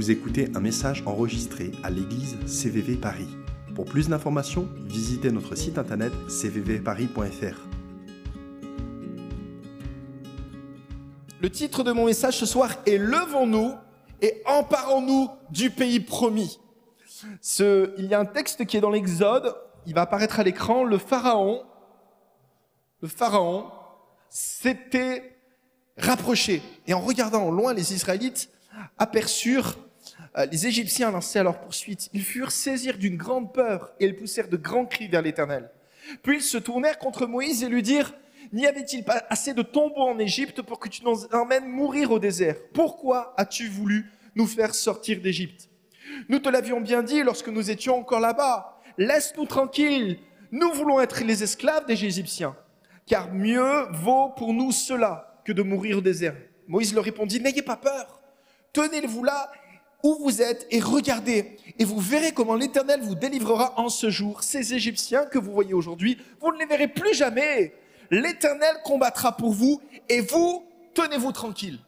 Vous 0.00 0.10
écoutez 0.10 0.50
un 0.54 0.60
message 0.60 1.02
enregistré 1.04 1.72
à 1.82 1.90
l'église 1.90 2.38
CVV 2.46 2.96
Paris. 2.96 3.28
Pour 3.74 3.84
plus 3.84 4.08
d'informations, 4.08 4.66
visitez 4.86 5.30
notre 5.30 5.54
site 5.56 5.76
internet 5.76 6.10
cvvparis.fr. 6.26 7.68
Le 11.42 11.50
titre 11.50 11.84
de 11.84 11.92
mon 11.92 12.06
message 12.06 12.38
ce 12.38 12.46
soir 12.46 12.76
est 12.86 12.96
Levons-nous 12.96 13.74
et 14.22 14.40
emparons-nous 14.46 15.28
du 15.50 15.68
pays 15.68 16.00
promis. 16.00 16.58
Ce, 17.42 17.92
il 17.98 18.06
y 18.06 18.14
a 18.14 18.20
un 18.20 18.24
texte 18.24 18.64
qui 18.64 18.78
est 18.78 18.80
dans 18.80 18.88
l'Exode, 18.88 19.54
il 19.84 19.92
va 19.92 20.00
apparaître 20.00 20.40
à 20.40 20.44
l'écran, 20.44 20.82
le 20.82 20.96
Pharaon, 20.96 21.62
le 23.02 23.08
Pharaon 23.08 23.66
s'était 24.30 25.36
rapproché. 25.98 26.62
Et 26.86 26.94
en 26.94 27.00
regardant 27.00 27.42
au 27.46 27.50
loin, 27.50 27.74
les 27.74 27.92
Israélites 27.92 28.48
aperçurent 28.96 29.76
les 30.50 30.66
Égyptiens 30.66 31.10
lancer 31.10 31.38
à 31.38 31.42
leur 31.42 31.60
poursuite. 31.60 32.08
Ils 32.12 32.24
furent 32.24 32.52
saisis 32.52 32.92
d'une 32.94 33.16
grande 33.16 33.52
peur 33.52 33.92
et 33.98 34.06
ils 34.06 34.16
poussèrent 34.16 34.48
de 34.48 34.56
grands 34.56 34.86
cris 34.86 35.08
vers 35.08 35.22
l'Éternel. 35.22 35.70
Puis 36.22 36.36
ils 36.36 36.42
se 36.42 36.58
tournèrent 36.58 36.98
contre 36.98 37.26
Moïse 37.26 37.62
et 37.62 37.68
lui 37.68 37.82
dirent, 37.82 38.12
N'y 38.52 38.66
avait-il 38.66 39.04
pas 39.04 39.22
assez 39.30 39.54
de 39.54 39.62
tombeaux 39.62 40.08
en 40.08 40.18
Égypte 40.18 40.62
pour 40.62 40.80
que 40.80 40.88
tu 40.88 41.04
nous 41.04 41.26
emmènes 41.32 41.68
mourir 41.68 42.10
au 42.10 42.18
désert? 42.18 42.56
Pourquoi 42.74 43.32
as-tu 43.36 43.68
voulu 43.68 44.10
nous 44.34 44.46
faire 44.46 44.74
sortir 44.74 45.20
d'Égypte? 45.20 45.68
Nous 46.28 46.40
te 46.40 46.48
l'avions 46.48 46.80
bien 46.80 47.02
dit 47.02 47.22
lorsque 47.22 47.48
nous 47.48 47.70
étions 47.70 47.98
encore 47.98 48.18
là-bas. 48.18 48.80
Laisse-nous 48.98 49.46
tranquilles. 49.46 50.18
Nous 50.50 50.72
voulons 50.72 51.00
être 51.00 51.22
les 51.22 51.44
esclaves 51.44 51.86
des 51.86 52.04
Égyptiens. 52.04 52.56
Car 53.06 53.32
mieux 53.32 53.86
vaut 53.92 54.30
pour 54.30 54.52
nous 54.52 54.72
cela 54.72 55.40
que 55.44 55.52
de 55.52 55.62
mourir 55.62 55.98
au 55.98 56.00
désert. 56.00 56.34
Moïse 56.66 56.92
leur 56.92 57.04
répondit, 57.04 57.40
N'ayez 57.40 57.62
pas 57.62 57.76
peur. 57.76 58.20
Tenez-vous 58.72 59.24
là 59.24 59.50
où 60.02 60.16
vous 60.20 60.42
êtes 60.42 60.66
et 60.70 60.80
regardez, 60.80 61.56
et 61.78 61.84
vous 61.84 61.98
verrez 61.98 62.32
comment 62.32 62.54
l'Éternel 62.54 63.00
vous 63.02 63.14
délivrera 63.14 63.78
en 63.78 63.88
ce 63.88 64.10
jour. 64.10 64.42
Ces 64.42 64.74
Égyptiens 64.74 65.26
que 65.26 65.38
vous 65.38 65.52
voyez 65.52 65.74
aujourd'hui, 65.74 66.18
vous 66.40 66.52
ne 66.52 66.58
les 66.58 66.66
verrez 66.66 66.88
plus 66.88 67.14
jamais. 67.14 67.74
L'Éternel 68.10 68.76
combattra 68.84 69.36
pour 69.36 69.52
vous, 69.52 69.80
et 70.08 70.20
vous, 70.20 70.64
tenez-vous 70.94 71.32
tranquille. 71.32 71.78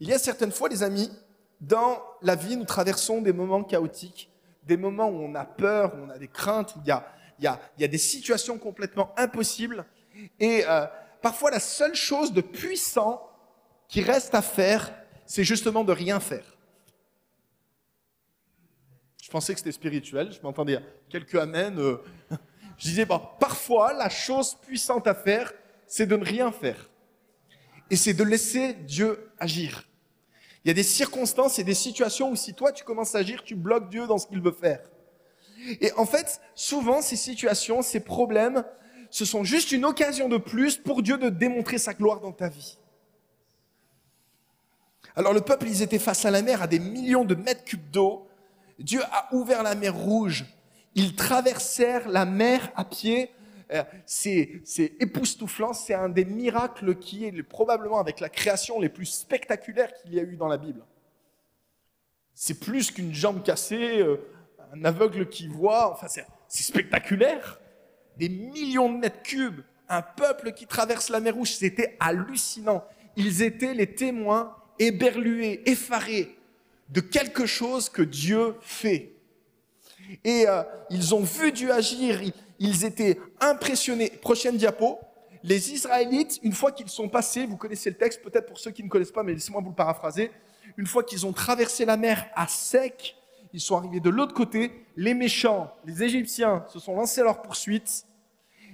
Il 0.00 0.08
y 0.08 0.12
a 0.12 0.18
certaines 0.18 0.52
fois, 0.52 0.68
les 0.68 0.82
amis, 0.82 1.10
dans 1.60 2.02
la 2.22 2.34
vie, 2.34 2.56
nous 2.56 2.64
traversons 2.64 3.20
des 3.20 3.32
moments 3.32 3.62
chaotiques, 3.64 4.30
des 4.64 4.76
moments 4.76 5.08
où 5.08 5.20
on 5.22 5.34
a 5.34 5.44
peur, 5.44 5.94
où 5.94 6.06
on 6.06 6.10
a 6.10 6.18
des 6.18 6.28
craintes, 6.28 6.74
où 6.76 6.80
il 6.82 6.88
y 6.88 6.90
a, 6.90 7.06
il 7.38 7.44
y 7.44 7.46
a, 7.46 7.60
il 7.78 7.82
y 7.82 7.84
a 7.84 7.88
des 7.88 7.98
situations 7.98 8.58
complètement 8.58 9.12
impossibles. 9.16 9.84
Et 10.38 10.64
euh, 10.66 10.86
parfois, 11.22 11.50
la 11.50 11.60
seule 11.60 11.94
chose 11.94 12.32
de 12.32 12.40
puissant 12.40 13.26
qui 13.88 14.02
reste 14.02 14.34
à 14.34 14.42
faire, 14.42 14.92
c'est 15.26 15.44
justement 15.44 15.84
de 15.84 15.92
rien 15.92 16.20
faire. 16.20 16.44
Je 19.30 19.32
pensais 19.32 19.52
que 19.52 19.60
c'était 19.60 19.70
spirituel, 19.70 20.32
je 20.32 20.42
m'entendais 20.42 20.80
quelques 21.08 21.36
amens. 21.36 21.78
Euh, 21.78 22.02
je 22.78 22.88
disais, 22.88 23.04
bah, 23.04 23.36
parfois, 23.38 23.92
la 23.92 24.08
chose 24.08 24.56
puissante 24.56 25.06
à 25.06 25.14
faire, 25.14 25.52
c'est 25.86 26.06
de 26.06 26.16
ne 26.16 26.24
rien 26.24 26.50
faire. 26.50 26.90
Et 27.90 27.94
c'est 27.94 28.12
de 28.12 28.24
laisser 28.24 28.74
Dieu 28.74 29.30
agir. 29.38 29.86
Il 30.64 30.68
y 30.68 30.70
a 30.72 30.74
des 30.74 30.82
circonstances 30.82 31.60
et 31.60 31.62
des 31.62 31.74
situations 31.74 32.32
où 32.32 32.34
si 32.34 32.54
toi 32.54 32.72
tu 32.72 32.82
commences 32.82 33.14
à 33.14 33.18
agir, 33.18 33.44
tu 33.44 33.54
bloques 33.54 33.88
Dieu 33.88 34.08
dans 34.08 34.18
ce 34.18 34.26
qu'il 34.26 34.40
veut 34.40 34.50
faire. 34.50 34.80
Et 35.80 35.92
en 35.92 36.06
fait, 36.06 36.40
souvent, 36.56 37.00
ces 37.00 37.14
situations, 37.14 37.82
ces 37.82 38.00
problèmes, 38.00 38.64
ce 39.10 39.24
sont 39.24 39.44
juste 39.44 39.70
une 39.70 39.84
occasion 39.84 40.28
de 40.28 40.38
plus 40.38 40.76
pour 40.76 41.04
Dieu 41.04 41.18
de 41.18 41.28
démontrer 41.28 41.78
sa 41.78 41.94
gloire 41.94 42.18
dans 42.18 42.32
ta 42.32 42.48
vie. 42.48 42.78
Alors 45.14 45.32
le 45.32 45.40
peuple, 45.40 45.68
ils 45.68 45.82
étaient 45.82 46.00
face 46.00 46.24
à 46.24 46.32
la 46.32 46.42
mer, 46.42 46.62
à 46.62 46.66
des 46.66 46.80
millions 46.80 47.24
de 47.24 47.36
mètres 47.36 47.62
cubes 47.62 47.92
d'eau. 47.92 48.26
Dieu 48.80 49.02
a 49.12 49.28
ouvert 49.34 49.62
la 49.62 49.74
mer 49.74 49.94
rouge. 49.94 50.46
Ils 50.94 51.14
traversèrent 51.14 52.08
la 52.08 52.24
mer 52.24 52.72
à 52.74 52.84
pied. 52.84 53.30
Euh, 53.72 53.84
c'est, 54.06 54.62
époustouflant. 54.98 55.72
C'est 55.72 55.94
un 55.94 56.08
des 56.08 56.24
miracles 56.24 56.96
qui 56.96 57.24
est 57.24 57.42
probablement 57.42 58.00
avec 58.00 58.20
la 58.20 58.28
création 58.28 58.80
les 58.80 58.88
plus 58.88 59.06
spectaculaires 59.06 59.92
qu'il 59.94 60.14
y 60.14 60.18
a 60.18 60.22
eu 60.22 60.36
dans 60.36 60.48
la 60.48 60.56
Bible. 60.56 60.82
C'est 62.34 62.58
plus 62.58 62.90
qu'une 62.90 63.14
jambe 63.14 63.42
cassée, 63.42 64.00
euh, 64.00 64.16
un 64.72 64.84
aveugle 64.84 65.28
qui 65.28 65.46
voit. 65.46 65.92
Enfin, 65.92 66.08
c'est, 66.08 66.26
c'est 66.48 66.64
spectaculaire. 66.64 67.60
Des 68.16 68.30
millions 68.30 68.92
de 68.92 68.98
mètres 68.98 69.22
cubes, 69.22 69.60
un 69.88 70.02
peuple 70.02 70.52
qui 70.52 70.66
traverse 70.66 71.10
la 71.10 71.20
mer 71.20 71.34
rouge, 71.34 71.52
c'était 71.52 71.96
hallucinant. 72.00 72.84
Ils 73.16 73.42
étaient 73.42 73.74
les 73.74 73.94
témoins 73.94 74.56
éberlués, 74.78 75.62
effarés 75.70 76.39
de 76.90 77.00
quelque 77.00 77.46
chose 77.46 77.88
que 77.88 78.02
Dieu 78.02 78.56
fait. 78.60 79.12
Et 80.24 80.48
euh, 80.48 80.62
ils 80.90 81.14
ont 81.14 81.22
vu 81.22 81.52
Dieu 81.52 81.72
agir, 81.72 82.20
ils, 82.58 82.84
étaient 82.84 83.18
impressionnés. 83.40 84.10
Prochaine 84.10 84.56
diapo. 84.56 84.98
Les 85.42 85.72
Israélites, 85.72 86.38
une 86.42 86.52
fois 86.52 86.72
qu'ils 86.72 86.88
sont 86.88 87.08
passés, 87.08 87.46
vous 87.46 87.56
connaissez 87.56 87.90
le 87.90 87.96
texte, 87.96 88.22
peut-être 88.22 88.46
pour 88.46 88.58
ceux 88.58 88.72
qui 88.72 88.82
ne 88.82 88.88
connaissent 88.88 89.12
pas, 89.12 89.22
mais 89.22 89.32
laissez-moi 89.32 89.62
vous 89.62 89.70
le 89.70 89.74
paraphraser. 89.74 90.30
Une 90.76 90.86
fois 90.86 91.02
qu'ils 91.02 91.24
ont 91.24 91.32
traversé 91.32 91.84
la 91.84 91.96
mer 91.96 92.26
à 92.34 92.46
sec, 92.46 93.16
ils 93.52 93.60
sont 93.60 93.76
arrivés 93.76 94.00
de 94.00 94.10
l'autre 94.10 94.34
côté. 94.34 94.84
Les 94.96 95.14
méchants, 95.14 95.72
les 95.86 96.02
Égyptiens, 96.02 96.64
se 96.68 96.78
sont 96.78 96.94
lancés 96.94 97.22
à 97.22 97.24
leur 97.24 97.40
poursuite. 97.40 98.04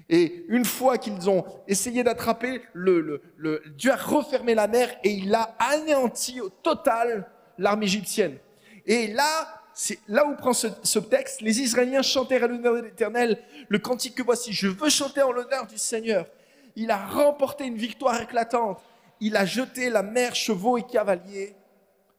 Et 0.09 0.45
une 0.49 0.65
fois 0.65 0.99
qu'ils 0.99 1.29
ont 1.29 1.45
essayé 1.67 2.03
d'attraper, 2.03 2.63
le, 2.73 3.23
Dieu 3.77 3.93
a 3.93 3.97
refermé 3.97 4.55
la 4.55 4.69
mer 4.69 4.97
et 5.05 5.11
il 5.11 5.35
a 5.35 5.55
anéanti 5.59 6.41
au 6.41 6.49
total 6.49 7.29
l'armée 7.59 7.87
égyptienne. 7.87 8.39
Et 8.87 9.09
là, 9.09 9.63
c'est 9.75 9.99
là 10.09 10.25
où 10.25 10.35
prend 10.37 10.55
ce, 10.55 10.99
texte. 10.99 11.43
Les 11.43 11.61
Israéliens 11.61 12.03
chantèrent 12.03 12.45
à 12.45 12.47
l'honneur 12.47 12.75
de 12.77 12.81
l'Éternel 12.81 13.39
le 13.69 13.79
cantique 13.79 14.15
que 14.15 14.23
voici. 14.23 14.53
Je 14.53 14.69
veux 14.69 14.89
chanter 14.89 15.23
en 15.23 15.33
l'honneur 15.33 15.67
du 15.67 15.77
Seigneur. 15.77 16.27
Il 16.77 16.91
a 16.91 16.97
remporté 17.07 17.65
une 17.67 17.77
victoire 17.77 18.21
éclatante. 18.21 18.81
Il 19.21 19.37
a 19.37 19.45
jeté 19.45 19.91
la 19.91 20.03
mer, 20.03 20.35
chevaux 20.35 20.79
et 20.79 20.83
cavaliers. 20.83 21.55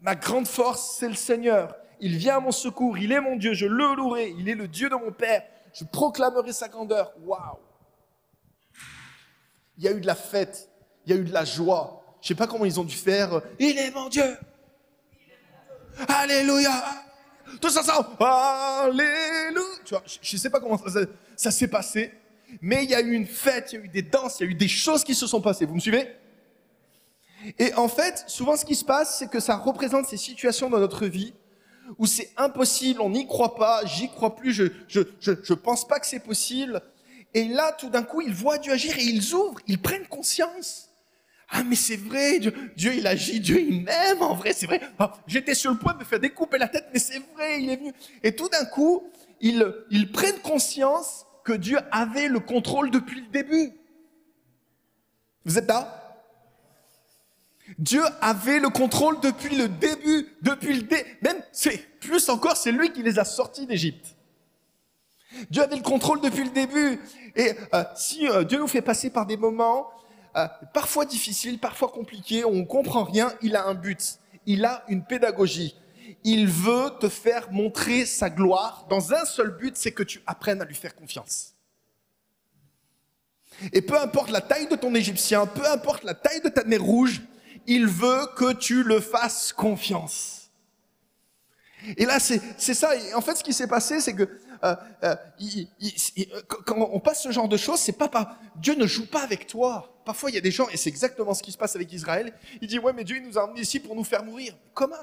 Ma 0.02 0.16
grande 0.16 0.48
force, 0.48 0.98
c'est 1.00 1.08
le 1.08 1.16
Seigneur. 1.16 1.76
Il 2.00 2.18
vient 2.18 2.38
à 2.38 2.40
mon 2.40 2.52
secours. 2.52 2.98
Il 2.98 3.12
est 3.12 3.20
mon 3.20 3.36
Dieu. 3.36 3.54
Je 3.54 3.66
le 3.66 3.96
louerai. 3.96 4.36
Il 4.38 4.50
est 4.50 4.56
le 4.56 4.68
Dieu 4.68 4.90
de 4.90 4.96
mon 4.96 5.12
Père. 5.12 5.44
Je 5.74 5.84
proclamerai 5.84 6.54
sa 6.54 6.68
grandeur. 6.68 7.14
Waouh! 7.24 7.58
Il 9.78 9.84
y 9.84 9.88
a 9.88 9.92
eu 9.92 10.02
de 10.02 10.08
la 10.08 10.16
fête. 10.16 10.70
Il 11.06 11.16
y 11.16 11.18
a 11.18 11.22
eu 11.22 11.24
de 11.24 11.34
la 11.34 11.46
joie. 11.46 12.04
Je 12.22 12.28
sais 12.28 12.36
pas 12.36 12.46
comment 12.46 12.66
ils 12.66 12.80
ont 12.80 12.84
dû 12.84 12.96
faire. 12.96 13.42
Il 13.58 13.78
est 13.78 13.92
mon 13.92 14.10
Dieu. 14.10 14.38
Alléluia. 16.08 16.84
Tout 17.62 17.70
ça, 17.70 17.84
ça, 17.84 18.08
Alléluia. 18.20 19.64
Tu 19.86 19.94
vois, 19.94 20.04
je 20.06 20.36
ne 20.36 20.40
sais 20.40 20.50
pas 20.50 20.60
comment 20.60 20.78
ça, 20.78 21.02
ça 21.36 21.52
s'est 21.52 21.68
passé, 21.68 22.14
mais 22.62 22.84
il 22.84 22.90
y 22.90 22.96
a 22.96 23.02
eu 23.02 23.14
une 23.14 23.26
fête, 23.26 23.72
il 23.72 23.80
y 23.80 23.82
a 23.82 23.86
eu 23.86 23.90
des 23.90 24.02
danses, 24.02 24.40
il 24.40 24.44
y 24.44 24.48
a 24.48 24.52
eu 24.52 24.56
des 24.56 24.68
choses 24.68 25.04
qui 25.04 25.16
se 25.16 25.28
sont 25.28 25.42
passées. 25.42 25.66
Vous 25.66 25.76
me 25.76 25.80
suivez? 25.80 26.08
Et 27.58 27.74
en 27.76 27.88
fait, 27.88 28.24
souvent 28.28 28.58
ce 28.58 28.66
qui 28.66 28.76
se 28.76 28.84
passe, 28.84 29.20
c'est 29.20 29.30
que 29.30 29.40
ça 29.40 29.56
représente 29.56 30.06
ces 30.08 30.18
situations 30.18 30.70
dans 30.70 30.80
notre 30.80 31.06
vie 31.06 31.34
où 31.98 32.06
c'est 32.06 32.32
impossible, 32.36 33.00
on 33.02 33.12
n'y 33.12 33.28
croit 33.28 33.56
pas, 33.56 33.86
j'y 33.86 34.10
crois 34.10 34.36
plus, 34.36 34.52
je, 34.52 34.66
je, 34.90 35.00
je, 35.22 35.32
je 35.42 35.54
pense 35.54 35.88
pas 35.88 36.00
que 36.00 36.06
c'est 36.06 36.20
possible. 36.20 36.82
Et 37.34 37.48
là, 37.48 37.72
tout 37.72 37.90
d'un 37.90 38.04
coup, 38.04 38.22
ils 38.22 38.34
voient 38.34 38.58
Dieu 38.58 38.74
agir 38.74 38.98
et 38.98 39.04
ils 39.04 39.34
ouvrent, 39.34 39.60
ils 39.68 39.82
prennent 39.82 40.08
conscience 40.08 40.87
ah, 41.50 41.64
mais 41.64 41.76
c'est 41.76 41.96
vrai, 41.96 42.40
Dieu, 42.40 42.54
Dieu, 42.76 42.94
il 42.96 43.08
agit, 43.08 43.40
Dieu, 43.40 43.60
il 43.60 43.84
m'aime, 43.84 44.22
en 44.22 44.34
vrai, 44.34 44.52
c'est 44.54 44.66
vrai. 44.66 44.82
Ah, 45.00 45.14
j'étais 45.28 45.56
sur 45.56 45.72
le 45.72 45.78
point 45.78 45.94
de 45.94 46.00
me 46.00 46.04
faire 46.04 46.20
découper 46.20 46.58
la 46.58 46.68
tête, 46.68 46.88
mais 46.94 47.00
c'est 47.00 47.20
vrai, 47.34 47.62
il 47.62 47.70
est 47.70 47.78
venu. 47.78 47.94
Et 48.22 48.36
tout 48.36 48.50
d'un 48.50 48.66
coup, 48.66 49.10
ils, 49.40 49.66
ils 49.90 50.12
prennent 50.12 50.40
conscience 50.40 51.26
que 51.46 51.54
Dieu 51.54 51.80
avait 51.92 52.28
le 52.28 52.42
contrôle 52.42 52.92
depuis 52.92 53.22
le 53.22 53.28
début. 53.28 53.72
Vous 55.46 55.58
êtes 55.58 55.68
là? 55.68 56.04
Dieu 57.78 58.04
avait 58.22 58.60
le 58.60 58.70
contrôle 58.70 59.20
depuis 59.22 59.56
le 59.56 59.68
début, 59.68 60.28
depuis 60.42 60.74
le 60.74 60.82
dé... 60.84 61.06
même 61.22 61.42
c'est 61.52 61.78
plus 62.00 62.30
encore, 62.30 62.56
c'est 62.56 62.72
lui 62.72 62.92
qui 62.92 63.04
les 63.04 63.20
a 63.20 63.26
sortis 63.26 63.66
d'Égypte. 63.66 64.16
Dieu 65.50 65.64
avait 65.64 65.76
le 65.76 65.82
contrôle 65.82 66.22
depuis 66.22 66.44
le 66.44 66.50
début. 66.50 67.00
Et 67.36 67.52
euh, 67.74 67.84
si 67.96 68.28
euh, 68.28 68.44
Dieu 68.44 68.60
nous 68.60 68.68
fait 68.68 68.82
passer 68.82 69.10
par 69.10 69.26
des 69.26 69.38
moments 69.38 69.90
euh, 70.38 70.48
parfois 70.74 71.06
difficile, 71.06 71.60
parfois 71.60 71.90
compliqué, 71.90 72.46
on 72.46 72.54
ne 72.54 72.64
comprend 72.64 73.04
rien, 73.04 73.34
il 73.42 73.56
a 73.56 73.66
un 73.66 73.74
but, 73.74 74.20
il 74.46 74.66
a 74.66 74.84
une 74.88 75.04
pédagogie. 75.04 75.76
Il 76.24 76.48
veut 76.48 76.92
te 77.00 77.10
faire 77.10 77.52
montrer 77.52 78.06
sa 78.06 78.30
gloire 78.30 78.86
dans 78.90 79.14
un 79.14 79.26
seul 79.26 79.52
but, 79.58 79.76
c'est 79.76 79.92
que 79.92 80.04
tu 80.04 80.22
apprennes 80.26 80.62
à 80.62 80.66
lui 80.66 80.76
faire 80.76 80.96
confiance. 80.96 81.54
Et 83.74 83.82
peu 83.82 84.00
importe 84.00 84.30
la 84.30 84.42
taille 84.42 84.68
de 84.68 84.76
ton 84.76 84.94
Égyptien, 84.94 85.46
peu 85.48 85.68
importe 85.68 86.04
la 86.04 86.14
taille 86.14 86.42
de 86.42 86.50
ta 86.50 86.64
mer 86.64 86.82
rouge, 86.82 87.22
il 87.66 87.88
veut 87.88 88.28
que 88.36 88.54
tu 88.54 88.84
le 88.84 89.00
fasses 89.00 89.52
confiance. 89.52 90.52
Et 91.96 92.06
là, 92.06 92.20
c'est 92.20 92.74
ça. 92.74 92.92
En 93.16 93.22
fait, 93.22 93.36
ce 93.36 93.44
qui 93.44 93.54
s'est 93.54 93.68
passé, 93.68 94.02
c'est 94.02 94.14
que 94.14 94.28
euh, 94.64 94.76
euh, 95.04 95.16
quand 96.66 96.76
on 96.78 97.00
passe 97.00 97.24
ce 97.24 97.32
genre 97.32 97.48
de 97.48 97.58
choses, 97.58 97.80
c'est 97.80 97.98
pas, 97.98 98.08
pas 98.08 98.38
Dieu 98.56 98.76
ne 98.76 98.88
joue 98.88 99.06
pas 99.06 99.22
avec 99.22 99.48
toi. 99.48 99.94
Parfois, 100.08 100.32
il 100.32 100.36
y 100.36 100.38
a 100.38 100.42
des 100.42 100.52
gens, 100.52 100.70
et 100.70 100.78
c'est 100.78 100.88
exactement 100.88 101.34
ce 101.34 101.44
qui 101.44 101.52
se 101.52 101.58
passe 101.58 101.76
avec 101.76 101.92
Israël. 101.92 102.34
Il 102.62 102.68
dit 102.70 102.80
ouais, 102.80 102.94
mais 102.94 103.04
Dieu 103.04 103.18
il 103.18 103.24
nous 103.28 103.38
a 103.38 103.44
emmenés 103.44 103.60
ici 103.60 103.78
pour 103.82 103.94
nous 103.94 104.06
faire 104.06 104.24
mourir. 104.24 104.56
Comment? 104.74 104.96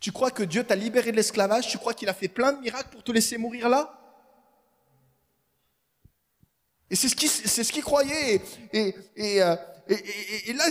Tu 0.00 0.12
crois 0.12 0.30
que 0.30 0.42
Dieu 0.42 0.64
t'a 0.64 0.76
libéré 0.76 1.12
de 1.12 1.16
l'esclavage? 1.16 1.66
Tu 1.66 1.78
crois 1.78 1.94
qu'il 1.94 2.10
a 2.10 2.12
fait 2.12 2.28
plein 2.28 2.52
de 2.52 2.60
miracles 2.60 2.90
pour 2.90 3.02
te 3.02 3.10
laisser 3.10 3.38
mourir 3.38 3.70
là? 3.70 3.98
Et 6.90 6.94
c'est 6.94 7.08
ce 7.08 7.16
qu'il 7.16 7.30
ce 7.30 7.72
qu'il 7.72 7.82
croyait. 7.82 8.42
Et, 8.74 8.94
et, 9.16 9.42
euh, 9.42 9.56
et, 9.88 10.50
et, 10.50 10.52
là, 10.52 10.64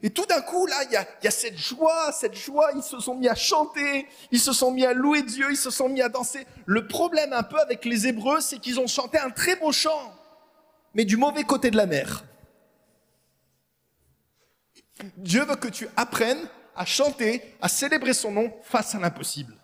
et 0.00 0.10
tout 0.10 0.26
d'un 0.26 0.42
coup, 0.42 0.66
là, 0.66 0.84
il 0.84 0.92
y 0.92 0.96
a, 0.96 1.04
y 1.24 1.26
a 1.26 1.32
cette 1.32 1.58
joie, 1.58 2.12
cette 2.12 2.36
joie. 2.36 2.70
Ils 2.76 2.84
se 2.84 3.00
sont 3.00 3.16
mis 3.16 3.28
à 3.28 3.34
chanter, 3.34 4.06
ils 4.30 4.38
se 4.38 4.52
sont 4.52 4.70
mis 4.70 4.86
à 4.86 4.92
louer 4.92 5.24
Dieu, 5.24 5.48
ils 5.50 5.56
se 5.56 5.70
sont 5.70 5.88
mis 5.88 6.02
à 6.02 6.08
danser. 6.08 6.46
Le 6.66 6.86
problème 6.86 7.32
un 7.32 7.42
peu 7.42 7.58
avec 7.58 7.84
les 7.84 8.06
Hébreux, 8.06 8.40
c'est 8.40 8.60
qu'ils 8.60 8.78
ont 8.78 8.86
chanté 8.86 9.18
un 9.18 9.30
très 9.30 9.56
beau 9.56 9.72
chant, 9.72 10.14
mais 10.96 11.04
du 11.04 11.18
mauvais 11.18 11.44
côté 11.44 11.70
de 11.70 11.76
la 11.76 11.84
mer. 11.84 12.24
Dieu 15.18 15.44
veut 15.44 15.56
que 15.56 15.68
tu 15.68 15.86
apprennes 15.94 16.48
à 16.74 16.86
chanter, 16.86 17.54
à 17.60 17.68
célébrer 17.68 18.14
son 18.14 18.32
nom 18.32 18.50
face 18.62 18.94
à 18.94 18.98
l'impossible. 18.98 19.54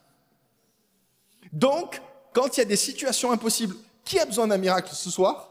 Donc, 1.50 2.02
quand 2.34 2.54
il 2.54 2.60
y 2.60 2.62
a 2.62 2.66
des 2.66 2.76
situations 2.76 3.32
impossibles, 3.32 3.74
qui 4.04 4.18
a 4.18 4.26
besoin 4.26 4.46
d'un 4.46 4.58
miracle 4.58 4.92
ce 4.92 5.08
soir? 5.08 5.48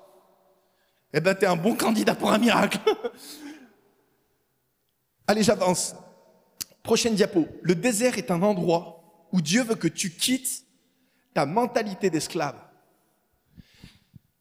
Eh 1.14 1.20
ben, 1.20 1.34
tu 1.34 1.46
es 1.46 1.48
un 1.48 1.56
bon 1.56 1.76
candidat 1.76 2.14
pour 2.14 2.32
un 2.32 2.38
miracle. 2.38 2.78
Allez, 5.28 5.42
j'avance. 5.42 5.96
Prochaine 6.84 7.16
diapo. 7.16 7.48
Le 7.64 7.74
désert 7.74 8.20
est 8.20 8.30
un 8.30 8.44
endroit 8.44 9.28
où 9.32 9.42
Dieu 9.42 9.64
veut 9.64 9.76
que 9.76 9.88
tu 9.88 10.12
quittes 10.12 10.64
ta 11.34 11.48
mentalité 11.48 12.12
d'esclave. 12.12 12.71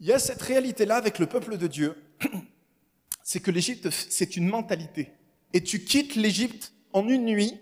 Il 0.00 0.06
y 0.06 0.12
a 0.12 0.18
cette 0.18 0.40
réalité-là 0.40 0.96
avec 0.96 1.18
le 1.18 1.26
peuple 1.26 1.58
de 1.58 1.66
Dieu, 1.66 1.94
c'est 3.22 3.40
que 3.40 3.50
l'Égypte, 3.50 3.90
c'est 3.90 4.36
une 4.36 4.48
mentalité. 4.48 5.12
Et 5.52 5.62
tu 5.62 5.84
quittes 5.84 6.16
l'Égypte 6.16 6.72
en 6.92 7.06
une 7.06 7.26
nuit, 7.26 7.60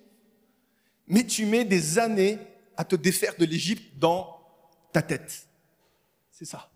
mais 1.09 1.27
tu 1.27 1.47
mets 1.47 1.65
des 1.65 1.99
années 1.99 2.39
à 2.77 2.85
te 2.85 2.95
défaire 2.95 3.35
de 3.37 3.45
l'Égypte 3.45 3.99
dans 3.99 4.41
ta 4.93 5.03
tête. 5.03 5.49
C'est 6.31 6.45
ça. 6.45 6.71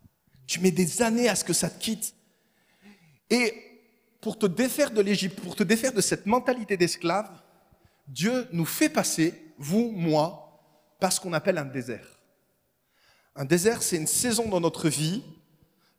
Tu 0.47 0.59
mets 0.59 0.73
des 0.73 1.00
années 1.00 1.29
à 1.29 1.37
ce 1.37 1.44
que 1.44 1.53
ça 1.53 1.70
te 1.70 1.81
quitte. 1.81 2.14
Et 3.31 3.55
pour 4.20 4.37
te 4.38 4.47
défaire 4.47 4.91
de 4.91 5.00
l'Égypte, 5.00 5.41
pour 5.41 5.55
te 5.55 5.62
défaire 5.62 5.93
de 5.93 6.00
cette 6.00 6.26
mentalité 6.26 6.76
d'esclave, 6.76 7.31
Dieu 8.09 8.49
nous 8.53 8.64
fait 8.64 8.88
passer, 8.88 9.55
vous, 9.59 9.93
moi, 9.93 10.61
par 10.99 11.12
ce 11.12 11.20
qu'on 11.20 11.32
appelle 11.32 11.59
un 11.59 11.64
désert. 11.64 12.20
Un 13.37 13.44
désert, 13.44 13.82
c'est 13.82 13.97
une 13.97 14.06
saison 14.06 14.49
dans 14.49 14.61
notre 14.61 14.88
vie, 14.88 15.23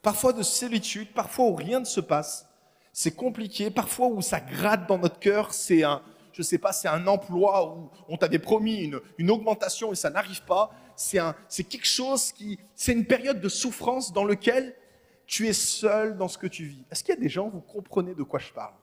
parfois 0.03 0.33
de 0.33 0.44
solitude, 0.44 1.11
parfois 1.13 1.45
où 1.45 1.55
rien 1.55 1.79
ne 1.79 1.85
se 1.85 2.01
passe. 2.01 2.47
C'est 2.91 3.15
compliqué, 3.15 3.71
parfois 3.71 4.07
où 4.07 4.21
ça 4.21 4.39
gratte 4.39 4.88
dans 4.88 5.00
notre 5.00 5.17
cœur, 5.17 5.51
c'est 5.51 5.81
un, 5.81 6.03
je 6.33 6.44
sais 6.44 6.59
pas, 6.59 6.71
c'est 6.71 6.89
un 6.89 7.07
emploi 7.07 7.75
où 7.75 7.89
on 8.07 8.17
t'avait 8.17 8.38
promis 8.38 8.83
une, 8.83 9.00
une, 9.17 9.31
augmentation 9.31 9.91
et 9.91 9.95
ça 9.95 10.11
n'arrive 10.11 10.44
pas. 10.44 10.71
C'est, 10.95 11.17
un, 11.17 11.35
c'est 11.47 11.63
quelque 11.63 11.88
chose 11.88 12.31
qui, 12.31 12.59
c'est 12.75 12.91
une 12.91 13.05
période 13.05 13.41
de 13.41 13.50
souffrance 13.50 14.13
dans 14.13 14.25
laquelle 14.25 14.75
tu 15.25 15.47
es 15.47 15.53
seul 15.53 16.17
dans 16.17 16.27
ce 16.27 16.38
que 16.38 16.45
tu 16.45 16.65
vis. 16.65 16.83
Est-ce 16.91 17.03
qu'il 17.03 17.15
y 17.15 17.17
a 17.17 17.21
des 17.21 17.29
gens, 17.29 17.50
vous 17.50 17.61
comprenez 17.61 18.13
de 18.13 18.21
quoi 18.21 18.39
je 18.39 18.51
parle? 18.51 18.73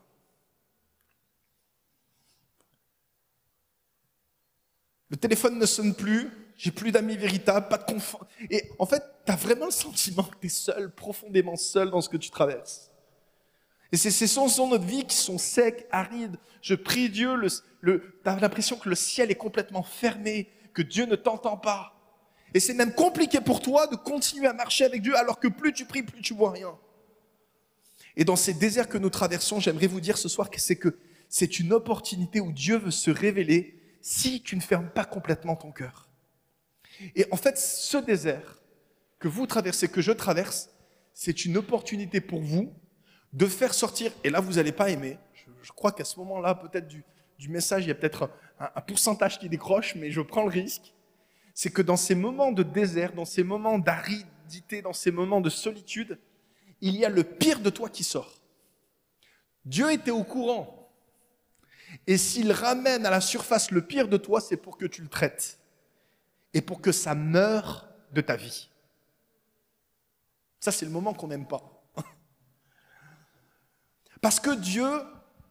Le 5.09 5.17
téléphone 5.17 5.59
ne 5.59 5.65
sonne 5.65 5.93
plus, 5.93 6.29
j'ai 6.61 6.69
plus 6.69 6.91
d'amis 6.91 7.17
véritables, 7.17 7.69
pas 7.69 7.79
de 7.79 7.91
confort. 7.91 8.27
Et 8.51 8.69
en 8.77 8.85
fait, 8.85 9.01
tu 9.25 9.31
as 9.31 9.35
vraiment 9.35 9.65
le 9.65 9.71
sentiment 9.71 10.21
que 10.21 10.37
tu 10.39 10.45
es 10.45 10.49
seul, 10.49 10.91
profondément 10.91 11.55
seul 11.55 11.89
dans 11.89 12.01
ce 12.01 12.07
que 12.07 12.17
tu 12.17 12.29
traverses. 12.29 12.91
Et 13.91 13.97
ces 13.97 14.27
sons 14.27 14.45
de 14.45 14.69
notre 14.69 14.85
vie 14.85 15.03
qui 15.03 15.15
sont 15.15 15.39
secs, 15.39 15.87
arides. 15.91 16.37
Je 16.61 16.75
prie 16.75 17.09
Dieu, 17.09 17.33
le, 17.33 17.47
le, 17.79 18.19
tu 18.23 18.29
as 18.29 18.39
l'impression 18.39 18.77
que 18.77 18.89
le 18.89 18.95
ciel 18.95 19.31
est 19.31 19.35
complètement 19.35 19.81
fermé, 19.81 20.51
que 20.75 20.83
Dieu 20.83 21.07
ne 21.07 21.15
t'entend 21.15 21.57
pas. 21.57 21.95
Et 22.53 22.59
c'est 22.59 22.75
même 22.75 22.93
compliqué 22.93 23.41
pour 23.41 23.59
toi 23.59 23.87
de 23.87 23.95
continuer 23.95 24.45
à 24.45 24.53
marcher 24.53 24.85
avec 24.85 25.01
Dieu 25.01 25.17
alors 25.17 25.39
que 25.39 25.47
plus 25.47 25.73
tu 25.73 25.85
pries, 25.85 26.03
plus 26.03 26.21
tu 26.21 26.35
vois 26.35 26.51
rien. 26.51 26.77
Et 28.15 28.23
dans 28.23 28.35
ces 28.35 28.53
déserts 28.53 28.87
que 28.87 28.99
nous 28.99 29.09
traversons, 29.09 29.59
j'aimerais 29.59 29.87
vous 29.87 29.99
dire 29.99 30.19
ce 30.19 30.29
soir 30.29 30.51
que 30.51 30.61
c'est 30.61 30.75
que 30.75 30.95
c'est 31.27 31.59
une 31.59 31.73
opportunité 31.73 32.39
où 32.39 32.51
Dieu 32.51 32.77
veut 32.77 32.91
se 32.91 33.09
révéler 33.09 33.81
si 33.99 34.43
tu 34.43 34.55
ne 34.55 34.61
fermes 34.61 34.91
pas 34.91 35.05
complètement 35.05 35.55
ton 35.55 35.71
cœur. 35.71 36.10
Et 37.15 37.25
en 37.31 37.37
fait, 37.37 37.57
ce 37.57 37.97
désert 37.97 38.61
que 39.19 39.27
vous 39.27 39.45
traversez, 39.45 39.87
que 39.87 40.01
je 40.01 40.11
traverse, 40.11 40.69
c'est 41.13 41.45
une 41.45 41.57
opportunité 41.57 42.21
pour 42.21 42.41
vous 42.41 42.73
de 43.33 43.45
faire 43.45 43.73
sortir, 43.73 44.11
et 44.23 44.29
là 44.29 44.41
vous 44.41 44.53
n'allez 44.53 44.71
pas 44.71 44.89
aimer, 44.89 45.17
je, 45.61 45.71
crois 45.71 45.91
qu'à 45.91 46.03
ce 46.03 46.19
moment-là, 46.19 46.55
peut-être 46.55 46.87
du, 46.87 47.03
message, 47.49 47.85
il 47.85 47.87
y 47.87 47.91
a 47.91 47.95
peut-être 47.95 48.29
un, 48.59 48.81
pourcentage 48.81 49.39
qui 49.39 49.47
décroche, 49.47 49.95
mais 49.95 50.11
je 50.11 50.21
prends 50.21 50.43
le 50.43 50.49
risque, 50.49 50.93
c'est 51.53 51.71
que 51.71 51.81
dans 51.81 51.97
ces 51.97 52.15
moments 52.15 52.51
de 52.51 52.63
désert, 52.63 53.13
dans 53.13 53.25
ces 53.25 53.43
moments 53.43 53.79
d'aridité, 53.79 54.81
dans 54.81 54.93
ces 54.93 55.11
moments 55.11 55.41
de 55.41 55.49
solitude, 55.49 56.19
il 56.81 56.95
y 56.95 57.05
a 57.05 57.09
le 57.09 57.23
pire 57.23 57.59
de 57.59 57.69
toi 57.69 57.89
qui 57.89 58.03
sort. 58.03 58.41
Dieu 59.65 59.91
était 59.91 60.11
au 60.11 60.23
courant. 60.23 60.91
Et 62.07 62.17
s'il 62.17 62.51
ramène 62.51 63.05
à 63.05 63.09
la 63.09 63.21
surface 63.21 63.71
le 63.71 63.81
pire 63.85 64.07
de 64.07 64.17
toi, 64.17 64.41
c'est 64.41 64.57
pour 64.57 64.77
que 64.77 64.85
tu 64.85 65.01
le 65.01 65.09
traites. 65.09 65.59
Et 66.53 66.61
pour 66.61 66.81
que 66.81 66.91
ça 66.91 67.15
meure 67.15 67.87
de 68.11 68.21
ta 68.21 68.35
vie. 68.35 68.69
Ça, 70.59 70.71
c'est 70.71 70.85
le 70.85 70.91
moment 70.91 71.13
qu'on 71.13 71.27
n'aime 71.27 71.47
pas. 71.47 71.83
Parce 74.21 74.39
que 74.39 74.55
Dieu 74.55 74.89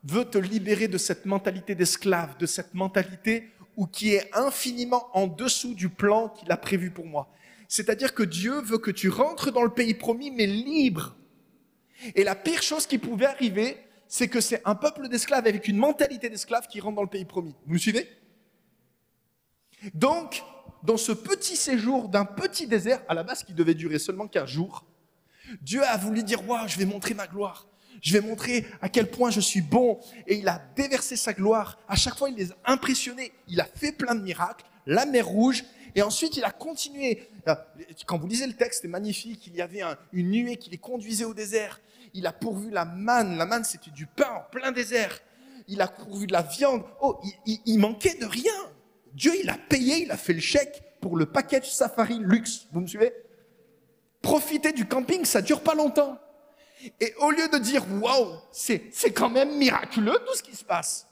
veut 0.05 0.25
te 0.25 0.39
libérer 0.39 0.89
de 0.89 0.99
cette 0.99 1.27
mentalité 1.27 1.75
d'esclave, 1.75 2.37
de 2.39 2.47
cette 2.47 2.75
mentalité 2.75 3.53
où 3.77 3.87
qui 3.87 4.15
est 4.15 4.31
infiniment 4.37 5.09
en 5.17 5.27
dessous 5.27 5.75
du 5.75 5.89
plan 5.89 6.29
qu'il 6.29 6.51
a 6.53 6.57
prévu 6.57 6.91
pour 6.91 7.07
moi. 7.07 7.31
C'est-à-dire 7.69 8.15
que 8.15 8.23
Dieu 8.23 8.61
veut 8.61 8.79
que 8.79 8.91
tu 8.91 9.09
rentres 9.09 9.53
dans 9.53 9.63
le 9.63 9.71
pays 9.71 9.95
promis, 9.95 10.31
mais 10.31 10.47
libre. 10.47 11.17
Et 12.15 12.25
la 12.25 12.35
pire 12.35 12.63
chose 12.63 12.87
qui 12.87 12.99
pouvait 12.99 13.27
arriver, 13.27 13.79
c'est 14.09 14.29
que 14.29 14.41
c'est 14.41 14.61
un 14.65 14.75
peuple 14.75 15.09
d'esclaves 15.09 15.47
avec 15.47 15.69
une 15.69 15.77
mentalité 15.77 16.29
d'esclave 16.29 16.67
qui 16.67 16.81
rentre 16.81 16.97
dans 16.97 17.03
le 17.03 17.09
pays 17.09 17.25
promis. 17.25 17.55
Vous 17.67 17.75
me 17.75 17.79
suivez? 17.79 18.09
Donc, 19.95 20.43
dans 20.83 20.97
ce 20.97 21.13
petit 21.13 21.57
séjour 21.57 22.09
d'un 22.09 22.25
petit 22.25 22.67
désert, 22.67 23.03
à 23.09 23.15
la 23.15 23.23
base 23.23 23.43
qui 23.43 23.53
devait 23.53 23.75
durer 23.75 23.99
seulement 23.99 24.27
15 24.27 24.49
jours, 24.49 24.85
Dieu 25.63 25.83
a 25.85 25.97
voulu 25.97 26.23
dire, 26.23 26.47
waouh, 26.49 26.69
je 26.69 26.79
vais 26.79 26.85
montrer 26.85 27.15
ma 27.15 27.27
gloire. 27.27 27.67
Je 28.03 28.13
vais 28.13 28.21
montrer 28.21 28.67
à 28.81 28.89
quel 28.89 29.11
point 29.11 29.31
je 29.31 29.41
suis 29.41 29.61
bon. 29.61 30.01
Et 30.27 30.37
il 30.37 30.49
a 30.49 30.63
déversé 30.77 31.17
sa 31.17 31.33
gloire. 31.33 31.79
À 31.89 31.97
chaque 31.97 32.17
fois, 32.17 32.31
il 32.31 32.37
les 32.37 32.53
a 32.53 32.57
impressionnés. 32.65 33.33
Il 33.49 33.61
a 33.61 33.65
fait 33.65 33.93
plein 33.93 34.15
de 34.15 34.23
miracles. 34.23 34.65
La 34.87 35.07
mer 35.07 35.27
rouge. 35.27 35.65
Et 35.95 36.03
ensuite, 36.03 36.37
il 36.37 36.45
a 36.45 36.51
continué. 36.51 37.29
Euh, 37.49 37.55
quand 38.07 38.19
vous 38.19 38.27
lisez 38.27 38.47
le 38.47 38.55
texte, 38.55 38.83
c'est 38.83 38.89
magnifique. 38.89 39.47
Il 39.49 39.57
y 39.57 39.61
avait 39.61 39.83
une 40.13 40.31
nuée 40.31 40.57
qui 40.57 40.71
les 40.71 40.79
conduisait 40.79 41.25
au 41.25 41.35
désert. 41.35 41.81
Il 42.15 42.27
a 42.27 42.33
pourvu 42.33 42.71
la 42.71 42.85
manne. 42.85 43.37
La 43.37 43.45
manne, 43.45 43.65
c'était 43.65 43.91
du 43.91 44.07
pain 44.07 44.31
en 44.31 44.51
plein 44.51 44.73
désert. 44.73 45.21
Il 45.69 45.81
a 45.83 45.89
pourvu 45.89 46.27
de 46.27 46.33
la 46.33 46.43
viande. 46.43 46.83
Oh, 47.03 47.21
il, 47.45 47.59
il 47.67 47.79
manquait 47.79 48.15
de 48.15 48.25
rien. 48.25 48.53
Dieu, 49.15 49.33
il 49.43 49.51
a 49.51 49.57
payé, 49.57 50.05
il 50.05 50.11
a 50.11 50.17
fait 50.17 50.33
le 50.33 50.41
chèque 50.41 50.83
pour 51.01 51.17
le 51.17 51.27
package 51.27 51.71
safari 51.71 52.19
luxe. 52.19 52.67
Vous 52.73 52.81
me 52.81 52.87
suivez? 52.87 53.13
Profiter 54.23 54.73
du 54.73 54.87
camping, 54.87 55.25
ça 55.25 55.43
dure 55.43 55.63
pas 55.63 55.75
longtemps. 55.75 56.19
Et 57.01 57.15
au 57.19 57.31
lieu 57.31 57.49
de 57.49 57.59
dire 57.59 57.85
waouh, 58.01 58.37
c'est, 58.53 58.91
quand 59.15 59.31
même 59.31 59.57
miraculeux 59.57 60.19
tout 60.27 60.35
ce 60.35 60.43
qui 60.43 60.55
se 60.55 60.65
passe, 60.65 61.07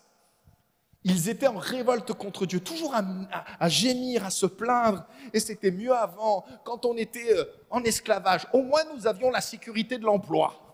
ils 1.05 1.29
étaient 1.29 1.47
en 1.47 1.59
révolte 1.59 2.13
contre 2.13 2.45
Dieu, 2.45 2.61
toujours 2.61 2.95
à, 2.95 3.69
gémir, 3.69 4.25
à 4.25 4.31
se 4.31 4.47
plaindre. 4.47 5.07
Et 5.33 5.41
c'était 5.41 5.71
mieux 5.71 5.93
avant, 5.93 6.45
quand 6.65 6.85
on 6.85 6.97
était 6.97 7.33
euh, 7.33 7.45
en 7.71 7.83
esclavage. 7.85 8.47
Au 8.53 8.63
moins, 8.63 8.83
nous 8.95 9.07
avions 9.07 9.31
la 9.31 9.41
sécurité 9.41 9.97
de 9.97 10.05
l'emploi. 10.05 10.68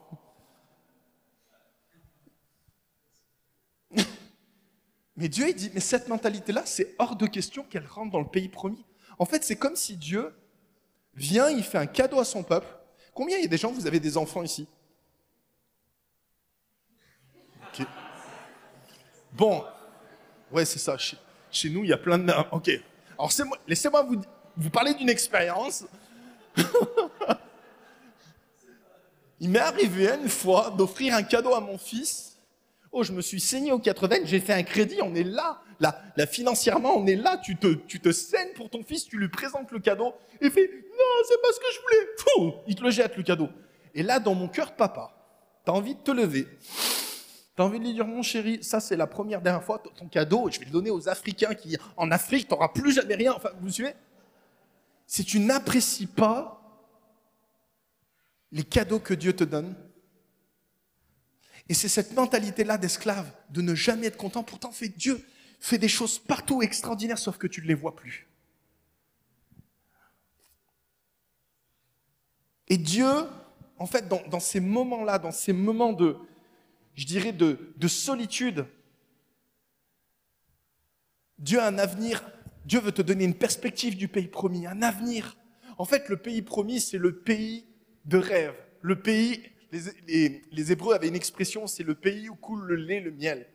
Mais 5.17 5.29
Dieu, 5.29 5.49
il 5.49 5.55
dit, 5.55 5.71
mais 5.75 5.81
cette 5.81 6.09
mentalité-là, 6.09 6.63
c'est 6.65 6.95
hors 6.99 7.17
de 7.17 7.27
question 7.27 7.63
qu'elle 7.65 7.87
rentre 7.87 8.11
dans 8.11 8.21
le 8.21 8.29
pays 8.29 8.49
promis. 8.49 8.85
En 9.19 9.25
fait, 9.25 9.45
c'est 9.45 9.57
comme 9.57 9.77
si 9.77 9.97
Dieu 9.97 10.35
vient, 11.15 11.49
il 11.51 11.63
fait 11.63 11.79
un 11.79 11.87
cadeau 11.87 12.19
à 12.19 12.25
son 12.25 12.43
peuple. 12.43 12.67
Combien 13.13 13.39
il 13.39 13.43
y 13.43 13.47
a 13.47 13.49
des 13.49 13.57
gens, 13.57 13.71
vous 13.71 13.87
avez 13.87 14.01
des 14.01 14.17
enfants 14.17 14.43
ici 14.43 14.67
Bon, 19.33 19.65
ouais, 20.53 20.65
c'est 20.65 20.79
ça. 20.79 20.97
Chez, 20.97 21.71
nous, 21.71 21.83
il 21.83 21.91
y 21.91 21.93
a 21.93 21.99
plein 21.99 22.19
de. 22.19 22.33
Ok. 22.53 22.71
Alors, 23.19 23.33
laissez-moi 23.67 24.03
vous, 24.03 24.23
vous 24.57 24.71
parler 24.71 24.95
d'une 24.95 25.09
expérience. 25.09 25.85
il 29.41 29.51
m'est 29.51 29.59
arrivé 29.59 30.09
une 30.15 30.29
fois 30.29 30.71
d'offrir 30.71 31.17
un 31.17 31.25
cadeau 31.25 31.53
à 31.53 31.61
mon 31.61 31.79
fils. 31.79 32.34
Oh, 32.97 33.03
je 33.03 33.11
me 33.11 33.21
suis 33.23 33.41
saigné 33.41 33.73
aux 33.73 33.81
80, 33.81 34.19
j'ai 34.23 34.39
fait 34.39 34.53
un 34.53 34.63
crédit, 34.63 35.03
on 35.03 35.17
est 35.17 35.25
là. 35.25 35.61
Là, 35.81 36.27
financièrement, 36.29 36.97
on 36.97 37.05
est 37.09 37.17
là. 37.17 37.39
Tu 37.43 37.57
te, 37.57 38.13
saignes 38.13 38.53
pour 38.55 38.71
ton 38.71 38.85
fils, 38.85 39.07
tu 39.07 39.19
lui 39.19 39.29
présentes 39.29 39.73
le 39.73 39.81
cadeau. 39.81 40.15
Il 40.41 40.49
fait 40.49 40.63
Non, 40.63 41.25
c'est 41.29 41.43
pas 41.43 41.49
ce 41.53 41.59
que 41.59 41.67
je 41.75 41.81
voulais. 41.81 42.55
Il 42.69 42.77
te 42.77 42.85
le 42.85 42.91
jette, 42.93 43.17
le 43.17 43.25
cadeau. 43.25 43.49
Et 43.97 44.05
là, 44.05 44.21
dans 44.21 44.37
mon 44.37 44.47
cœur, 44.47 44.77
papa, 44.77 45.13
tu 45.65 45.73
as 45.73 45.75
envie 45.75 45.97
de 45.97 46.01
te 46.01 46.13
lever 46.13 46.47
T'as 47.57 47.65
envie 47.65 47.81
de 47.81 47.85
lui 47.85 47.95
dire, 47.95 48.07
mon 48.07 48.23
chéri, 48.23 48.63
ça 48.63 48.79
c'est 48.79 48.97
la 48.97 49.09
première 49.09 49.41
dernière 49.41 49.65
fois, 49.65 49.83
ton 49.97 50.07
cadeau, 50.07 50.49
je 50.49 50.61
vais 50.61 50.67
le 50.67 50.71
donner 50.71 50.91
aux 50.91 51.09
Africains 51.09 51.55
qui, 51.55 51.77
en 51.97 52.13
Afrique, 52.13 52.47
t'auras 52.47 52.69
plus 52.69 52.93
jamais 52.93 53.17
rien. 53.17 53.33
Enfin, 53.33 53.51
vous 53.61 53.71
suivez? 53.71 53.95
Si 55.09 55.25
tu 55.25 55.41
n'apprécies 55.41 56.07
pas 56.07 56.61
les 58.53 58.63
cadeaux 58.63 59.01
que 59.01 59.15
Dieu 59.15 59.33
te 59.33 59.43
donne, 59.43 59.75
et 61.69 61.75
c'est 61.75 61.89
cette 61.89 62.13
mentalité-là 62.13 62.79
d'esclave, 62.79 63.33
de 63.51 63.63
ne 63.63 63.75
jamais 63.75 64.07
être 64.07 64.17
content, 64.17 64.43
pourtant 64.43 64.73
fait 64.73 64.89
Dieu 64.89 65.25
fait 65.61 65.79
des 65.79 65.89
choses 65.89 66.19
partout 66.19 66.61
extraordinaires, 66.61 67.19
sauf 67.19 67.39
que 67.39 67.47
tu 67.47 67.63
ne 67.63 67.67
les 67.67 67.75
vois 67.75 67.97
plus. 67.97 68.27
Et 72.69 72.77
Dieu, 72.77 73.09
en 73.79 73.87
fait, 73.87 74.07
dans, 74.09 74.41
ces 74.41 74.61
moments-là, 74.61 75.19
dans 75.19 75.33
ces 75.33 75.55
moments 75.55 75.95
de, 75.95 76.19
je 76.95 77.07
dirais, 77.07 77.33
de 77.33 77.89
solitude, 77.89 78.67
Dieu 81.39 81.61
a 81.61 81.67
un 81.67 81.79
avenir, 81.79 82.25
Dieu 82.65 82.81
veut 82.81 82.93
te 82.93 83.03
donner 83.03 83.25
une 83.25 83.35
perspective 83.35 83.97
du 83.97 84.09
pays 84.09 84.29
promis, 84.29 84.67
un 84.67 84.83
avenir. 84.83 85.37
En 85.79 85.85
fait, 85.85 86.09
le 86.09 86.17
pays 86.17 86.43
promis, 86.43 86.81
c'est 86.81 86.99
le 86.99 87.17
pays 87.17 87.67
de 88.05 88.19
rêve. 88.19 88.55
Le 88.81 89.01
pays, 89.01 89.43
les, 90.07 90.73
Hébreux 90.73 90.95
avaient 90.95 91.09
une 91.09 91.15
expression, 91.15 91.67
c'est 91.67 91.83
le 91.83 91.95
pays 91.95 92.29
où 92.29 92.35
coule 92.35 92.65
le 92.65 92.77
lait, 92.77 93.01
le 93.01 93.11
miel. 93.11 93.47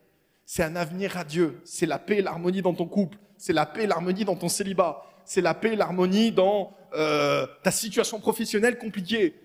C'est 0.45 0.63
un 0.63 0.75
avenir 0.75 1.17
à 1.17 1.23
Dieu. 1.23 1.61
C'est 1.63 1.85
la 1.85 1.99
paix 1.99 2.17
et 2.17 2.21
l'harmonie 2.21 2.61
dans 2.61 2.73
ton 2.73 2.87
couple. 2.87 3.17
C'est 3.37 3.53
la 3.53 3.65
paix 3.65 3.83
et 3.83 3.87
l'harmonie 3.87 4.25
dans 4.25 4.35
ton 4.35 4.49
célibat. 4.49 5.05
C'est 5.25 5.41
la 5.41 5.53
paix 5.53 5.73
et 5.73 5.75
l'harmonie 5.75 6.31
dans 6.31 6.75
euh, 6.93 7.45
ta 7.63 7.71
situation 7.71 8.19
professionnelle 8.19 8.77
compliquée. 8.77 9.35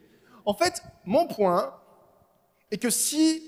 En 0.44 0.54
fait, 0.54 0.82
mon 1.04 1.26
point 1.26 1.74
est 2.70 2.78
que 2.78 2.90
si 2.90 3.42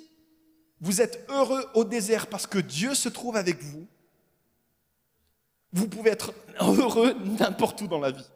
vous 0.80 1.00
êtes 1.00 1.25
heureux 1.30 1.64
au 1.75 1.85
désert 1.85 2.26
parce 2.26 2.47
que 2.47 2.59
Dieu 2.59 2.95
se 2.95 3.09
trouve 3.09 3.37
avec 3.37 3.62
vous, 3.62 3.87
vous 5.73 5.88
pouvez 5.88 6.11
être 6.11 6.33
heureux 6.61 7.14
n'importe 7.38 7.80
où 7.83 7.87
dans 7.87 8.00
la 8.00 8.11
vie. 8.11 8.30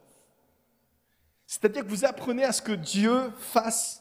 C'est-à-dire 1.45 1.83
que 1.83 1.89
vous 1.89 2.05
apprenez 2.05 2.43
à 2.43 2.51
ce 2.51 2.61
que 2.61 2.71
Dieu 2.71 3.31
fasse 3.39 4.00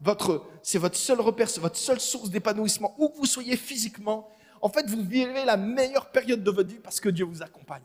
votre, 0.00 0.46
c'est 0.62 0.78
votre 0.78 0.96
seul 0.96 1.20
repère, 1.20 1.50
c'est 1.50 1.60
votre 1.60 1.76
seule 1.76 2.00
source 2.00 2.30
d'épanouissement, 2.30 2.94
où 2.98 3.08
que 3.08 3.16
vous 3.16 3.26
soyez 3.26 3.56
physiquement. 3.56 4.28
En 4.62 4.68
fait, 4.68 4.88
vous 4.88 5.02
vivez 5.02 5.44
la 5.44 5.56
meilleure 5.56 6.10
période 6.10 6.42
de 6.42 6.50
votre 6.50 6.68
vie 6.68 6.78
parce 6.78 7.00
que 7.00 7.08
Dieu 7.08 7.24
vous 7.24 7.42
accompagne. 7.42 7.82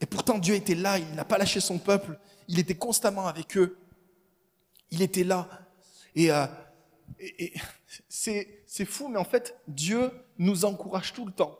Et 0.00 0.06
pourtant, 0.06 0.38
Dieu 0.38 0.54
était 0.54 0.74
là, 0.74 0.98
il 0.98 1.14
n'a 1.14 1.24
pas 1.24 1.38
lâché 1.38 1.60
son 1.60 1.78
peuple, 1.78 2.18
il 2.48 2.58
était 2.58 2.74
constamment 2.74 3.28
avec 3.28 3.56
eux. 3.56 3.78
Il 4.90 5.00
était 5.00 5.24
là. 5.24 5.48
Et, 6.14 6.30
euh, 6.30 6.46
c'est, 8.08 8.84
fou, 8.84 9.08
mais 9.08 9.18
en 9.18 9.24
fait, 9.24 9.56
Dieu 9.68 10.10
nous 10.38 10.64
encourage 10.64 11.12
tout 11.12 11.24
le 11.24 11.32
temps. 11.32 11.58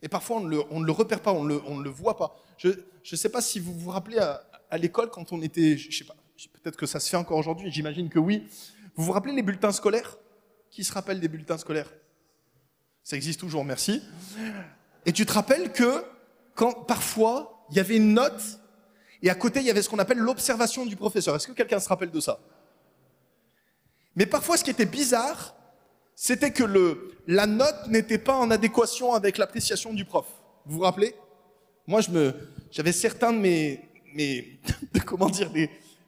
Et 0.00 0.08
parfois, 0.08 0.36
on 0.36 0.40
ne 0.40 0.48
le, 0.48 0.62
on 0.70 0.80
le 0.80 0.92
repère 0.92 1.20
pas, 1.20 1.32
on 1.32 1.44
ne 1.44 1.54
le, 1.54 1.62
on 1.66 1.76
ne 1.76 1.82
le 1.82 1.90
voit 1.90 2.16
pas. 2.16 2.36
Je 2.56 2.68
ne 2.68 3.16
sais 3.16 3.30
pas 3.30 3.42
si 3.42 3.58
vous 3.58 3.74
vous 3.74 3.90
rappelez 3.90 4.18
à, 4.18 4.46
à 4.70 4.78
l'école 4.78 5.10
quand 5.10 5.32
on 5.32 5.42
était, 5.42 5.76
je 5.76 5.96
sais 5.96 6.04
pas, 6.04 6.16
peut-être 6.62 6.76
que 6.76 6.86
ça 6.86 7.00
se 7.00 7.08
fait 7.08 7.16
encore 7.16 7.38
aujourd'hui, 7.38 7.70
j'imagine 7.70 8.08
que 8.08 8.18
oui. 8.18 8.48
Vous 8.96 9.04
vous 9.04 9.12
rappelez 9.12 9.34
les 9.34 9.42
bulletins 9.42 9.72
scolaires? 9.72 10.18
Qui 10.70 10.84
se 10.84 10.92
rappelle 10.92 11.20
des 11.20 11.28
bulletins 11.28 11.58
scolaires? 11.58 11.92
Ça 13.02 13.16
existe 13.16 13.40
toujours, 13.40 13.64
merci. 13.64 14.02
Et 15.06 15.12
tu 15.12 15.26
te 15.26 15.32
rappelles 15.32 15.72
que 15.72 16.04
quand 16.54 16.72
parfois 16.72 17.66
il 17.70 17.76
y 17.76 17.80
avait 17.80 17.96
une 17.96 18.14
note 18.14 18.60
et 19.22 19.30
à 19.30 19.34
côté 19.34 19.60
il 19.60 19.66
y 19.66 19.70
avait 19.70 19.82
ce 19.82 19.88
qu'on 19.88 19.98
appelle 19.98 20.18
l'observation 20.18 20.86
du 20.86 20.96
professeur. 20.96 21.36
Est-ce 21.36 21.46
que 21.46 21.52
quelqu'un 21.52 21.80
se 21.80 21.88
rappelle 21.88 22.10
de 22.10 22.20
ça? 22.20 22.40
Mais 24.16 24.26
parfois 24.26 24.56
ce 24.56 24.64
qui 24.64 24.70
était 24.70 24.86
bizarre, 24.86 25.54
c'était 26.14 26.52
que 26.52 26.64
la 27.26 27.46
note 27.46 27.88
n'était 27.88 28.18
pas 28.18 28.34
en 28.34 28.50
adéquation 28.50 29.14
avec 29.14 29.38
l'appréciation 29.38 29.92
du 29.92 30.04
prof. 30.04 30.26
Vous 30.64 30.76
vous 30.76 30.82
rappelez? 30.82 31.14
Moi, 31.86 32.00
j'avais 32.70 32.92
certains 32.92 33.32
de 33.32 33.38
mes, 33.38 33.88
mes 34.14 34.58
comment 35.06 35.28
dire, 35.28 35.50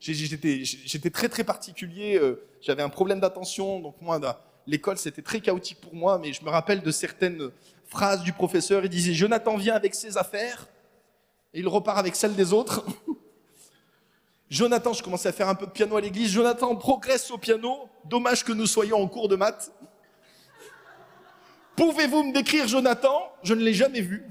j'étais, 0.00 1.10
très 1.10 1.28
très 1.28 1.44
particulier. 1.44 2.16
euh, 2.16 2.42
J'avais 2.62 2.82
un 2.82 2.88
problème 2.88 3.20
d'attention, 3.20 3.80
donc 3.80 3.96
moi, 4.00 4.20
l'école 4.66 4.98
c'était 4.98 5.22
très 5.22 5.40
chaotique 5.40 5.80
pour 5.80 5.94
moi. 5.94 6.18
Mais 6.18 6.32
je 6.32 6.42
me 6.44 6.50
rappelle 6.50 6.82
de 6.82 6.90
certaines 6.90 7.50
phrases 7.86 8.22
du 8.22 8.32
professeur. 8.32 8.84
Il 8.84 8.88
disait 8.90 9.14
Jonathan 9.14 9.56
vient 9.56 9.75
avec 9.75 9.94
ses 9.94 10.16
affaires 10.16 10.66
et 11.52 11.60
il 11.60 11.68
repart 11.68 11.98
avec 11.98 12.16
celles 12.16 12.34
des 12.34 12.52
autres. 12.52 12.84
Jonathan, 14.50 14.92
je 14.92 15.02
commençais 15.02 15.28
à 15.28 15.32
faire 15.32 15.48
un 15.48 15.56
peu 15.56 15.66
de 15.66 15.72
piano 15.72 15.96
à 15.96 16.00
l'église. 16.00 16.30
Jonathan 16.30 16.76
progresse 16.76 17.30
au 17.32 17.38
piano. 17.38 17.88
Dommage 18.04 18.44
que 18.44 18.52
nous 18.52 18.66
soyons 18.66 19.02
en 19.02 19.08
cours 19.08 19.28
de 19.28 19.34
maths. 19.34 19.72
Pouvez-vous 21.76 22.22
me 22.22 22.32
décrire 22.32 22.68
Jonathan? 22.68 23.32
Je 23.42 23.54
ne 23.54 23.62
l'ai 23.62 23.75
jamais 23.75 24.00
vu. 24.00 24.25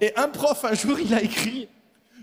Et 0.00 0.16
un 0.16 0.28
prof, 0.28 0.64
un 0.64 0.72
jour, 0.72 0.98
il 0.98 1.12
a 1.12 1.22
écrit 1.22 1.68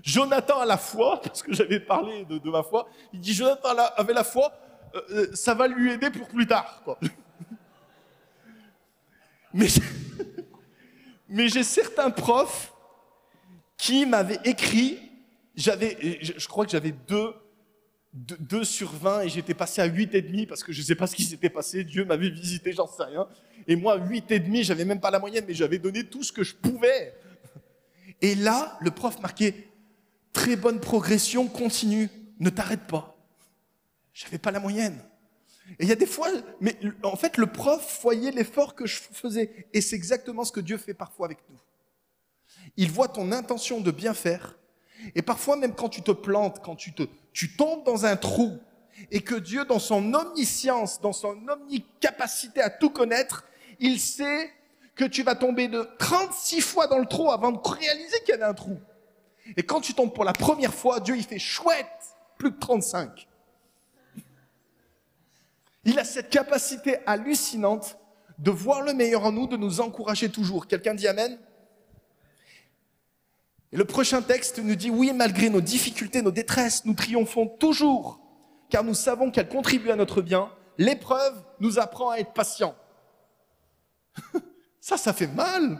Jonathan 0.07 0.59
a 0.61 0.65
la 0.65 0.77
foi, 0.77 1.19
parce 1.21 1.43
que 1.43 1.53
j'avais 1.53 1.81
parlé 1.81 2.23
de, 2.23 2.49
ma 2.49 2.63
foi. 2.63 2.87
Il 3.11 3.19
dit 3.19 3.33
Jonathan 3.33 3.75
avait 3.97 4.13
la 4.13 4.23
foi, 4.23 4.53
euh, 4.95 5.01
euh, 5.11 5.27
ça 5.33 5.53
va 5.53 5.67
lui 5.67 5.91
aider 5.91 6.09
pour 6.09 6.29
plus 6.29 6.47
tard. 6.47 6.81
Mais, 11.29 11.49
j'ai 11.49 11.63
certains 11.63 12.09
profs 12.09 12.73
qui 13.75 14.05
m'avaient 14.05 14.39
écrit, 14.45 14.97
j'avais, 15.55 16.19
je, 16.21 16.47
crois 16.47 16.63
que 16.63 16.71
j'avais 16.71 16.93
deux, 16.93 17.33
deux, 18.13 18.37
deux 18.39 18.63
sur 18.63 18.93
20 18.93 19.23
et 19.23 19.29
j'étais 19.29 19.55
passé 19.55 19.81
à 19.81 19.85
8 19.85 20.15
et 20.15 20.21
demi 20.21 20.45
parce 20.45 20.63
que 20.63 20.71
je 20.71 20.79
ne 20.79 20.85
sais 20.85 20.95
pas 20.95 21.07
ce 21.07 21.15
qui 21.15 21.23
s'était 21.23 21.49
passé, 21.49 21.83
Dieu 21.83 22.05
m'avait 22.05 22.29
visité, 22.29 22.71
j'en 22.71 22.87
sais 22.87 23.03
rien. 23.03 23.27
Et 23.67 23.75
moi, 23.75 23.97
8 23.97 24.31
et 24.31 24.39
demi, 24.39 24.63
j'avais 24.63 24.85
même 24.85 25.01
pas 25.01 25.11
la 25.11 25.19
moyenne, 25.19 25.43
mais 25.45 25.53
j'avais 25.53 25.79
donné 25.79 26.05
tout 26.05 26.23
ce 26.23 26.31
que 26.31 26.43
je 26.43 26.55
pouvais. 26.55 27.13
Et 28.21 28.35
là, 28.35 28.77
le 28.79 28.91
prof 28.91 29.19
marquait 29.19 29.67
très 30.37 30.55
bonne 30.55 30.79
progression, 30.79 31.47
continue, 31.47 32.09
ne 32.39 32.51
t'arrête 32.51 32.85
pas. 32.85 33.17
J'avais 34.13 34.37
pas 34.37 34.51
la 34.51 34.59
moyenne. 34.59 35.03
Et 35.79 35.83
il 35.83 35.89
y 35.89 35.91
a 35.91 35.95
des 35.95 36.05
fois, 36.05 36.27
mais 36.61 36.77
en 37.01 37.15
fait, 37.15 37.37
le 37.37 37.47
prof 37.47 37.99
voyait 38.03 38.29
l'effort 38.29 38.75
que 38.75 38.85
je 38.85 38.99
faisais. 39.11 39.67
Et 39.73 39.81
c'est 39.81 39.95
exactement 39.95 40.45
ce 40.45 40.51
que 40.51 40.59
Dieu 40.59 40.77
fait 40.77 40.93
parfois 40.93 41.25
avec 41.25 41.39
nous. 41.49 41.57
Il 42.77 42.91
voit 42.91 43.07
ton 43.07 43.31
intention 43.31 43.81
de 43.81 43.89
bien 43.89 44.13
faire. 44.13 44.59
Et 45.15 45.23
parfois, 45.23 45.57
même 45.57 45.73
quand 45.73 45.89
tu 45.89 46.03
te 46.03 46.11
plantes, 46.11 46.61
quand 46.63 46.75
tu, 46.75 46.93
te, 46.93 47.03
tu 47.33 47.55
tombes 47.55 47.83
dans 47.83 48.05
un 48.05 48.15
trou, 48.15 48.59
et 49.11 49.21
que 49.21 49.35
Dieu, 49.35 49.65
dans 49.65 49.79
son 49.79 50.13
omniscience, 50.13 51.01
dans 51.01 51.13
son 51.13 51.35
omnicapacité 51.47 52.61
à 52.61 52.69
tout 52.69 52.91
connaître, 52.91 53.43
il 53.79 53.99
sait 53.99 54.51
que 54.95 55.05
tu 55.05 55.23
vas 55.23 55.35
tomber 55.35 55.67
de 55.67 55.87
36 55.97 56.61
fois 56.61 56.85
dans 56.87 56.99
le 56.99 57.05
trou 57.07 57.31
avant 57.31 57.51
de 57.51 57.59
réaliser 57.59 58.19
qu'il 58.19 58.29
y 58.29 58.33
avait 58.33 58.43
un 58.43 58.53
trou. 58.53 58.79
Et 59.55 59.63
quand 59.63 59.81
tu 59.81 59.93
tombes 59.93 60.13
pour 60.13 60.25
la 60.25 60.33
première 60.33 60.73
fois, 60.73 60.99
Dieu, 60.99 61.15
il 61.15 61.23
fait 61.23 61.39
chouette, 61.39 61.87
plus 62.37 62.51
que 62.51 62.59
35. 62.59 63.27
Il 65.85 65.97
a 65.99 66.03
cette 66.03 66.29
capacité 66.29 66.97
hallucinante 67.05 67.97
de 68.39 68.51
voir 68.51 68.81
le 68.81 68.93
meilleur 68.93 69.23
en 69.23 69.31
nous, 69.31 69.47
de 69.47 69.57
nous 69.57 69.79
encourager 69.79 70.29
toujours. 70.29 70.67
Quelqu'un 70.67 70.93
dit 70.93 71.07
Amen 71.07 71.39
Et 73.71 73.77
le 73.77 73.85
prochain 73.85 74.21
texte 74.21 74.59
nous 74.59 74.75
dit, 74.75 74.89
oui, 74.89 75.13
malgré 75.13 75.49
nos 75.49 75.61
difficultés, 75.61 76.21
nos 76.21 76.31
détresses, 76.31 76.85
nous 76.85 76.93
triomphons 76.93 77.47
toujours, 77.47 78.19
car 78.69 78.83
nous 78.83 78.93
savons 78.93 79.31
qu'elles 79.31 79.47
contribuent 79.47 79.91
à 79.91 79.95
notre 79.95 80.21
bien. 80.21 80.51
L'épreuve 80.77 81.41
nous 81.59 81.79
apprend 81.79 82.11
à 82.11 82.17
être 82.17 82.33
patients. 82.33 82.75
ça, 84.81 84.97
ça 84.97 85.13
fait 85.13 85.27
mal. 85.27 85.79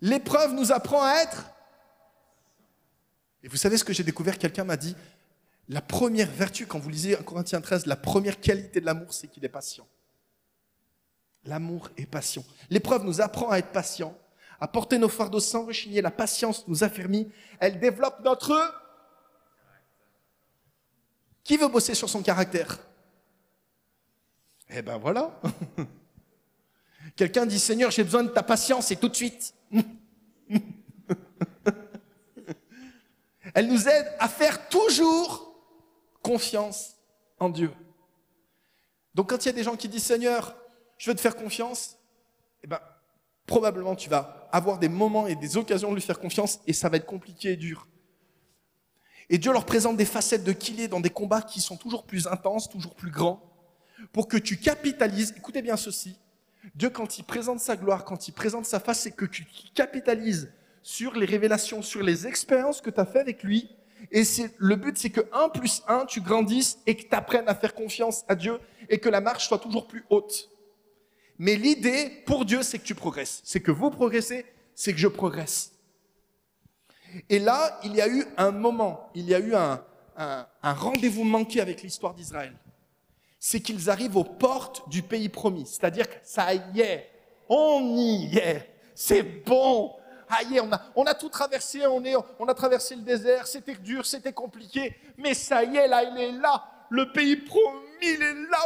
L'épreuve 0.00 0.52
nous 0.52 0.70
apprend 0.70 1.02
à 1.02 1.14
être... 1.14 1.51
Et 3.42 3.48
vous 3.48 3.56
savez 3.56 3.76
ce 3.76 3.84
que 3.84 3.92
j'ai 3.92 4.04
découvert? 4.04 4.38
Quelqu'un 4.38 4.64
m'a 4.64 4.76
dit, 4.76 4.94
la 5.68 5.80
première 5.80 6.30
vertu, 6.30 6.66
quand 6.66 6.78
vous 6.78 6.90
lisez 6.90 7.16
1 7.16 7.22
Corinthiens 7.22 7.60
13, 7.60 7.86
la 7.86 7.96
première 7.96 8.40
qualité 8.40 8.80
de 8.80 8.86
l'amour, 8.86 9.12
c'est 9.12 9.28
qu'il 9.28 9.44
est 9.44 9.48
patient. 9.48 9.86
L'amour 11.44 11.90
est 11.96 12.06
patient. 12.06 12.44
L'épreuve 12.70 13.04
nous 13.04 13.20
apprend 13.20 13.50
à 13.50 13.58
être 13.58 13.72
patient, 13.72 14.16
à 14.60 14.68
porter 14.68 14.98
nos 14.98 15.08
fardeaux 15.08 15.40
sans 15.40 15.66
rechigner. 15.66 16.00
La 16.00 16.10
patience 16.10 16.66
nous 16.68 16.84
affermit. 16.84 17.30
Elle 17.58 17.80
développe 17.80 18.20
notre... 18.24 18.78
Qui 21.42 21.56
veut 21.56 21.66
bosser 21.66 21.94
sur 21.94 22.08
son 22.08 22.22
caractère? 22.22 22.78
Eh 24.70 24.80
ben 24.80 24.96
voilà. 24.98 25.40
Quelqu'un 27.16 27.44
dit, 27.46 27.58
Seigneur, 27.58 27.90
j'ai 27.90 28.04
besoin 28.04 28.22
de 28.22 28.28
ta 28.28 28.44
patience 28.44 28.92
et 28.92 28.96
tout 28.96 29.08
de 29.08 29.16
suite. 29.16 29.52
Elle 33.54 33.68
nous 33.68 33.88
aide 33.88 34.12
à 34.18 34.28
faire 34.28 34.68
toujours 34.68 35.54
confiance 36.22 36.96
en 37.38 37.48
Dieu. 37.48 37.72
Donc 39.14 39.30
quand 39.30 39.44
il 39.44 39.46
y 39.46 39.50
a 39.50 39.52
des 39.52 39.64
gens 39.64 39.76
qui 39.76 39.88
disent 39.88 40.04
Seigneur, 40.04 40.56
je 40.96 41.10
veux 41.10 41.16
te 41.16 41.20
faire 41.20 41.36
confiance, 41.36 41.98
eh 42.62 42.66
ben, 42.66 42.80
probablement 43.46 43.94
tu 43.94 44.08
vas 44.08 44.48
avoir 44.52 44.78
des 44.78 44.88
moments 44.88 45.26
et 45.26 45.34
des 45.34 45.56
occasions 45.56 45.90
de 45.90 45.96
lui 45.96 46.02
faire 46.02 46.20
confiance 46.20 46.60
et 46.66 46.72
ça 46.72 46.88
va 46.88 46.96
être 46.96 47.06
compliqué 47.06 47.52
et 47.52 47.56
dur. 47.56 47.88
Et 49.28 49.38
Dieu 49.38 49.52
leur 49.52 49.66
présente 49.66 49.96
des 49.96 50.04
facettes 50.04 50.44
de 50.44 50.52
qui 50.52 50.80
est 50.80 50.88
dans 50.88 51.00
des 51.00 51.10
combats 51.10 51.42
qui 51.42 51.60
sont 51.60 51.76
toujours 51.76 52.04
plus 52.04 52.26
intenses, 52.26 52.68
toujours 52.68 52.94
plus 52.94 53.10
grands, 53.10 53.42
pour 54.12 54.28
que 54.28 54.36
tu 54.36 54.58
capitalises, 54.58 55.34
écoutez 55.36 55.62
bien 55.62 55.76
ceci, 55.76 56.18
Dieu 56.74 56.90
quand 56.90 57.18
il 57.18 57.24
présente 57.24 57.60
sa 57.60 57.76
gloire, 57.76 58.04
quand 58.04 58.28
il 58.28 58.32
présente 58.32 58.66
sa 58.66 58.80
face, 58.80 59.00
c'est 59.00 59.12
que 59.12 59.24
tu 59.24 59.46
capitalises 59.74 60.52
sur 60.82 61.14
les 61.14 61.26
révélations, 61.26 61.82
sur 61.82 62.02
les 62.02 62.26
expériences 62.26 62.80
que 62.80 62.90
tu 62.90 63.00
as 63.00 63.06
fait 63.06 63.20
avec 63.20 63.42
lui. 63.42 63.70
Et 64.10 64.24
c'est 64.24 64.52
le 64.58 64.76
but, 64.76 64.98
c'est 64.98 65.10
que 65.10 65.20
1 65.32 65.48
plus 65.50 65.82
1, 65.86 66.06
tu 66.06 66.20
grandisses 66.20 66.78
et 66.86 66.96
que 66.96 67.02
tu 67.02 67.14
apprennes 67.14 67.48
à 67.48 67.54
faire 67.54 67.74
confiance 67.74 68.24
à 68.28 68.34
Dieu 68.34 68.58
et 68.88 68.98
que 68.98 69.08
la 69.08 69.20
marche 69.20 69.48
soit 69.48 69.58
toujours 69.58 69.86
plus 69.86 70.04
haute. 70.10 70.50
Mais 71.38 71.56
l'idée 71.56 72.22
pour 72.26 72.44
Dieu, 72.44 72.62
c'est 72.62 72.78
que 72.78 72.84
tu 72.84 72.94
progresses. 72.94 73.40
C'est 73.44 73.60
que 73.60 73.70
vous 73.70 73.90
progressez, 73.90 74.44
c'est 74.74 74.92
que 74.92 74.98
je 74.98 75.08
progresse. 75.08 75.72
Et 77.28 77.38
là, 77.38 77.78
il 77.84 77.94
y 77.94 78.00
a 78.00 78.08
eu 78.08 78.24
un 78.36 78.50
moment, 78.50 79.10
il 79.14 79.28
y 79.28 79.34
a 79.34 79.38
eu 79.38 79.54
un, 79.54 79.84
un, 80.16 80.46
un 80.62 80.72
rendez-vous 80.72 81.24
manqué 81.24 81.60
avec 81.60 81.82
l'histoire 81.82 82.14
d'Israël. 82.14 82.54
C'est 83.38 83.60
qu'ils 83.60 83.90
arrivent 83.90 84.16
aux 84.16 84.24
portes 84.24 84.88
du 84.88 85.02
pays 85.02 85.28
promis. 85.28 85.66
C'est-à-dire 85.66 86.08
que 86.08 86.16
ça 86.22 86.54
y 86.54 86.80
est, 86.80 87.08
on 87.48 87.96
y 87.96 88.36
est, 88.36 88.70
c'est 88.94 89.22
bon. 89.22 89.92
Est, 90.40 90.60
on 90.60 90.72
a, 90.72 90.80
on 90.96 91.04
a 91.04 91.14
tout 91.14 91.28
traversé, 91.28 91.86
on 91.86 92.48
a 92.48 92.54
traversé 92.54 92.96
le 92.96 93.02
désert, 93.02 93.46
c'était 93.46 93.74
dur, 93.74 94.06
c'était 94.06 94.32
compliqué, 94.32 94.96
mais 95.18 95.34
ça 95.34 95.62
y 95.64 95.76
est, 95.76 95.88
là, 95.88 96.02
il 96.04 96.18
est 96.18 96.32
là. 96.32 96.64
Le 96.90 97.12
pays 97.12 97.36
promis, 97.36 97.78
il 98.02 98.22
est 98.22 98.34
là. 98.34 98.58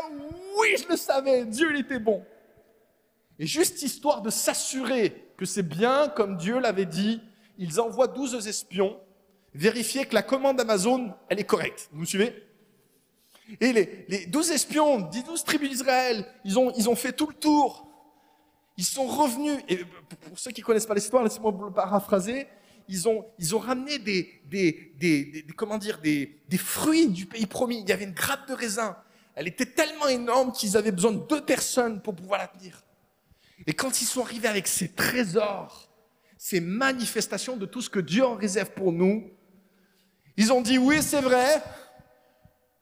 Oui, 0.58 0.68
je 0.82 0.88
le 0.88 0.96
savais, 0.96 1.44
Dieu, 1.44 1.70
il 1.72 1.80
était 1.80 1.98
bon. 1.98 2.24
Et 3.38 3.46
juste 3.46 3.82
histoire 3.82 4.22
de 4.22 4.30
s'assurer 4.30 5.32
que 5.36 5.44
c'est 5.44 5.62
bien 5.62 6.08
comme 6.08 6.36
Dieu 6.36 6.58
l'avait 6.58 6.86
dit, 6.86 7.20
ils 7.58 7.80
envoient 7.80 8.08
12 8.08 8.46
espions 8.46 8.98
vérifier 9.56 10.04
que 10.04 10.14
la 10.14 10.22
commande 10.22 10.60
Amazon, 10.60 11.14
elle 11.28 11.40
est 11.40 11.44
correcte. 11.44 11.88
Vous 11.92 12.00
me 12.00 12.04
suivez? 12.04 12.42
Et 13.60 13.72
les, 13.72 14.04
les 14.08 14.26
12 14.26 14.50
espions, 14.50 15.00
12 15.00 15.44
tribus 15.44 15.70
d'Israël, 15.70 16.26
ils 16.44 16.58
ont, 16.58 16.72
ils 16.76 16.88
ont 16.88 16.96
fait 16.96 17.12
tout 17.12 17.26
le 17.26 17.34
tour. 17.34 17.88
Ils 18.76 18.84
sont 18.84 19.06
revenus, 19.06 19.58
et 19.68 19.78
pour 20.28 20.38
ceux 20.38 20.50
qui 20.50 20.60
connaissent 20.60 20.86
pas 20.86 20.94
l'histoire, 20.94 21.24
laissez-moi 21.24 21.56
le 21.66 21.72
paraphraser, 21.72 22.46
ils 22.88 23.08
ont, 23.08 23.26
ils 23.38 23.54
ont 23.54 23.58
ramené 23.58 23.98
des, 23.98 24.40
des, 24.44 24.92
des, 24.96 25.42
des 25.42 25.52
comment 25.54 25.78
dire, 25.78 25.98
des, 25.98 26.38
des 26.48 26.58
fruits 26.58 27.08
du 27.08 27.26
pays 27.26 27.46
promis. 27.46 27.80
Il 27.80 27.88
y 27.88 27.92
avait 27.92 28.04
une 28.04 28.12
grappe 28.12 28.46
de 28.48 28.54
raisin. 28.54 28.96
Elle 29.34 29.48
était 29.48 29.66
tellement 29.66 30.08
énorme 30.08 30.52
qu'ils 30.52 30.76
avaient 30.76 30.92
besoin 30.92 31.12
de 31.12 31.26
deux 31.26 31.44
personnes 31.44 32.00
pour 32.00 32.14
pouvoir 32.14 32.38
la 32.38 32.46
tenir. 32.46 32.84
Et 33.66 33.72
quand 33.72 34.00
ils 34.00 34.04
sont 34.04 34.22
arrivés 34.22 34.48
avec 34.48 34.68
ces 34.68 34.88
trésors, 34.88 35.90
ces 36.38 36.60
manifestations 36.60 37.56
de 37.56 37.66
tout 37.66 37.80
ce 37.80 37.90
que 37.90 37.98
Dieu 37.98 38.24
en 38.24 38.34
réserve 38.34 38.70
pour 38.70 38.92
nous, 38.92 39.30
ils 40.36 40.52
ont 40.52 40.60
dit 40.60 40.78
oui, 40.78 41.02
c'est 41.02 41.22
vrai, 41.22 41.62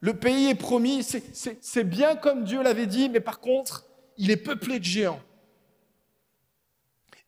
le 0.00 0.12
pays 0.14 0.50
est 0.50 0.54
promis, 0.54 1.02
c'est 1.02 1.84
bien 1.84 2.16
comme 2.16 2.44
Dieu 2.44 2.62
l'avait 2.62 2.86
dit, 2.86 3.08
mais 3.08 3.20
par 3.20 3.40
contre, 3.40 3.86
il 4.18 4.30
est 4.30 4.36
peuplé 4.36 4.78
de 4.80 4.84
géants. 4.84 5.20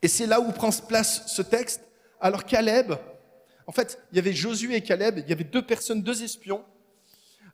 Et 0.07 0.09
c'est 0.09 0.29
là 0.29 0.39
où 0.41 0.53
prend 0.53 0.71
place 0.71 1.25
ce 1.27 1.43
texte. 1.43 1.81
Alors 2.21 2.45
Caleb, 2.45 2.93
en 3.67 3.73
fait, 3.73 3.99
il 4.13 4.15
y 4.15 4.19
avait 4.21 4.33
Josué 4.33 4.77
et 4.77 4.81
Caleb, 4.81 5.19
il 5.19 5.29
y 5.29 5.33
avait 5.33 5.43
deux 5.43 5.67
personnes, 5.67 6.01
deux 6.01 6.23
espions, 6.23 6.65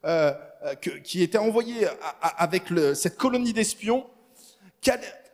euh, 0.04 0.34
euh 0.66 0.74
qui 0.74 1.22
étaient 1.22 1.38
envoyés 1.38 1.86
avec 2.20 2.64
cette 2.94 3.16
colonie 3.16 3.54
d'espions. 3.54 4.04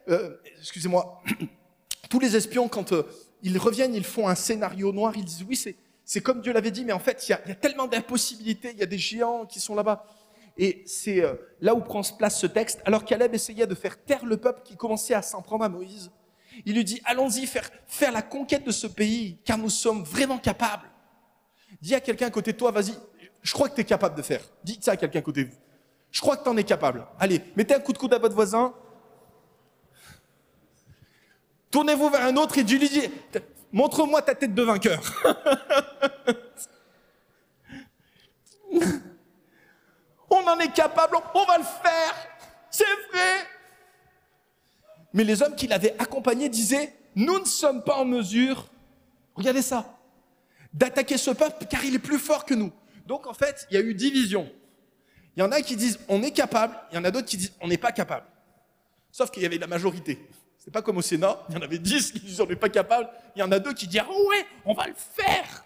Euh, 0.09 0.37
excusez-moi, 0.61 1.21
tous 2.09 2.21
les 2.21 2.37
espions, 2.37 2.69
quand 2.69 2.95
ils 3.43 3.59
reviennent, 3.59 3.97
ils 3.97 4.05
font 4.05 4.29
un 4.29 4.37
scénario 4.37 4.93
noir, 4.93 5.13
ils 5.17 5.25
disent 5.25 5.45
oui, 5.49 5.57
c'est, 5.57 5.75
c'est 6.05 6.21
comme 6.21 6.41
Dieu 6.41 6.53
l'avait 6.53 6.71
dit, 6.71 6.85
mais 6.85 6.93
en 6.93 7.01
fait, 7.01 7.27
il 7.27 7.33
y 7.33 7.35
a, 7.35 7.41
il 7.47 7.49
y 7.49 7.53
a 7.53 7.57
tellement 7.57 7.89
d'impossibilités, 7.89 8.71
il 8.71 8.79
y 8.79 8.85
a 8.85 8.87
des 8.87 8.97
géants 8.97 9.45
qui 9.45 9.59
sont 9.59 9.75
là-bas. 9.75 10.07
Et 10.57 10.85
c'est 10.87 11.21
là 11.61 11.75
où 11.75 11.81
prend 11.81 12.03
place 12.17 12.39
ce 12.39 12.47
texte. 12.47 12.81
Alors 12.85 13.05
Caleb 13.05 13.35
essayait 13.35 13.67
de 13.67 13.75
faire 13.75 14.01
taire 14.05 14.25
le 14.25 14.37
peuple 14.37 14.63
qui 14.63 14.77
commençait 14.77 15.15
à 15.15 15.23
s'en 15.23 15.43
prendre 15.43 15.65
à 15.65 15.69
Moïse. 15.69 16.13
Il 16.65 16.75
lui 16.75 16.85
dit, 16.85 17.01
allons-y 17.05 17.47
faire, 17.47 17.69
faire 17.87 18.13
la 18.13 18.23
conquête 18.23 18.65
de 18.65 18.71
ce 18.71 18.87
pays, 18.87 19.39
car 19.45 19.59
nous 19.59 19.71
sommes 19.71 20.03
vraiment 20.03 20.39
capables. 20.39 20.89
Dis 21.81 21.95
à 21.95 22.01
quelqu'un 22.01 22.27
à 22.27 22.31
côté 22.31 22.53
de 22.53 22.59
toi, 22.59 22.71
vas-y, 22.71 22.95
je 23.43 23.53
crois 23.53 23.69
que 23.69 23.75
tu 23.75 23.83
es 23.83 23.85
capable 23.85 24.17
de 24.17 24.23
faire. 24.23 24.43
Dis 24.65 24.79
ça 24.81 24.93
à 24.93 24.97
quelqu'un 24.97 25.21
à 25.21 25.23
côté 25.23 25.45
de 25.45 25.51
vous. 25.51 25.57
Je 26.11 26.21
crois 26.21 26.37
que 26.37 26.43
tu 26.43 26.49
en 26.49 26.57
es 26.57 26.65
capable. 26.65 27.07
Allez, 27.19 27.43
mettez 27.55 27.75
un 27.75 27.81
coup 27.81 27.93
de 27.93 27.99
coude 27.99 28.15
à 28.15 28.19
votre 28.19 28.35
voisin. 28.35 28.75
Tournez-vous 31.71 32.09
vers 32.09 32.25
un 32.25 32.35
autre 32.37 32.57
et 32.59 32.63
lui 32.63 32.89
dis, 32.89 33.11
montre-moi 33.73 34.23
ta 34.23 34.35
tête 34.35 34.55
de 34.55 34.63
vainqueur. 34.63 35.03
on 40.31 40.47
en 40.47 40.59
est 40.59 40.73
capable, 40.73 41.17
on 41.35 41.45
va 41.45 41.59
le 41.59 41.65
faire. 41.65 42.15
C'est 42.71 42.85
vrai. 43.13 43.47
Mais 45.13 45.25
les 45.25 45.43
hommes 45.43 45.55
qui 45.57 45.67
l'avaient 45.67 45.97
accompagné 45.99 46.49
disaient, 46.49 46.95
nous 47.15 47.39
ne 47.39 47.45
sommes 47.45 47.83
pas 47.83 47.97
en 47.97 48.05
mesure, 48.05 48.69
regardez 49.35 49.63
ça, 49.63 49.99
d'attaquer 50.73 51.17
ce 51.17 51.31
peuple 51.31 51.67
car 51.69 51.85
il 51.85 51.95
est 51.95 52.01
plus 52.01 52.19
fort 52.19 52.45
que 52.45 52.55
nous. 52.55 52.73
Donc 53.07 53.27
en 53.27 53.35
fait, 53.35 53.67
il 53.71 53.75
y 53.75 53.77
a 53.77 53.81
eu 53.81 53.95
division. 53.95 54.51
Il 55.37 55.41
y 55.41 55.43
en 55.43 55.51
a 55.51 55.63
qui 55.63 55.77
disent 55.77 55.99
on 56.09 56.23
est 56.23 56.31
capable, 56.31 56.77
il 56.91 56.97
y 56.97 56.99
en 56.99 57.05
a 57.05 57.11
d'autres 57.11 57.27
qui 57.27 57.37
disent 57.37 57.53
on 57.61 57.69
n'est 57.69 57.79
pas 57.79 57.93
capable. 57.93 58.27
Sauf 59.11 59.31
qu'il 59.31 59.43
y 59.43 59.47
avait 59.47 59.59
la 59.59 59.67
majorité. 59.67 60.19
C'est 60.59 60.71
pas 60.71 60.83
comme 60.83 60.99
au 60.99 61.03
Sénat, 61.03 61.41
il 61.49 61.55
y 61.55 61.59
en 61.59 61.63
avait 61.63 61.79
dix 61.79 62.13
qui 62.13 62.21
disaient 62.21 62.43
on 62.43 62.47
n'est 62.47 62.57
pas 62.57 62.69
capable, 62.69 63.09
il 63.35 63.39
y 63.39 63.43
en 63.43 63.51
a 63.51 63.59
deux 63.59 63.73
qui 63.73 63.87
disaient 63.87 64.05
oh 64.09 64.29
ouais, 64.29 64.45
on 64.65 64.75
va 64.75 64.87
le 64.87 64.95
faire. 64.95 65.65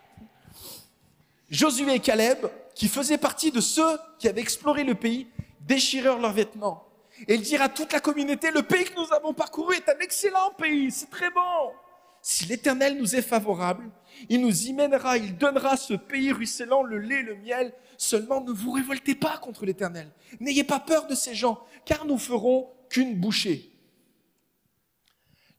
Josué 1.50 1.94
et 1.94 2.00
Caleb, 2.00 2.46
qui 2.74 2.88
faisaient 2.88 3.18
partie 3.18 3.50
de 3.50 3.61
ceux 3.61 3.98
qui 4.18 4.28
avaient 4.28 4.40
exploré 4.40 4.85
le 4.85 4.94
pays, 4.94 5.26
déchirèrent 5.61 6.18
leurs 6.18 6.33
vêtements 6.33 6.91
et 7.29 7.35
il 7.35 7.42
dira 7.42 7.64
à 7.64 7.68
toute 7.68 7.92
la 7.92 8.01
communauté, 8.01 8.51
le 8.51 8.62
pays 8.62 8.85
que 8.85 8.94
nous 8.94 9.12
avons 9.12 9.35
parcouru 9.35 9.77
est 9.77 9.88
un 9.88 9.98
excellent 10.01 10.51
pays, 10.57 10.90
c'est 10.90 11.11
très 11.11 11.31
bon. 11.31 11.72
Si 12.20 12.46
l'Éternel 12.46 12.96
nous 12.98 13.16
est 13.16 13.22
favorable, 13.22 13.90
il 14.29 14.40
nous 14.40 14.66
y 14.66 14.72
mènera, 14.72 15.18
il 15.18 15.37
donnera 15.37 15.77
ce 15.77 15.94
pays 15.94 16.33
ruisselant, 16.33 16.85
le 16.85 16.98
lait, 16.98 17.22
le 17.22 17.37
miel. 17.37 17.75
Seulement 17.98 18.40
ne 18.40 18.53
vous 18.53 18.70
révoltez 18.70 19.16
pas 19.16 19.38
contre 19.38 19.66
l'Éternel. 19.66 20.11
N'ayez 20.38 20.64
pas 20.64 20.79
peur 20.79 21.07
de 21.07 21.14
ces 21.14 21.35
gens, 21.35 21.61
car 21.85 22.05
nous 22.05 22.18
ferons 22.18 22.70
qu'une 22.88 23.18
bouchée. 23.18 23.72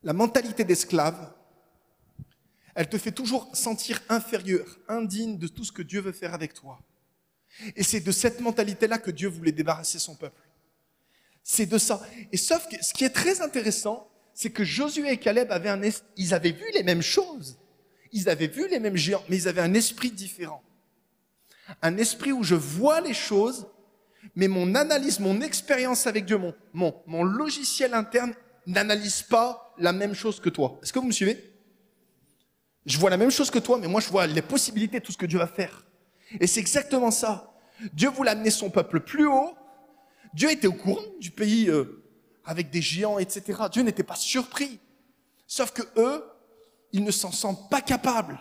La 0.04 0.14
mentalité 0.14 0.64
d'esclave, 0.64 1.34
elle 2.76 2.90
te 2.90 2.98
fait 2.98 3.12
toujours 3.12 3.54
sentir 3.56 4.02
inférieur, 4.10 4.66
indigne 4.88 5.38
de 5.38 5.48
tout 5.48 5.64
ce 5.64 5.72
que 5.72 5.82
Dieu 5.82 6.02
veut 6.02 6.12
faire 6.12 6.34
avec 6.34 6.54
toi. 6.54 6.80
Et 7.76 7.84
c'est 7.84 8.00
de 8.00 8.12
cette 8.12 8.40
mentalité-là 8.40 8.98
que 8.98 9.12
Dieu 9.12 9.28
voulait 9.28 9.52
débarrasser 9.52 10.00
son 10.00 10.16
peuple. 10.16 10.43
C'est 11.44 11.66
de 11.66 11.78
ça. 11.78 12.02
Et 12.32 12.38
sauf 12.38 12.68
que 12.68 12.84
ce 12.84 12.94
qui 12.94 13.04
est 13.04 13.10
très 13.10 13.42
intéressant, 13.42 14.10
c'est 14.34 14.50
que 14.50 14.64
Josué 14.64 15.12
et 15.12 15.18
Caleb 15.18 15.52
avaient 15.52 15.70
un 15.70 15.82
ils 16.18 16.34
avaient 16.34 16.52
vu 16.52 16.66
les 16.74 16.84
mêmes 16.84 17.02
choses. 17.02 17.58
Ils 18.12 18.30
avaient 18.30 18.48
vu 18.48 18.68
les 18.70 18.80
mêmes 18.80 18.96
géants, 18.96 19.24
mais 19.28 19.38
ils 19.38 19.48
avaient 19.48 19.62
un 19.62 19.74
esprit 19.74 20.12
différent. 20.12 20.64
Un 21.82 21.98
esprit 21.98 22.32
où 22.32 22.44
je 22.44 22.56
vois 22.56 23.02
les 23.02 23.14
choses, 23.14 23.68
mais 24.36 24.48
mon 24.48 24.76
analyse, 24.76 25.20
mon 25.20 25.42
expérience 25.42 26.08
avec 26.08 26.26
Dieu, 26.26 26.38
mon, 26.38 26.54
mon, 26.74 26.96
mon 27.06 27.24
logiciel 27.24 27.94
interne 27.94 28.34
n'analyse 28.66 29.22
pas 29.24 29.74
la 29.78 29.92
même 29.92 30.14
chose 30.14 30.40
que 30.40 30.50
toi. 30.50 30.80
Est-ce 30.82 30.94
que 30.94 31.00
vous 31.00 31.08
me 31.08 31.12
suivez? 31.12 31.54
Je 32.86 32.98
vois 32.98 33.10
la 33.10 33.18
même 33.18 33.32
chose 33.32 33.50
que 33.50 33.60
toi, 33.60 33.78
mais 33.80 33.88
moi 33.88 34.02
je 34.02 34.10
vois 34.10 34.28
les 34.28 34.42
possibilités, 34.42 35.02
tout 35.02 35.12
ce 35.12 35.18
que 35.18 35.26
Dieu 35.26 35.40
va 35.40 35.48
faire. 35.48 35.86
Et 36.40 36.48
c'est 36.48 36.60
exactement 36.60 37.12
ça. 37.12 37.54
Dieu 37.94 38.10
voulait 38.10 38.32
amener 38.32 38.52
son 38.52 38.70
peuple 38.70 39.00
plus 39.00 39.28
haut, 39.28 39.56
Dieu 40.34 40.52
était 40.52 40.68
au 40.68 40.74
courant 40.74 41.02
du 41.20 41.32
pays 41.32 41.70
euh, 41.70 42.04
avec 42.46 42.70
des 42.70 42.82
géants, 42.82 43.20
etc. 43.20 43.64
Dieu 43.72 43.84
n'était 43.84 44.04
pas 44.04 44.16
surpris. 44.16 44.80
Sauf 45.48 45.72
que 45.72 45.84
eux, 45.98 46.24
ils 46.92 47.04
ne 47.04 47.12
s'en 47.12 47.32
sentent 47.32 47.70
pas 47.70 47.82
capables. 47.82 48.40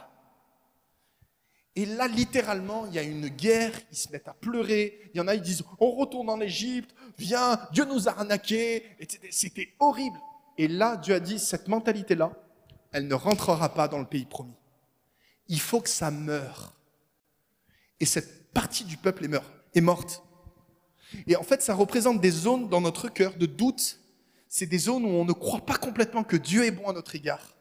Et 1.75 1.87
là, 1.87 2.07
littéralement, 2.07 2.87
il 2.87 2.95
y 2.95 2.99
a 2.99 3.03
une 3.03 3.29
guerre, 3.29 3.73
ils 3.91 3.97
se 3.97 4.11
mettent 4.11 4.29
à 4.29 4.35
pleurer. 4.35 5.11
Il 5.15 5.19
y 5.19 5.21
en 5.21 5.29
a, 5.29 5.35
ils 5.35 5.41
disent, 5.41 5.65
on 5.81 5.91
retourne 5.93 6.29
en 6.29 6.41
Égypte, 6.41 6.95
viens, 7.17 7.59
Dieu 7.73 7.85
nous 7.87 8.09
a 8.09 8.13
arnaqués. 8.13 8.85
C'était 9.31 9.75
horrible. 9.79 10.19
Et 10.59 10.69
là, 10.69 10.97
Dieu 10.97 11.15
a 11.15 11.21
dit, 11.21 11.39
cette 11.39 11.69
mentalité-là, 11.69 12.33
elle 12.93 13.09
ne 13.09 13.15
rentrera 13.15 13.73
pas 13.73 13.89
dans 13.89 13.99
le 13.99 14.05
pays 14.05 14.27
promis. 14.27 14.55
Il 15.49 15.61
faut 15.61 15.81
que 15.81 15.89
ça 15.89 16.11
meure. 16.11 16.75
Et 18.01 18.05
cette 18.05 18.53
partie 18.53 18.85
du 18.85 18.99
peuple 18.99 19.27
est, 19.75 19.81
morte. 19.81 20.23
Et 21.27 21.37
en 21.37 21.43
fait, 21.43 21.63
ça 21.63 21.75
représente 21.75 22.21
des 22.21 22.31
zones 22.31 22.69
dans 22.69 22.81
notre 22.81 23.09
cœur 23.09 23.35
de 23.37 23.47
doute. 23.47 23.99
C'est 24.49 24.67
des 24.67 24.79
zones 24.79 25.05
où 25.05 25.09
on 25.09 25.25
ne 25.25 25.33
croit 25.33 25.65
pas 25.65 25.77
complètement 25.77 26.25
que 26.25 26.37
Dieu 26.37 26.65
est 26.65 26.71
bon 26.71 26.89
à 26.89 26.93
notre 26.93 27.15
égard. 27.15 27.55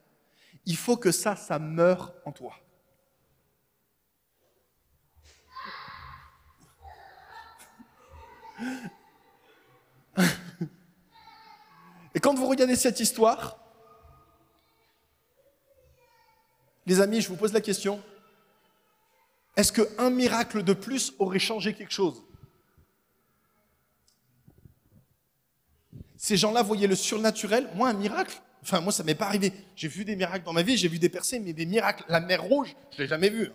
Il 0.66 0.76
faut 0.76 0.98
que 0.98 1.12
ça, 1.12 1.36
ça 1.36 1.60
meure 1.60 2.14
en 2.26 2.32
toi. 2.32 2.56
Et 12.14 12.20
quand 12.20 12.34
vous 12.36 12.46
regardez 12.48 12.76
cette 12.76 13.00
histoire, 13.00 13.58
les 16.86 17.00
amis, 17.00 17.22
je 17.22 17.30
vous 17.30 17.38
pose 17.38 17.54
la 17.54 17.62
question, 17.62 18.04
est-ce 19.56 19.72
qu'un 19.72 20.10
miracle 20.10 20.64
de 20.64 20.74
plus 20.74 21.14
aurait 21.20 21.40
changé 21.40 21.74
quelque 21.74 21.94
chose? 21.94 22.24
Ces 26.22 26.38
gens-là 26.38 26.62
voyaient 26.62 26.86
le 26.86 26.94
surnaturel. 26.94 27.68
Moi, 27.74 27.90
un 27.90 27.94
miracle, 27.94 28.40
enfin, 28.62 28.80
moi, 28.80 28.92
ça 28.92 29.04
m'est 29.04 29.16
pas 29.16 29.26
arrivé. 29.26 29.52
J'ai 29.76 29.88
vu 29.88 30.06
des 30.06 30.16
miracles 30.16 30.46
dans 30.46 30.54
ma 30.54 30.62
vie, 30.62 30.78
j'ai 30.78 30.88
vu 30.88 31.00
des 31.00 31.10
percées, 31.10 31.40
mais 31.40 31.52
des 31.52 31.66
miracles, 31.66 32.04
la 32.08 32.20
mer 32.20 32.44
rouge, 32.44 32.76
je 32.96 33.02
l'ai 33.02 33.08
jamais 33.08 33.32
vu. 33.32 33.50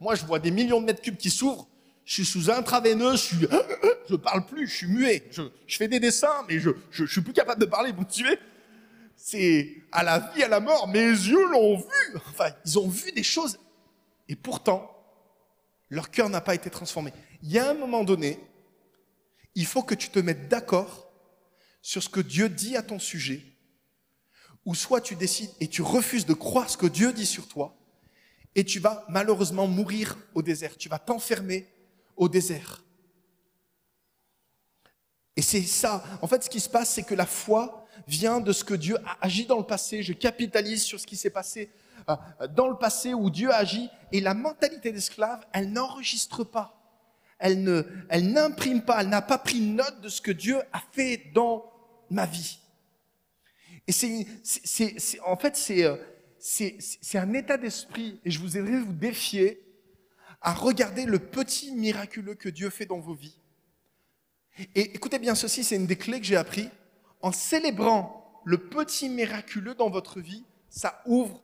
Moi, 0.00 0.16
je 0.16 0.24
vois 0.24 0.40
des 0.40 0.50
millions 0.50 0.80
de 0.80 0.86
mètres 0.86 1.00
cubes 1.00 1.16
qui 1.16 1.30
s'ouvrent. 1.30 1.68
Je 2.04 2.14
suis 2.14 2.24
sous 2.24 2.50
intraveineuse, 2.50 3.20
je 3.22 3.36
suis, 4.08 4.18
parle 4.18 4.44
plus, 4.46 4.66
je 4.66 4.74
suis 4.74 4.88
muet. 4.88 5.28
Je, 5.30 5.76
fais 5.76 5.86
des 5.86 6.00
dessins, 6.00 6.44
mais 6.48 6.58
je, 6.58 6.70
je, 6.90 7.04
suis 7.04 7.20
plus 7.20 7.32
capable 7.32 7.60
de 7.60 7.66
parler. 7.66 7.92
Vous 7.92 8.02
me 8.02 8.10
suivez? 8.10 8.36
C'est 9.14 9.76
à 9.92 10.02
la 10.02 10.18
vie, 10.18 10.42
à 10.42 10.48
la 10.48 10.58
mort. 10.58 10.88
Mes 10.88 10.98
yeux 10.98 11.48
l'ont 11.52 11.76
vu. 11.76 12.16
Enfin, 12.30 12.50
ils 12.66 12.80
ont 12.80 12.88
vu 12.88 13.12
des 13.12 13.22
choses. 13.22 13.60
Et 14.28 14.34
pourtant, 14.34 14.90
leur 15.88 16.10
cœur 16.10 16.28
n'a 16.30 16.40
pas 16.40 16.56
été 16.56 16.68
transformé. 16.68 17.12
Il 17.44 17.52
y 17.52 17.60
a 17.60 17.70
un 17.70 17.74
moment 17.74 18.02
donné, 18.02 18.40
il 19.54 19.66
faut 19.66 19.84
que 19.84 19.94
tu 19.94 20.08
te 20.08 20.18
mettes 20.18 20.48
d'accord 20.48 21.07
sur 21.80 22.02
ce 22.02 22.08
que 22.08 22.20
Dieu 22.20 22.48
dit 22.48 22.76
à 22.76 22.82
ton 22.82 22.98
sujet, 22.98 23.42
ou 24.64 24.74
soit 24.74 25.00
tu 25.00 25.16
décides 25.16 25.50
et 25.60 25.68
tu 25.68 25.82
refuses 25.82 26.26
de 26.26 26.34
croire 26.34 26.68
ce 26.68 26.76
que 26.76 26.86
Dieu 26.86 27.12
dit 27.12 27.26
sur 27.26 27.48
toi, 27.48 27.76
et 28.54 28.64
tu 28.64 28.80
vas 28.80 29.04
malheureusement 29.08 29.66
mourir 29.66 30.16
au 30.34 30.42
désert, 30.42 30.76
tu 30.76 30.88
vas 30.88 30.98
t'enfermer 30.98 31.66
au 32.16 32.28
désert. 32.28 32.82
Et 35.36 35.42
c'est 35.42 35.62
ça, 35.62 36.04
en 36.20 36.26
fait 36.26 36.42
ce 36.42 36.50
qui 36.50 36.60
se 36.60 36.68
passe, 36.68 36.90
c'est 36.90 37.04
que 37.04 37.14
la 37.14 37.26
foi 37.26 37.86
vient 38.06 38.40
de 38.40 38.52
ce 38.52 38.64
que 38.64 38.74
Dieu 38.74 38.96
a 39.06 39.18
agi 39.20 39.46
dans 39.46 39.58
le 39.58 39.64
passé, 39.66 40.02
je 40.02 40.12
capitalise 40.12 40.82
sur 40.82 40.98
ce 40.98 41.06
qui 41.06 41.16
s'est 41.16 41.30
passé 41.30 41.70
euh, 42.08 42.16
dans 42.48 42.68
le 42.68 42.76
passé 42.76 43.14
où 43.14 43.30
Dieu 43.30 43.50
a 43.52 43.56
agi, 43.56 43.88
et 44.12 44.20
la 44.20 44.34
mentalité 44.34 44.92
d'esclave, 44.92 45.46
elle 45.52 45.72
n'enregistre 45.72 46.44
pas 46.44 46.77
elle 47.38 47.62
ne, 47.62 47.82
elle 48.08 48.32
n'imprime 48.32 48.82
pas, 48.82 49.00
elle 49.00 49.08
n'a 49.08 49.22
pas 49.22 49.38
pris 49.38 49.60
note 49.60 50.00
de 50.00 50.08
ce 50.08 50.20
que 50.20 50.30
Dieu 50.30 50.58
a 50.72 50.82
fait 50.92 51.30
dans 51.34 51.70
ma 52.10 52.26
vie. 52.26 52.58
Et 53.86 53.92
c'est, 53.92 54.26
c'est, 54.42 54.98
c'est 54.98 55.20
en 55.20 55.36
fait, 55.36 55.56
c'est, 55.56 55.84
euh, 55.84 55.96
c'est, 56.38 56.76
c'est 56.78 57.18
un 57.18 57.32
état 57.32 57.56
d'esprit, 57.56 58.20
et 58.24 58.30
je 58.30 58.38
vous 58.40 58.56
aimerais 58.56 58.80
vous 58.80 58.92
défier 58.92 59.62
à 60.40 60.52
regarder 60.52 61.04
le 61.04 61.18
petit 61.18 61.72
miraculeux 61.72 62.34
que 62.34 62.48
Dieu 62.48 62.70
fait 62.70 62.86
dans 62.86 63.00
vos 63.00 63.14
vies. 63.14 63.38
Et 64.74 64.94
écoutez 64.94 65.18
bien 65.18 65.34
ceci, 65.34 65.64
c'est 65.64 65.76
une 65.76 65.86
des 65.86 65.96
clés 65.96 66.20
que 66.20 66.26
j'ai 66.26 66.36
appris. 66.36 66.68
En 67.20 67.32
célébrant 67.32 68.42
le 68.44 68.58
petit 68.58 69.08
miraculeux 69.08 69.74
dans 69.74 69.90
votre 69.90 70.20
vie, 70.20 70.44
ça 70.68 71.02
ouvre 71.06 71.42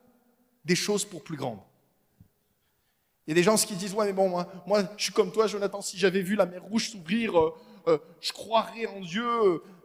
des 0.65 0.77
choses 0.77 1.05
pour 1.05 1.23
plus 1.23 1.37
grandes. 1.37 1.61
Il 3.27 3.31
y 3.31 3.33
a 3.33 3.35
des 3.35 3.43
gens 3.43 3.57
qui 3.57 3.75
disent, 3.75 3.95
ouais, 3.95 4.07
mais 4.07 4.13
bon, 4.13 4.29
moi, 4.29 4.47
moi 4.67 4.83
je 4.97 5.05
suis 5.05 5.13
comme 5.13 5.33
toi, 5.33 5.47
Jonathan, 5.47 5.81
si 5.81 5.99
j'avais 5.99 6.21
vu 6.21 6.35
la 6.35 6.47
mer 6.47 6.63
rouge 6.63 6.91
s'ouvrir, 6.91 7.39
euh, 7.39 7.55
euh, 7.89 7.99
je 8.21 8.33
croirais 8.33 8.87
en 8.87 9.01
Dieu. 9.01 9.25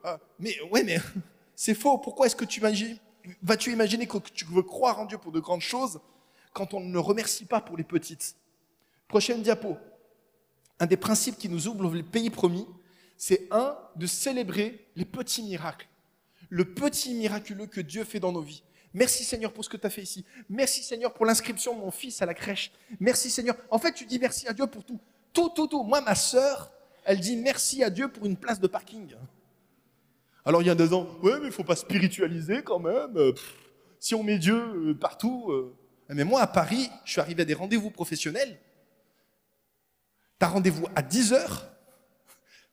Euh, 0.05 0.17
mais 0.39 0.59
ouais, 0.71 0.83
mais 0.83 0.97
c'est 1.55 1.73
faux. 1.73 1.97
Pourquoi 1.97 2.25
est-ce 2.25 2.35
que 2.35 2.45
tu 2.45 2.59
imagines, 2.59 2.97
vas-tu 3.41 3.71
imaginer 3.71 4.07
que 4.07 4.17
tu 4.33 4.45
veux 4.45 4.63
croire 4.63 4.99
en 4.99 5.05
Dieu 5.05 5.17
pour 5.17 5.31
de 5.31 5.39
grandes 5.39 5.61
choses 5.61 5.99
quand 6.53 6.73
on 6.73 6.81
ne 6.81 6.97
remercie 6.97 7.45
pas 7.45 7.61
pour 7.61 7.77
les 7.77 7.83
petites? 7.83 8.35
Prochaine 9.07 9.41
diapo. 9.41 9.77
Un 10.79 10.85
des 10.85 10.97
principes 10.97 11.37
qui 11.37 11.49
nous 11.49 11.67
ouvre 11.67 11.89
le 11.89 12.03
pays 12.03 12.29
promis, 12.29 12.65
c'est 13.17 13.47
un, 13.51 13.77
de 13.95 14.05
célébrer 14.05 14.85
les 14.95 15.05
petits 15.05 15.43
miracles. 15.43 15.87
Le 16.49 16.65
petit 16.73 17.13
miraculeux 17.13 17.67
que 17.67 17.81
Dieu 17.81 18.03
fait 18.03 18.19
dans 18.19 18.31
nos 18.31 18.41
vies. 18.41 18.63
Merci 18.93 19.23
Seigneur 19.23 19.53
pour 19.53 19.63
ce 19.63 19.69
que 19.69 19.77
tu 19.77 19.85
as 19.85 19.89
fait 19.89 20.01
ici. 20.01 20.25
Merci 20.49 20.83
Seigneur 20.83 21.13
pour 21.13 21.25
l'inscription 21.25 21.75
de 21.75 21.79
mon 21.79 21.91
fils 21.91 22.21
à 22.21 22.25
la 22.25 22.33
crèche. 22.33 22.71
Merci 22.99 23.29
Seigneur. 23.29 23.55
En 23.69 23.77
fait, 23.77 23.93
tu 23.93 24.05
dis 24.05 24.19
merci 24.19 24.47
à 24.47 24.53
Dieu 24.53 24.67
pour 24.67 24.83
tout. 24.83 24.99
Tout, 25.33 25.49
tout, 25.49 25.67
tout. 25.67 25.83
Moi, 25.83 26.01
ma 26.01 26.15
sœur, 26.15 26.71
elle 27.05 27.19
dit 27.19 27.37
merci 27.37 27.83
à 27.83 27.89
Dieu 27.89 28.07
pour 28.07 28.25
une 28.25 28.35
place 28.35 28.59
de 28.59 28.67
parking. 28.67 29.15
Alors 30.45 30.61
il 30.61 30.67
y 30.67 30.71
a 30.71 30.75
deux 30.75 30.93
ans, 30.93 31.07
ouais, 31.21 31.39
mais 31.39 31.47
il 31.47 31.51
faut 31.51 31.63
pas 31.63 31.75
spiritualiser 31.75 32.63
quand 32.63 32.79
même. 32.79 33.15
Euh, 33.17 33.33
si 33.99 34.15
on 34.15 34.23
met 34.23 34.37
Dieu 34.39 34.55
euh, 34.55 34.93
partout. 34.93 35.51
Euh. 35.51 35.75
Mais 36.09 36.23
moi, 36.23 36.41
à 36.41 36.47
Paris, 36.47 36.89
je 37.05 37.11
suis 37.11 37.21
arrivé 37.21 37.43
à 37.43 37.45
des 37.45 37.53
rendez-vous 37.53 37.91
professionnels. 37.91 38.57
Tu 40.39 40.45
as 40.45 40.49
rendez-vous 40.49 40.87
à 40.95 41.01
10 41.03 41.33
heures. 41.33 41.69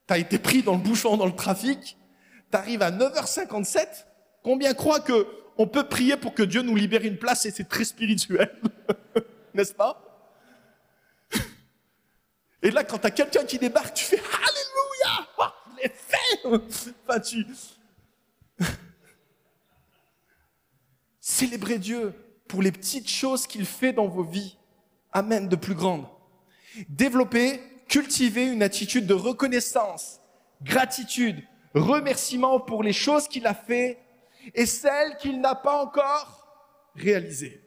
Tu 0.07 0.13
as 0.13 0.17
été 0.17 0.39
pris 0.39 0.63
dans 0.63 0.73
le 0.73 0.79
bouchon, 0.79 1.17
dans 1.17 1.25
le 1.25 1.35
trafic. 1.35 1.97
Tu 2.49 2.57
arrives 2.57 2.81
à 2.81 2.89
9h57. 2.89 4.05
Combien 4.41 4.73
croient 4.73 5.01
que 5.01 5.27
on 5.57 5.67
peut 5.67 5.87
prier 5.87 6.17
pour 6.17 6.33
que 6.33 6.43
Dieu 6.43 6.61
nous 6.61 6.75
libère 6.75 7.03
une 7.03 7.17
place 7.17 7.45
et 7.45 7.51
c'est 7.51 7.67
très 7.67 7.85
spirituel. 7.85 8.55
N'est-ce 9.53 9.73
pas? 9.73 10.03
Et 12.61 12.71
là, 12.71 12.83
quand 12.83 12.99
tu 12.99 13.07
as 13.07 13.11
quelqu'un 13.11 13.45
qui 13.45 13.59
débarque, 13.59 13.93
tu 13.93 14.05
fais 14.05 14.17
Alléluia 14.19 15.27
oh, 15.39 15.43
Je 15.69 15.83
l'ai 15.83 15.89
fait 15.89 16.95
Enfin, 17.07 17.19
tu... 17.19 17.45
Célébrez 21.19 21.77
Dieu 21.77 22.13
pour 22.47 22.61
les 22.61 22.71
petites 22.71 23.09
choses 23.09 23.45
qu'il 23.47 23.65
fait 23.65 23.93
dans 23.93 24.07
vos 24.07 24.23
vies. 24.23 24.57
Amen, 25.11 25.47
de 25.47 25.55
plus 25.55 25.75
grandes. 25.75 26.07
Développez, 26.89 27.61
cultivez 27.87 28.45
une 28.47 28.63
attitude 28.63 29.07
de 29.07 29.13
reconnaissance, 29.13 30.19
gratitude, 30.61 31.43
remerciement 31.73 32.59
pour 32.59 32.83
les 32.83 32.93
choses 32.93 33.27
qu'il 33.27 33.47
a 33.47 33.53
fait 33.53 33.99
et 34.53 34.65
celle 34.65 35.17
qu'il 35.17 35.39
n'a 35.41 35.55
pas 35.55 35.81
encore 35.81 36.47
réalisée. 36.95 37.61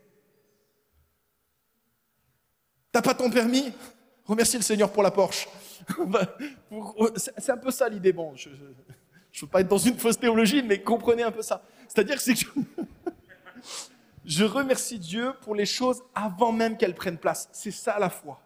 T'as 2.92 3.02
pas 3.02 3.14
ton 3.14 3.30
permis? 3.30 3.72
Remercie 4.24 4.56
le 4.56 4.62
Seigneur 4.62 4.90
pour 4.90 5.02
la 5.02 5.10
Porsche. 5.10 5.48
C'est 7.16 7.50
un 7.50 7.56
peu 7.56 7.70
ça 7.70 7.88
l'idée. 7.88 8.12
Bon, 8.12 8.34
je 8.34 8.48
ne 8.48 8.54
veux 9.40 9.46
pas 9.46 9.60
être 9.60 9.68
dans 9.68 9.78
une 9.78 9.98
fausse 9.98 10.18
théologie, 10.18 10.62
mais 10.62 10.82
comprenez 10.82 11.22
un 11.22 11.30
peu 11.30 11.42
ça. 11.42 11.62
C'est-à-dire 11.88 12.22
que 12.22 12.30
je 14.24 14.44
remercie 14.44 14.98
Dieu 14.98 15.32
pour 15.42 15.54
les 15.54 15.66
choses 15.66 16.02
avant 16.14 16.52
même 16.52 16.76
qu'elles 16.76 16.94
prennent 16.94 17.18
place. 17.18 17.48
C'est 17.52 17.70
ça 17.70 17.98
la 17.98 18.10
foi. 18.10 18.40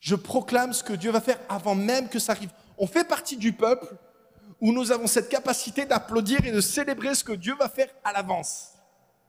Je 0.00 0.14
proclame 0.14 0.72
ce 0.74 0.84
que 0.84 0.92
Dieu 0.92 1.10
va 1.10 1.20
faire 1.20 1.38
avant 1.48 1.74
même 1.74 2.08
que 2.08 2.18
ça 2.18 2.32
arrive. 2.32 2.50
On 2.76 2.86
fait 2.86 3.08
partie 3.08 3.36
du 3.36 3.52
peuple 3.52 3.86
où 4.64 4.72
nous 4.72 4.90
avons 4.90 5.06
cette 5.06 5.28
capacité 5.28 5.84
d'applaudir 5.84 6.42
et 6.46 6.50
de 6.50 6.62
célébrer 6.62 7.14
ce 7.14 7.22
que 7.22 7.34
Dieu 7.34 7.54
va 7.54 7.68
faire 7.68 7.90
à 8.02 8.14
l'avance. 8.14 8.70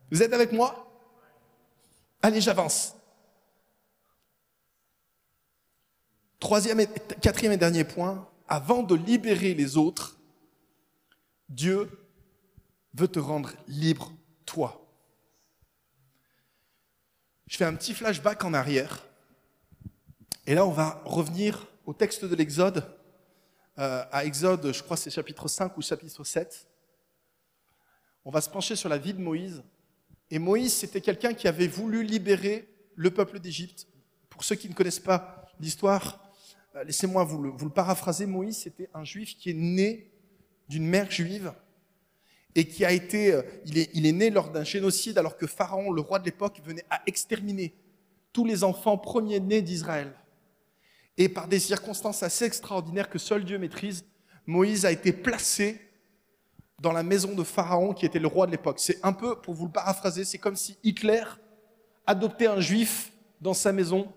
Vous 0.10 0.24
êtes 0.24 0.32
avec 0.32 0.54
moi? 0.54 0.90
Allez, 2.22 2.40
j'avance. 2.40 2.96
Troisième 6.40 6.80
et 6.80 6.88
quatrième 7.22 7.52
et 7.52 7.58
dernier 7.58 7.84
point, 7.84 8.30
avant 8.48 8.82
de 8.82 8.96
libérer 8.96 9.54
les 9.54 9.76
autres, 9.76 10.18
Dieu 11.50 11.92
veut 12.94 13.10
te 13.10 13.20
rendre 13.20 13.52
libre, 13.68 14.14
toi. 14.46 14.88
Je 17.48 17.58
fais 17.58 17.66
un 17.66 17.76
petit 17.76 17.94
flashback 17.94 18.46
en 18.46 18.54
arrière. 18.54 19.06
Et 20.48 20.56
là, 20.56 20.66
on 20.66 20.72
va 20.72 21.02
revenir 21.04 21.68
au 21.86 21.94
texte 21.94 22.24
de 22.24 22.36
l'Exode, 22.38 22.95
euh, 23.78 24.04
à 24.12 24.26
Exode, 24.26 24.72
je 24.72 24.82
crois 24.84 24.96
c'est 24.96 25.10
chapitre 25.10 25.48
5 25.48 25.78
ou 25.78 25.82
chapitre 25.82 26.24
7. 26.24 26.68
On 28.24 28.32
va 28.32 28.42
se 28.42 28.50
pencher 28.50 28.76
sur 28.76 28.90
la 28.90 28.98
vie 28.98 29.14
de 29.14 29.22
Moïse. 29.22 29.64
Et 30.32 30.40
Moïse, 30.40 30.74
c'était 30.74 31.02
quelqu'un 31.02 31.34
qui 31.34 31.48
avait 31.48 31.68
voulu 31.68 32.04
libérer 32.04 32.68
le 32.96 33.12
peuple 33.12 33.40
d'Égypte. 33.40 33.88
Pour 34.30 34.44
ceux 34.44 34.56
qui 34.56 34.70
ne 34.70 34.74
connaissent 34.74 35.00
pas 35.00 35.46
l'histoire, 35.60 36.24
euh, 36.76 36.84
laissez-moi 36.84 37.24
vous 37.24 37.42
le, 37.42 37.50
vous 37.50 37.66
le 37.66 37.72
paraphraser. 37.72 38.26
Moïse, 38.26 38.58
c'était 38.58 38.90
un 38.94 39.04
juif 39.04 39.38
qui 39.38 39.52
est 39.52 39.54
né 39.54 40.12
d'une 40.68 40.88
mère 40.88 41.12
juive 41.12 41.54
et 42.56 42.68
qui 42.68 42.86
a 42.86 42.92
été, 42.92 43.34
euh, 43.34 43.42
il 43.66 43.78
est, 43.78 43.90
il 43.94 44.06
est 44.06 44.12
né 44.14 44.30
lors 44.30 44.50
d'un 44.50 44.64
génocide 44.64 45.18
alors 45.18 45.38
que 45.38 45.46
Pharaon, 45.46 45.92
le 45.92 46.02
roi 46.02 46.20
de 46.20 46.26
l'époque, 46.26 46.62
venait 46.64 46.86
à 46.90 47.02
exterminer 47.06 47.76
tous 48.32 48.46
les 48.46 48.64
enfants 48.64 48.98
premiers-nés 48.98 49.62
d'Israël. 49.62 50.14
Et 51.18 51.30
par 51.30 51.48
des 51.48 51.60
circonstances 51.60 52.24
assez 52.24 52.46
extraordinaires 52.46 53.10
que 53.10 53.20
seul 53.20 53.46
Dieu 53.46 53.58
maîtrise, 53.58 54.06
Moïse 54.46 54.86
a 54.86 54.92
été 54.92 55.14
placé 55.14 55.82
dans 56.80 56.92
la 56.92 57.04
maison 57.04 57.34
de 57.34 57.44
Pharaon 57.44 57.94
qui 57.94 58.06
était 58.06 58.20
le 58.20 58.28
roi 58.28 58.46
de 58.46 58.52
l'époque. 58.52 58.80
C'est 58.80 59.00
un 59.04 59.14
peu, 59.14 59.40
pour 59.40 59.54
vous 59.54 59.66
le 59.66 59.72
paraphraser, 59.72 60.26
c'est 60.26 60.38
comme 60.38 60.56
si 60.56 60.78
Hitler 60.84 61.24
adoptait 62.06 62.48
un 62.48 62.60
juif 62.60 63.12
dans 63.42 63.54
sa 63.54 63.72
maison 63.72 64.12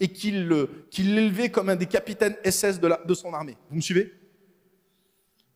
et 0.00 0.08
qu'il 0.08 0.48
l'élevait 0.48 1.50
comme 1.50 1.68
un 1.68 1.76
des 1.76 1.86
capitaines 1.86 2.36
SS 2.44 2.80
de, 2.80 3.14
son 3.14 3.32
armée. 3.32 3.56
Vous 3.70 3.76
me 3.76 3.80
suivez? 3.80 4.12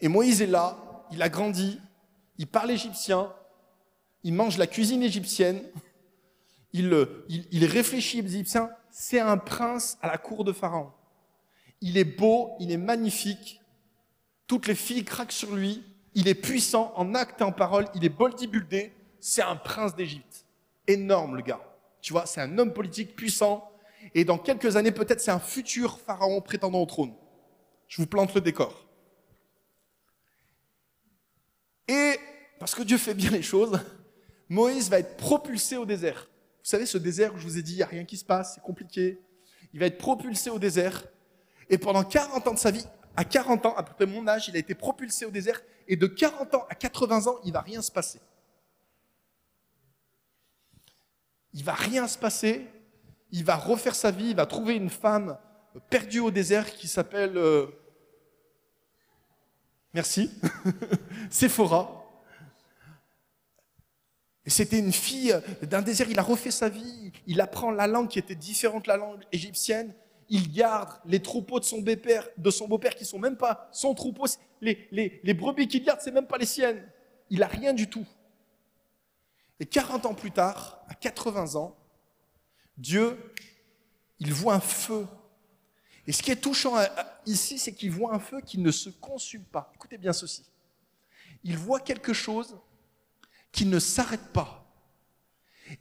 Et 0.00 0.08
Moïse 0.08 0.40
est 0.40 0.46
là, 0.46 0.78
il 1.10 1.20
a 1.22 1.28
grandi, 1.28 1.80
il 2.38 2.46
parle 2.46 2.70
égyptien, 2.70 3.32
il 4.22 4.34
mange 4.34 4.56
la 4.58 4.66
cuisine 4.66 5.02
égyptienne, 5.02 5.62
il, 6.72 7.08
il, 7.28 7.46
il 7.50 7.64
réfléchit 7.64 8.22
c'est 8.98 9.20
un 9.20 9.36
prince 9.36 9.98
à 10.00 10.06
la 10.06 10.16
cour 10.16 10.42
de 10.42 10.52
Pharaon. 10.52 10.90
Il 11.82 11.98
est 11.98 12.04
beau, 12.04 12.52
il 12.60 12.72
est 12.72 12.78
magnifique. 12.78 13.60
Toutes 14.46 14.66
les 14.66 14.74
filles 14.74 15.04
craquent 15.04 15.32
sur 15.32 15.54
lui. 15.54 15.84
Il 16.14 16.28
est 16.28 16.34
puissant 16.34 16.94
en 16.96 17.14
acte 17.14 17.42
et 17.42 17.44
en 17.44 17.52
parole. 17.52 17.88
Il 17.94 18.06
est 18.06 18.08
bodybuildé. 18.08 18.94
C'est 19.20 19.42
un 19.42 19.56
prince 19.56 19.94
d'Égypte. 19.94 20.46
Énorme, 20.86 21.36
le 21.36 21.42
gars. 21.42 21.60
Tu 22.00 22.14
vois, 22.14 22.24
c'est 22.24 22.40
un 22.40 22.56
homme 22.56 22.72
politique 22.72 23.14
puissant. 23.14 23.70
Et 24.14 24.24
dans 24.24 24.38
quelques 24.38 24.76
années, 24.76 24.92
peut-être 24.92 25.20
c'est 25.20 25.30
un 25.30 25.40
futur 25.40 26.00
pharaon 26.00 26.40
prétendant 26.40 26.80
au 26.80 26.86
trône. 26.86 27.12
Je 27.88 28.00
vous 28.00 28.08
plante 28.08 28.34
le 28.34 28.40
décor. 28.40 28.88
Et 31.86 32.18
parce 32.58 32.74
que 32.74 32.82
Dieu 32.82 32.96
fait 32.96 33.12
bien 33.12 33.30
les 33.30 33.42
choses, 33.42 33.78
Moïse 34.48 34.88
va 34.88 35.00
être 35.00 35.18
propulsé 35.18 35.76
au 35.76 35.84
désert. 35.84 36.30
Vous 36.66 36.70
savez, 36.70 36.86
ce 36.86 36.98
désert 36.98 37.32
où 37.32 37.38
je 37.38 37.44
vous 37.44 37.58
ai 37.58 37.62
dit, 37.62 37.74
il 37.74 37.76
n'y 37.76 37.82
a 37.84 37.86
rien 37.86 38.04
qui 38.04 38.16
se 38.16 38.24
passe, 38.24 38.56
c'est 38.56 38.60
compliqué. 38.60 39.20
Il 39.72 39.78
va 39.78 39.86
être 39.86 39.98
propulsé 39.98 40.50
au 40.50 40.58
désert. 40.58 41.04
Et 41.70 41.78
pendant 41.78 42.02
40 42.02 42.44
ans 42.44 42.54
de 42.54 42.58
sa 42.58 42.72
vie, 42.72 42.84
à 43.14 43.24
40 43.24 43.66
ans, 43.66 43.76
à 43.76 43.84
peu 43.84 43.94
près 43.94 44.04
mon 44.04 44.26
âge, 44.26 44.48
il 44.48 44.56
a 44.56 44.58
été 44.58 44.74
propulsé 44.74 45.24
au 45.26 45.30
désert. 45.30 45.62
Et 45.86 45.94
de 45.94 46.08
40 46.08 46.56
ans 46.56 46.66
à 46.68 46.74
80 46.74 47.28
ans, 47.28 47.38
il 47.44 47.52
va 47.52 47.60
rien 47.60 47.80
se 47.82 47.92
passer. 47.92 48.18
Il 51.52 51.62
va 51.62 51.74
rien 51.74 52.08
se 52.08 52.18
passer. 52.18 52.66
Il 53.30 53.44
va 53.44 53.54
refaire 53.54 53.94
sa 53.94 54.10
vie. 54.10 54.30
Il 54.30 54.36
va 54.36 54.46
trouver 54.46 54.74
une 54.74 54.90
femme 54.90 55.38
perdue 55.88 56.18
au 56.18 56.32
désert 56.32 56.72
qui 56.74 56.88
s'appelle. 56.88 57.38
Euh, 57.38 57.66
merci. 59.94 60.32
Sephora. 61.30 61.95
C'était 64.46 64.78
une 64.78 64.92
fille 64.92 65.34
d'un 65.62 65.82
désert, 65.82 66.08
il 66.08 66.18
a 66.18 66.22
refait 66.22 66.52
sa 66.52 66.68
vie, 66.68 67.12
il 67.26 67.40
apprend 67.40 67.72
la 67.72 67.88
langue 67.88 68.08
qui 68.08 68.18
était 68.20 68.36
différente 68.36 68.84
de 68.84 68.88
la 68.88 68.96
langue 68.96 69.22
égyptienne, 69.32 69.92
il 70.28 70.52
garde 70.52 70.90
les 71.04 71.20
troupeaux 71.20 71.58
de 71.58 71.64
son 71.64 71.80
beau-père, 71.80 72.28
de 72.36 72.50
son 72.50 72.68
beau-père 72.68 72.94
qui 72.94 73.04
sont 73.04 73.18
même 73.18 73.36
pas 73.36 73.68
son 73.72 73.94
troupeau, 73.94 74.24
les, 74.60 74.88
les, 74.92 75.34
brebis 75.34 75.66
qu'il 75.66 75.84
garde, 75.84 76.00
c'est 76.00 76.12
même 76.12 76.26
pas 76.26 76.38
les 76.38 76.46
siennes. 76.46 76.84
Il 77.30 77.42
a 77.42 77.48
rien 77.48 77.72
du 77.72 77.88
tout. 77.88 78.06
Et 79.58 79.66
40 79.66 80.06
ans 80.06 80.14
plus 80.14 80.30
tard, 80.30 80.84
à 80.88 80.94
80 80.94 81.56
ans, 81.56 81.76
Dieu, 82.76 83.18
il 84.18 84.32
voit 84.32 84.54
un 84.54 84.60
feu. 84.60 85.06
Et 86.06 86.12
ce 86.12 86.22
qui 86.22 86.30
est 86.30 86.36
touchant 86.36 86.76
euh, 86.76 86.86
ici, 87.24 87.58
c'est 87.58 87.72
qu'il 87.72 87.90
voit 87.90 88.14
un 88.14 88.20
feu 88.20 88.40
qui 88.40 88.58
ne 88.58 88.70
se 88.70 88.90
consume 88.90 89.44
pas. 89.44 89.72
Écoutez 89.74 89.98
bien 89.98 90.12
ceci. 90.12 90.44
Il 91.42 91.56
voit 91.56 91.80
quelque 91.80 92.12
chose 92.12 92.56
qui 93.52 93.66
ne 93.66 93.78
s'arrête 93.78 94.32
pas. 94.32 94.66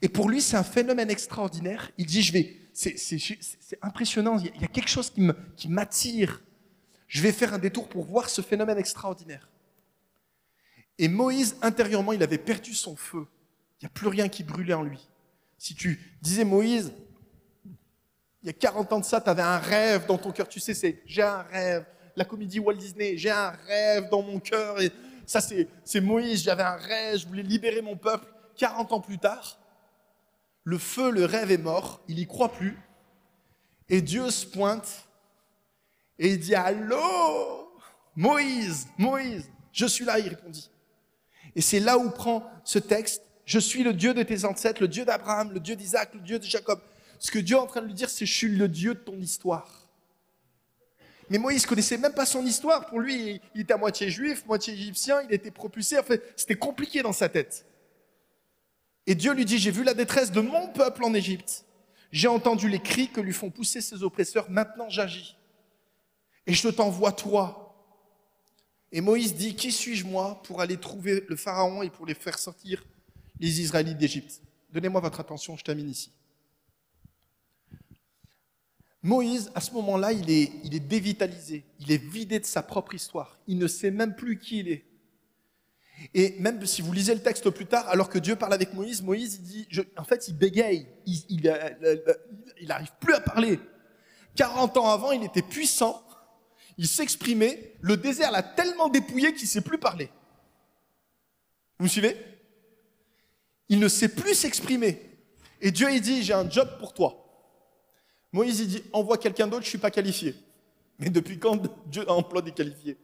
Et 0.01 0.09
pour 0.09 0.29
lui, 0.29 0.41
c'est 0.41 0.57
un 0.57 0.63
phénomène 0.63 1.09
extraordinaire. 1.09 1.91
Il 1.97 2.05
dit, 2.05 2.21
je 2.21 2.33
vais, 2.33 2.55
c'est 2.73 3.79
impressionnant, 3.81 4.37
il 4.39 4.61
y 4.61 4.65
a 4.65 4.67
quelque 4.67 4.89
chose 4.89 5.11
qui 5.55 5.67
m'attire. 5.69 6.41
Je 7.07 7.21
vais 7.21 7.31
faire 7.31 7.53
un 7.53 7.59
détour 7.59 7.87
pour 7.87 8.05
voir 8.05 8.29
ce 8.29 8.41
phénomène 8.41 8.77
extraordinaire. 8.77 9.49
Et 10.97 11.07
Moïse, 11.07 11.57
intérieurement, 11.61 12.13
il 12.13 12.23
avait 12.23 12.37
perdu 12.37 12.73
son 12.73 12.95
feu. 12.95 13.27
Il 13.79 13.85
n'y 13.85 13.87
a 13.87 13.89
plus 13.89 14.07
rien 14.07 14.29
qui 14.29 14.43
brûlait 14.43 14.73
en 14.73 14.83
lui. 14.83 15.07
Si 15.57 15.75
tu 15.75 15.99
disais, 16.21 16.45
Moïse, 16.45 16.93
il 18.41 18.47
y 18.47 18.49
a 18.49 18.53
40 18.53 18.93
ans 18.93 18.99
de 18.99 19.05
ça, 19.05 19.19
tu 19.19 19.29
avais 19.29 19.41
un 19.41 19.57
rêve 19.57 20.05
dans 20.05 20.17
ton 20.17 20.31
cœur. 20.31 20.47
Tu 20.47 20.59
sais, 20.59 20.73
c'est 20.73 21.01
j'ai 21.05 21.23
un 21.23 21.41
rêve. 21.41 21.85
La 22.15 22.23
comédie 22.23 22.59
Walt 22.59 22.75
Disney, 22.75 23.17
j'ai 23.17 23.31
un 23.31 23.49
rêve 23.49 24.09
dans 24.09 24.21
mon 24.21 24.39
cœur. 24.39 24.79
Et 24.81 24.91
ça, 25.25 25.41
c'est 25.41 26.01
Moïse, 26.01 26.43
j'avais 26.43 26.63
un 26.63 26.75
rêve, 26.75 27.17
je 27.17 27.27
voulais 27.27 27.43
libérer 27.43 27.81
mon 27.81 27.95
peuple. 27.95 28.27
40 28.57 28.93
ans 28.93 29.01
plus 29.01 29.17
tard, 29.17 29.59
le 30.63 30.77
feu, 30.77 31.11
le 31.11 31.25
rêve 31.25 31.51
est 31.51 31.57
mort, 31.57 32.01
il 32.07 32.15
n'y 32.15 32.25
croit 32.25 32.51
plus. 32.51 32.79
Et 33.89 34.01
Dieu 34.01 34.29
se 34.31 34.45
pointe 34.45 35.05
et 36.17 36.29
il 36.29 36.39
dit 36.39 36.55
Allô? 36.55 37.71
Moïse, 38.15 38.87
Moïse, 38.97 39.49
je 39.71 39.85
suis 39.85 40.05
là, 40.05 40.19
il 40.19 40.29
répondit. 40.29 40.69
Et 41.55 41.61
c'est 41.61 41.79
là 41.79 41.97
où 41.97 42.09
prend 42.09 42.49
ce 42.63 42.79
texte 42.79 43.21
Je 43.45 43.59
suis 43.59 43.83
le 43.83 43.93
Dieu 43.93 44.13
de 44.13 44.23
tes 44.23 44.45
ancêtres, 44.45 44.81
le 44.81 44.87
Dieu 44.87 45.05
d'Abraham, 45.05 45.51
le 45.51 45.59
Dieu 45.59 45.75
d'Isaac, 45.75 46.13
le 46.13 46.21
Dieu 46.21 46.39
de 46.39 46.45
Jacob. 46.45 46.79
Ce 47.19 47.29
que 47.29 47.39
Dieu 47.39 47.57
est 47.57 47.59
en 47.59 47.67
train 47.67 47.81
de 47.81 47.87
lui 47.87 47.93
dire, 47.93 48.09
c'est 48.09 48.25
Je 48.25 48.33
suis 48.33 48.55
le 48.55 48.67
Dieu 48.67 48.93
de 48.93 48.99
ton 48.99 49.17
histoire. 49.17 49.84
Mais 51.29 51.37
Moïse 51.37 51.65
connaissait 51.65 51.97
même 51.97 52.13
pas 52.13 52.25
son 52.25 52.45
histoire. 52.45 52.85
Pour 52.85 52.99
lui, 52.99 53.41
il 53.55 53.61
était 53.61 53.73
à 53.73 53.77
moitié 53.77 54.09
juif, 54.09 54.45
moitié 54.45 54.73
égyptien, 54.73 55.21
il 55.23 55.33
était 55.33 55.51
propulsé. 55.51 55.97
En 55.97 56.03
fait, 56.03 56.33
c'était 56.35 56.55
compliqué 56.55 57.01
dans 57.01 57.13
sa 57.13 57.29
tête. 57.29 57.65
Et 59.07 59.15
Dieu 59.15 59.33
lui 59.33 59.45
dit, 59.45 59.57
j'ai 59.57 59.71
vu 59.71 59.83
la 59.83 59.93
détresse 59.93 60.31
de 60.31 60.41
mon 60.41 60.67
peuple 60.69 61.03
en 61.03 61.13
Égypte. 61.13 61.65
J'ai 62.11 62.27
entendu 62.27 62.69
les 62.69 62.79
cris 62.79 63.09
que 63.09 63.21
lui 63.21 63.33
font 63.33 63.49
pousser 63.49 63.81
ses 63.81 64.03
oppresseurs. 64.03 64.49
Maintenant, 64.49 64.89
j'agis. 64.89 65.35
Et 66.47 66.53
je 66.53 66.69
t'envoie 66.69 67.11
toi. 67.11 67.75
Et 68.91 69.01
Moïse 69.01 69.35
dit, 69.35 69.55
qui 69.55 69.71
suis-je 69.71 70.05
moi 70.05 70.41
pour 70.43 70.61
aller 70.61 70.77
trouver 70.77 71.23
le 71.27 71.35
Pharaon 71.35 71.81
et 71.83 71.89
pour 71.89 72.05
les 72.05 72.13
faire 72.13 72.39
sortir 72.39 72.83
les 73.39 73.61
Israélites 73.61 73.97
d'Égypte? 73.97 74.41
Donnez-moi 74.71 75.01
votre 75.01 75.19
attention, 75.19 75.57
je 75.57 75.63
termine 75.63 75.89
ici. 75.89 76.11
Moïse, 79.05 79.51
à 79.53 79.61
ce 79.61 79.71
moment-là, 79.73 80.13
il 80.13 80.31
est, 80.31 80.79
dévitalisé, 80.79 81.63
il 81.79 81.91
est 81.91 82.03
vidé 82.03 82.39
de 82.39 82.45
sa 82.45 82.63
propre 82.63 82.95
histoire, 82.95 83.37
il 83.45 83.59
ne 83.59 83.67
sait 83.67 83.91
même 83.91 84.15
plus 84.15 84.39
qui 84.39 84.61
il 84.61 84.67
est. 84.67 84.83
Et 86.15 86.35
même 86.39 86.65
si 86.65 86.81
vous 86.81 86.91
lisez 86.91 87.13
le 87.13 87.21
texte 87.21 87.47
plus 87.51 87.67
tard, 87.67 87.87
alors 87.87 88.09
que 88.09 88.17
Dieu 88.17 88.35
parle 88.35 88.53
avec 88.53 88.73
Moïse, 88.73 89.03
Moïse, 89.03 89.35
il 89.35 89.43
dit, 89.43 89.67
en 89.95 90.03
fait, 90.03 90.27
il 90.27 90.35
bégaye, 90.35 90.87
il, 91.05 91.23
il, 91.29 91.57
il 92.59 92.71
arrive 92.71 92.91
plus 92.99 93.13
à 93.13 93.19
parler. 93.19 93.59
40 94.37 94.75
ans 94.77 94.89
avant, 94.89 95.11
il 95.11 95.23
était 95.23 95.43
puissant, 95.43 96.03
il 96.79 96.87
s'exprimait, 96.87 97.75
le 97.81 97.97
désert 97.97 98.31
l'a 98.31 98.41
tellement 98.41 98.89
dépouillé 98.89 99.33
qu'il 99.33 99.43
ne 99.43 99.49
sait 99.49 99.61
plus 99.61 99.77
parler. 99.77 100.09
Vous 101.77 101.83
me 101.83 101.89
suivez? 101.89 102.17
Il 103.69 103.77
ne 103.77 103.87
sait 103.87 104.09
plus 104.09 104.33
s'exprimer. 104.33 104.99
Et 105.61 105.69
Dieu, 105.69 105.91
il 105.93 106.01
dit, 106.01 106.23
j'ai 106.23 106.33
un 106.33 106.49
job 106.49 106.67
pour 106.79 106.91
toi. 106.91 107.24
Moïse 108.35 108.67
dit 108.67 108.83
envoie 108.91 109.17
quelqu'un 109.17 109.47
d'autre, 109.47 109.61
je 109.61 109.67
ne 109.67 109.69
suis 109.69 109.77
pas 109.77 109.91
qualifié. 109.91 110.35
Mais 110.99 111.09
depuis 111.09 111.39
quand 111.39 111.57
Dieu 111.87 112.03
emploie 112.11 112.41
des 112.41 112.51
qualifiés? 112.51 112.97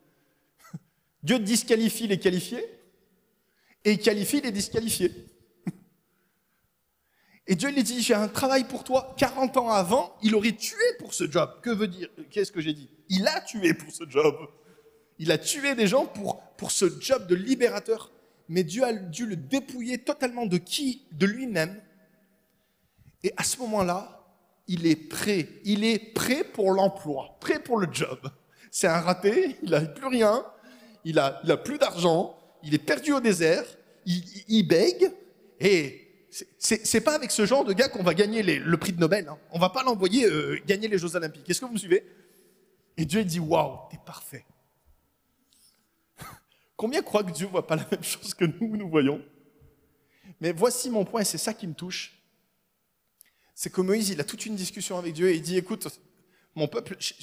Dieu 1.24 1.39
disqualifie 1.39 2.06
les 2.06 2.20
qualifiés 2.20 2.65
et 3.86 3.98
qualifie 3.98 4.41
les 4.41 4.52
disqualifiés. 4.52 5.13
Et 7.48 7.56
Dieu 7.56 7.70
lui 7.72 7.82
dit 7.82 8.02
j'ai 8.02 8.13
un 8.13 8.28
travail 8.28 8.65
pour 8.65 8.84
toi. 8.84 9.15
40 9.17 9.56
ans 9.56 9.70
avant, 9.70 10.17
il 10.22 10.36
aurait 10.36 10.52
tué 10.52 10.76
pour 11.00 11.13
ce 11.13 11.32
job. 11.32 11.50
Que 11.62 11.70
veut 11.70 11.88
dire 11.88 12.10
Qu'est-ce 12.30 12.52
que 12.52 12.60
j'ai 12.60 12.74
dit? 12.74 12.89
Il 13.08 13.26
a 13.26 13.39
tué 13.39 13.74
pour 13.74 13.89
ce 13.89 14.04
job. 14.10 14.36
Il 15.17 15.32
a 15.32 15.38
tué 15.38 15.76
des 15.76 15.88
gens 15.88 16.08
pour, 16.08 16.41
pour 16.58 16.72
ce 16.72 17.00
job 17.00 17.26
de 17.28 17.36
libérateur. 17.36 18.12
Mais 18.50 18.65
Dieu 18.65 18.84
a 18.84 18.91
dû 18.91 19.26
le 19.26 19.38
dépouiller 19.38 20.00
totalement 20.00 20.46
de 20.46 20.58
qui? 20.58 21.08
De 21.13 21.26
lui-même. 21.26 21.82
Et 23.24 23.32
à 23.38 23.46
ce 23.46 23.58
moment-là, 23.60 24.21
il 24.67 24.86
est 24.86 24.95
prêt. 24.95 25.47
Il 25.63 25.84
est 25.84 26.13
prêt 26.13 26.43
pour 26.43 26.71
l'emploi, 26.71 27.38
prêt 27.39 27.60
pour 27.60 27.78
le 27.78 27.88
job. 27.91 28.19
C'est 28.71 28.88
un 28.88 29.02
raté, 29.02 29.58
il 29.63 29.71
n'a 29.71 29.82
plus 29.82 30.08
rien, 30.08 30.45
il 31.04 31.19
a, 31.19 31.32
plus 31.58 31.78
d'argent, 31.78 32.38
il 32.63 32.74
est 32.74 32.80
perdu 32.84 33.12
au 33.12 33.19
désert, 33.19 33.65
il, 34.06 34.24
il, 34.47 34.63
bègue, 34.63 35.12
et 35.60 36.02
c'est 36.58 37.02
pas 37.02 37.15
avec 37.15 37.32
ce 37.32 37.45
genre 37.45 37.65
de 37.65 37.74
gars 37.74 37.89
qu'on 37.89 38.04
va 38.04 38.13
gagner 38.13 38.41
le 38.41 38.78
prix 38.78 38.93
de 38.93 39.00
Nobel. 39.00 39.28
Hein. 39.28 39.38
On 39.52 39.60
va 39.60 39.69
pas 39.69 39.84
l'envoyer 39.84 40.26
euh, 40.26 40.58
gagner 40.65 40.88
les 40.88 40.97
Jeux 40.97 41.15
Olympiques. 41.15 41.50
Est-ce 41.50 41.60
que 41.60 41.65
vous 41.65 41.74
me 41.74 41.78
suivez? 41.78 42.06
Et 42.95 43.06
Dieu 43.06 43.24
dit 43.26 43.39
Waouh, 43.39 43.89
t'es 43.89 44.00
parfait. 44.06 44.45
Combien 46.78 47.02
croient 47.02 47.24
que 47.24 47.32
Dieu 47.32 47.47
voit 47.47 47.67
pas 47.67 47.76
la 47.76 47.86
même 47.91 48.04
chose 48.04 48.34
que 48.34 48.45
nous, 48.45 48.78
nous 48.78 48.89
voyons 48.89 49.21
Mais 50.39 50.54
voici 50.54 50.89
mon 50.89 51.04
point, 51.04 51.21
et 51.21 51.26
c'est 51.26 51.38
ça 51.38 51.54
qui 51.54 51.67
me 51.67 51.74
touche 51.74 52.21
c'est 53.62 53.69
que 53.69 53.82
Moïse, 53.82 54.10
il 54.10 54.19
a 54.19 54.24
toute 54.24 54.47
une 54.47 54.56
discussion 54.56 54.97
avec 54.97 55.13
Dieu 55.13 55.30
et 55.30 55.36
il 55.36 55.41
dit, 55.43 55.56
écoute, 55.56 55.88
mon 56.56 56.67
peuple, 56.67 56.97
tu 56.97 57.13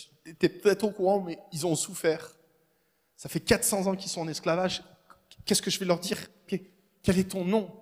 es 0.40 0.48
peut-être 0.48 0.84
au 0.84 0.92
courant, 0.92 1.20
mais 1.20 1.36
ils 1.50 1.66
ont 1.66 1.74
souffert. 1.74 2.38
Ça 3.16 3.28
fait 3.28 3.40
400 3.40 3.88
ans 3.88 3.96
qu'ils 3.96 4.08
sont 4.08 4.20
en 4.20 4.28
esclavage. 4.28 4.84
Qu'est-ce 5.44 5.60
que 5.60 5.72
je 5.72 5.80
vais 5.80 5.84
leur 5.84 5.98
dire? 5.98 6.16
Quel 6.46 7.18
est 7.18 7.30
ton 7.30 7.44
nom? 7.44 7.74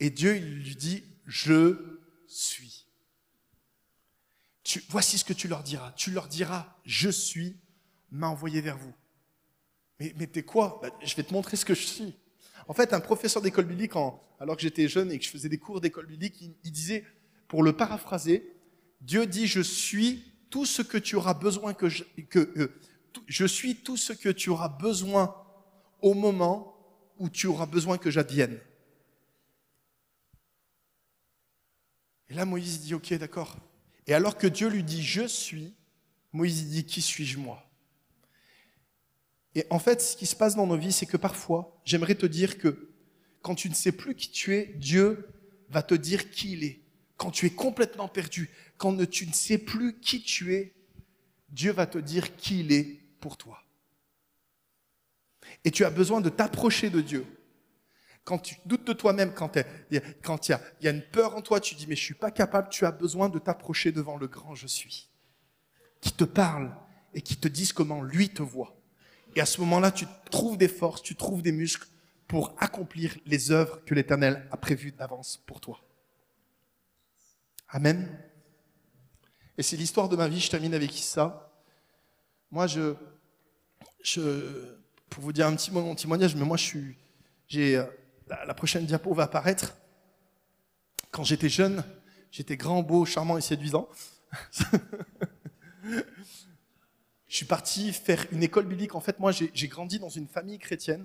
Et 0.00 0.08
Dieu, 0.08 0.38
il 0.38 0.60
lui 0.60 0.76
dit, 0.76 1.04
je 1.26 1.76
suis. 2.26 2.86
Voici 4.88 5.18
ce 5.18 5.24
que 5.26 5.34
tu 5.34 5.46
leur 5.46 5.62
diras. 5.62 5.92
Tu 5.92 6.10
leur 6.10 6.26
diras, 6.26 6.74
je 6.86 7.10
suis, 7.10 7.58
m'a 8.10 8.28
envoyé 8.28 8.62
vers 8.62 8.78
vous. 8.78 8.94
Mais, 10.00 10.14
mais 10.16 10.26
t'es 10.26 10.42
quoi? 10.42 10.78
Bah, 10.80 10.88
Je 11.04 11.14
vais 11.16 11.22
te 11.22 11.34
montrer 11.34 11.58
ce 11.58 11.66
que 11.66 11.74
je 11.74 11.84
suis. 11.84 12.14
En 12.66 12.72
fait, 12.72 12.94
un 12.94 13.00
professeur 13.00 13.42
d'école 13.42 13.66
biblique, 13.66 13.92
alors 14.40 14.56
que 14.56 14.62
j'étais 14.62 14.88
jeune 14.88 15.12
et 15.12 15.18
que 15.18 15.24
je 15.26 15.30
faisais 15.30 15.50
des 15.50 15.58
cours 15.58 15.82
d'école 15.82 16.06
biblique, 16.06 16.40
il 16.40 16.72
disait, 16.72 17.04
pour 17.48 17.62
le 17.62 17.72
paraphraser, 17.72 18.54
Dieu 19.00 19.26
dit, 19.26 19.46
je 19.46 19.60
suis 19.60 20.24
tout 20.50 20.66
ce 20.66 20.82
que 20.82 20.98
tu 20.98 21.16
auras 21.16 21.34
besoin 21.34 21.74
que 21.74 21.86
euh, 22.36 22.80
je 23.26 23.46
suis 23.46 23.76
tout 23.76 23.96
ce 23.96 24.12
que 24.12 24.28
tu 24.28 24.50
auras 24.50 24.68
besoin 24.68 25.34
au 26.00 26.14
moment 26.14 26.76
où 27.18 27.28
tu 27.28 27.46
auras 27.46 27.66
besoin 27.66 27.98
que 27.98 28.10
j'advienne. 28.10 28.60
Et 32.28 32.34
là, 32.34 32.44
Moïse 32.44 32.80
dit, 32.80 32.94
ok, 32.94 33.14
d'accord. 33.14 33.56
Et 34.06 34.14
alors 34.14 34.36
que 34.36 34.46
Dieu 34.46 34.68
lui 34.68 34.84
dit, 34.84 35.02
je 35.02 35.26
suis, 35.26 35.74
Moïse 36.32 36.66
dit, 36.68 36.84
qui 36.84 37.00
suis-je 37.00 37.38
moi? 37.38 37.64
Et 39.54 39.66
en 39.70 39.78
fait, 39.78 40.00
ce 40.00 40.16
qui 40.16 40.26
se 40.26 40.36
passe 40.36 40.54
dans 40.54 40.66
nos 40.66 40.76
vies, 40.76 40.92
c'est 40.92 41.06
que 41.06 41.16
parfois, 41.16 41.80
j'aimerais 41.84 42.14
te 42.14 42.26
dire 42.26 42.58
que 42.58 42.90
quand 43.40 43.54
tu 43.54 43.68
ne 43.70 43.74
sais 43.74 43.92
plus 43.92 44.14
qui 44.14 44.30
tu 44.30 44.54
es, 44.54 44.74
Dieu 44.76 45.28
va 45.70 45.82
te 45.82 45.94
dire 45.94 46.30
qui 46.30 46.52
il 46.52 46.64
est 46.64 46.87
quand 47.18 47.32
tu 47.32 47.46
es 47.46 47.50
complètement 47.50 48.08
perdu, 48.08 48.48
quand 48.78 48.96
tu 49.10 49.26
ne 49.26 49.32
sais 49.32 49.58
plus 49.58 49.98
qui 50.00 50.22
tu 50.22 50.54
es, 50.54 50.72
Dieu 51.50 51.72
va 51.72 51.86
te 51.86 51.98
dire 51.98 52.36
qui 52.36 52.60
il 52.60 52.72
est 52.72 53.00
pour 53.20 53.36
toi. 53.36 53.62
Et 55.64 55.70
tu 55.70 55.84
as 55.84 55.90
besoin 55.90 56.20
de 56.20 56.28
t'approcher 56.28 56.88
de 56.88 57.00
Dieu. 57.00 57.26
Quand 58.24 58.38
tu 58.38 58.56
doutes 58.66 58.86
de 58.86 58.92
toi-même, 58.92 59.34
quand 59.34 59.56
il 59.56 60.00
y, 60.80 60.86
a 60.86 60.90
une 60.90 61.02
peur 61.02 61.34
en 61.34 61.42
toi, 61.42 61.60
tu 61.60 61.74
dis 61.74 61.86
mais 61.86 61.96
je 61.96 62.04
suis 62.04 62.14
pas 62.14 62.30
capable, 62.30 62.68
tu 62.68 62.86
as 62.86 62.92
besoin 62.92 63.28
de 63.28 63.38
t'approcher 63.38 63.90
devant 63.90 64.16
le 64.16 64.28
grand 64.28 64.54
je 64.54 64.66
suis, 64.66 65.10
qui 66.00 66.12
te 66.12 66.24
parle 66.24 66.74
et 67.14 67.20
qui 67.20 67.36
te 67.36 67.48
dise 67.48 67.72
comment 67.72 68.02
lui 68.02 68.28
te 68.28 68.42
voit. 68.42 68.76
Et 69.34 69.40
à 69.40 69.46
ce 69.46 69.60
moment-là, 69.62 69.90
tu 69.90 70.06
trouves 70.30 70.56
des 70.56 70.68
forces, 70.68 71.02
tu 71.02 71.16
trouves 71.16 71.42
des 71.42 71.52
muscles 71.52 71.88
pour 72.28 72.54
accomplir 72.58 73.16
les 73.26 73.50
œuvres 73.50 73.82
que 73.84 73.94
l'Éternel 73.94 74.46
a 74.52 74.56
prévues 74.56 74.92
d'avance 74.92 75.42
pour 75.46 75.60
toi. 75.60 75.80
Amen. 77.70 78.18
Et 79.58 79.62
c'est 79.62 79.76
l'histoire 79.76 80.08
de 80.08 80.16
ma 80.16 80.26
vie, 80.26 80.40
je 80.40 80.50
termine 80.50 80.72
avec 80.72 80.92
ça. 80.92 81.52
Moi, 82.50 82.66
je, 82.66 82.94
je, 84.02 84.74
pour 85.10 85.22
vous 85.22 85.34
dire 85.34 85.46
un 85.46 85.54
petit 85.54 85.70
mot 85.70 85.82
mon 85.82 85.94
témoignage, 85.94 86.34
mais 86.34 86.46
moi, 86.46 86.56
je 86.56 86.64
suis, 86.64 86.96
j'ai, 87.46 87.84
la, 88.26 88.54
prochaine 88.54 88.86
diapo 88.86 89.12
va 89.12 89.24
apparaître. 89.24 89.76
Quand 91.10 91.24
j'étais 91.24 91.50
jeune, 91.50 91.84
j'étais 92.30 92.56
grand, 92.56 92.82
beau, 92.82 93.04
charmant 93.04 93.36
et 93.36 93.42
séduisant. 93.42 93.88
je 95.82 96.02
suis 97.28 97.44
parti 97.44 97.92
faire 97.92 98.24
une 98.32 98.42
école 98.42 98.66
biblique. 98.66 98.94
En 98.94 99.00
fait, 99.00 99.18
moi, 99.18 99.30
j'ai 99.32 99.68
grandi 99.68 99.98
dans 99.98 100.08
une 100.08 100.26
famille 100.26 100.58
chrétienne 100.58 101.04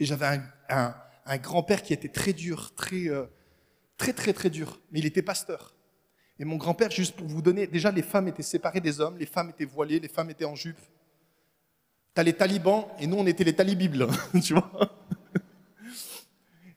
et 0.00 0.04
j'avais 0.04 0.26
un, 0.68 0.96
un, 1.26 1.36
grand-père 1.36 1.82
qui 1.82 1.92
était 1.92 2.08
très 2.08 2.32
dur, 2.32 2.74
très, 2.74 3.08
euh, 3.08 3.26
très, 3.98 4.12
très, 4.12 4.32
très 4.32 4.50
dur. 4.50 4.80
Mais 4.90 4.98
il 4.98 5.06
était 5.06 5.22
pasteur. 5.22 5.76
Et 6.42 6.44
mon 6.44 6.56
grand-père, 6.56 6.90
juste 6.90 7.14
pour 7.14 7.28
vous 7.28 7.40
donner, 7.40 7.68
déjà 7.68 7.92
les 7.92 8.02
femmes 8.02 8.26
étaient 8.26 8.42
séparées 8.42 8.80
des 8.80 9.00
hommes, 9.00 9.16
les 9.16 9.26
femmes 9.26 9.50
étaient 9.50 9.64
voilées, 9.64 10.00
les 10.00 10.08
femmes 10.08 10.28
étaient 10.28 10.44
en 10.44 10.56
jupe. 10.56 10.80
T'as 12.14 12.24
les 12.24 12.32
talibans 12.32 12.86
et 12.98 13.06
nous 13.06 13.16
on 13.16 13.26
était 13.28 13.44
les 13.44 13.54
talibibles, 13.54 14.08
tu 14.42 14.54
vois. 14.54 14.68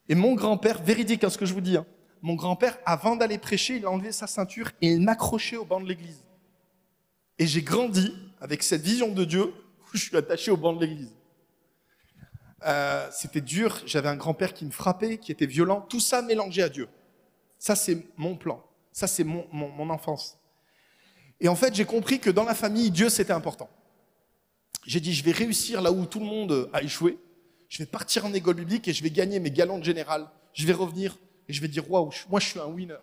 Et 0.08 0.13
mon 0.13 0.36
grand-père, 0.36 0.84
véridique 0.84 1.23
à 1.23 1.28
hein, 1.28 1.30
ce 1.32 1.39
que 1.39 1.47
je 1.47 1.54
vous 1.56 1.62
dis, 1.62 1.78
hein, 1.78 1.86
mon 2.21 2.36
grand-père, 2.36 2.78
avant 2.86 3.15
d'aller 3.15 3.39
prêcher, 3.39 3.78
il 3.78 3.88
a 3.88 3.89
enlevé 3.89 4.12
sa 4.12 4.28
ceinture 4.28 4.69
et 4.84 4.89
il 4.89 5.01
m'accrochait 5.01 5.58
au 5.58 5.65
banc 5.65 5.82
de 5.82 5.88
l'église. 5.88 6.23
Et 7.39 7.47
j'ai 7.47 7.63
grandi 7.63 8.13
avec 8.39 8.62
cette 8.62 8.84
vision 8.84 9.12
de 9.12 9.25
Dieu 9.25 9.45
où 9.45 9.97
je 9.97 9.97
suis 9.97 10.15
attaché 10.15 10.51
au 10.51 10.58
banc 10.58 10.73
de 10.73 10.82
l'église. 10.82 11.15
Euh, 12.67 13.10
c'était 13.12 13.41
dur, 13.41 13.82
j'avais 13.88 14.10
un 14.10 14.15
grand-père 14.15 14.54
qui 14.54 14.63
me 14.63 14.71
frappait, 14.71 15.17
qui 15.17 15.32
était 15.32 15.47
violent, 15.47 15.82
tout 15.82 15.99
ça 15.99 16.21
mélangé 16.21 16.62
à 16.62 16.69
Dieu. 16.69 16.88
Ça, 17.58 17.75
c'est 17.75 18.06
mon 18.15 18.36
plan. 18.36 18.63
Ça, 18.95 19.08
c'est 19.08 19.25
mon, 19.25 19.89
enfance. 19.89 20.39
Et 21.41 21.49
en 21.49 21.55
fait, 21.58 21.75
j'ai 21.75 21.84
compris 21.84 22.17
que 22.17 22.29
dans 22.29 22.45
la 22.45 22.55
famille, 22.55 22.91
Dieu, 22.91 23.10
c'était 23.10 23.34
important. 23.34 23.69
J'ai 24.86 25.01
dit, 25.01 25.13
je 25.13 25.21
vais 25.21 25.34
réussir 25.34 25.81
là 25.81 25.91
où 25.91 26.05
tout 26.05 26.21
le 26.21 26.25
monde 26.25 26.69
a 26.71 26.81
échoué. 26.81 27.19
Je 27.67 27.79
vais 27.79 27.88
partir 27.88 28.25
en 28.25 28.34
école 28.34 28.55
biblique 28.55 28.88
et 28.88 28.93
je 28.93 29.03
vais 29.03 29.10
gagner 29.10 29.41
mes 29.41 29.51
galons 29.51 29.79
de 29.79 29.84
général. 29.84 30.29
Je 30.53 30.65
vais 30.65 30.71
revenir 30.71 31.17
et 31.49 31.51
je 31.51 31.60
vais 31.60 31.67
dire, 31.67 31.91
waouh, 31.91 32.10
moi, 32.29 32.39
je 32.39 32.47
suis 32.47 32.58
un 32.58 32.67
winner. 32.67 32.95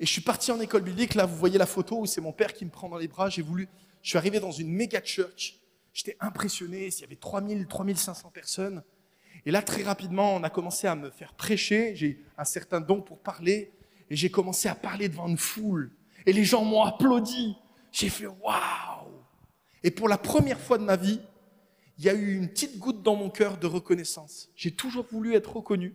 Et 0.00 0.06
je 0.06 0.10
suis 0.10 0.22
parti 0.22 0.50
en 0.50 0.58
école 0.58 0.82
biblique. 0.82 1.14
Là, 1.14 1.26
vous 1.26 1.36
voyez 1.36 1.58
la 1.58 1.66
photo 1.66 1.98
où 1.98 2.06
c'est 2.06 2.22
mon 2.22 2.32
père 2.32 2.54
qui 2.54 2.64
me 2.64 2.70
prend 2.70 2.88
dans 2.88 2.96
les 2.96 3.08
bras. 3.08 3.28
J'ai 3.28 3.42
voulu, 3.42 3.68
je 4.00 4.08
suis 4.08 4.16
arrivé 4.16 4.40
dans 4.40 4.50
une 4.50 4.70
méga 4.72 5.02
church. 5.04 5.60
J'étais 5.92 6.16
impressionné. 6.20 6.86
Il 6.86 7.00
y 7.02 7.04
avait 7.04 7.16
3000, 7.16 7.66
3500 7.66 8.30
personnes. 8.30 8.82
Et 9.44 9.50
là, 9.50 9.60
très 9.60 9.82
rapidement, 9.82 10.34
on 10.34 10.42
a 10.42 10.48
commencé 10.48 10.86
à 10.86 10.94
me 10.94 11.10
faire 11.10 11.34
prêcher. 11.34 11.94
J'ai 11.96 12.24
un 12.38 12.44
certain 12.44 12.80
don 12.80 13.02
pour 13.02 13.18
parler 13.18 13.73
et 14.10 14.16
j'ai 14.16 14.30
commencé 14.30 14.68
à 14.68 14.74
parler 14.74 15.08
devant 15.08 15.28
une 15.28 15.38
foule. 15.38 15.90
Et 16.26 16.32
les 16.32 16.44
gens 16.44 16.64
m'ont 16.64 16.82
applaudi. 16.82 17.56
J'ai 17.92 18.08
fait 18.08 18.26
waouh 18.26 19.12
Et 19.82 19.90
pour 19.90 20.08
la 20.08 20.18
première 20.18 20.60
fois 20.60 20.78
de 20.78 20.84
ma 20.84 20.96
vie, 20.96 21.20
il 21.98 22.04
y 22.04 22.08
a 22.08 22.14
eu 22.14 22.36
une 22.36 22.48
petite 22.48 22.78
goutte 22.78 23.02
dans 23.02 23.14
mon 23.14 23.30
cœur 23.30 23.56
de 23.56 23.66
reconnaissance. 23.66 24.50
J'ai 24.56 24.72
toujours 24.72 25.06
voulu 25.10 25.34
être 25.34 25.56
reconnu 25.56 25.94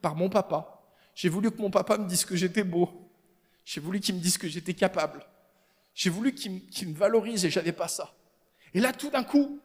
par 0.00 0.16
mon 0.16 0.28
papa. 0.28 0.82
J'ai 1.14 1.28
voulu 1.28 1.50
que 1.50 1.60
mon 1.60 1.70
papa 1.70 1.98
me 1.98 2.08
dise 2.08 2.24
que 2.24 2.36
j'étais 2.36 2.64
beau. 2.64 2.90
J'ai 3.64 3.80
voulu 3.80 4.00
qu'il 4.00 4.14
me 4.14 4.20
dise 4.20 4.38
que 4.38 4.48
j'étais 4.48 4.74
capable. 4.74 5.24
J'ai 5.94 6.10
voulu 6.10 6.34
qu'il 6.34 6.88
me, 6.88 6.94
valorise 6.94 7.44
et 7.44 7.50
j'avais 7.50 7.72
pas 7.72 7.88
ça. 7.88 8.12
Et 8.72 8.80
là, 8.80 8.92
tout 8.92 9.10
d'un 9.10 9.22
coup, 9.22 9.60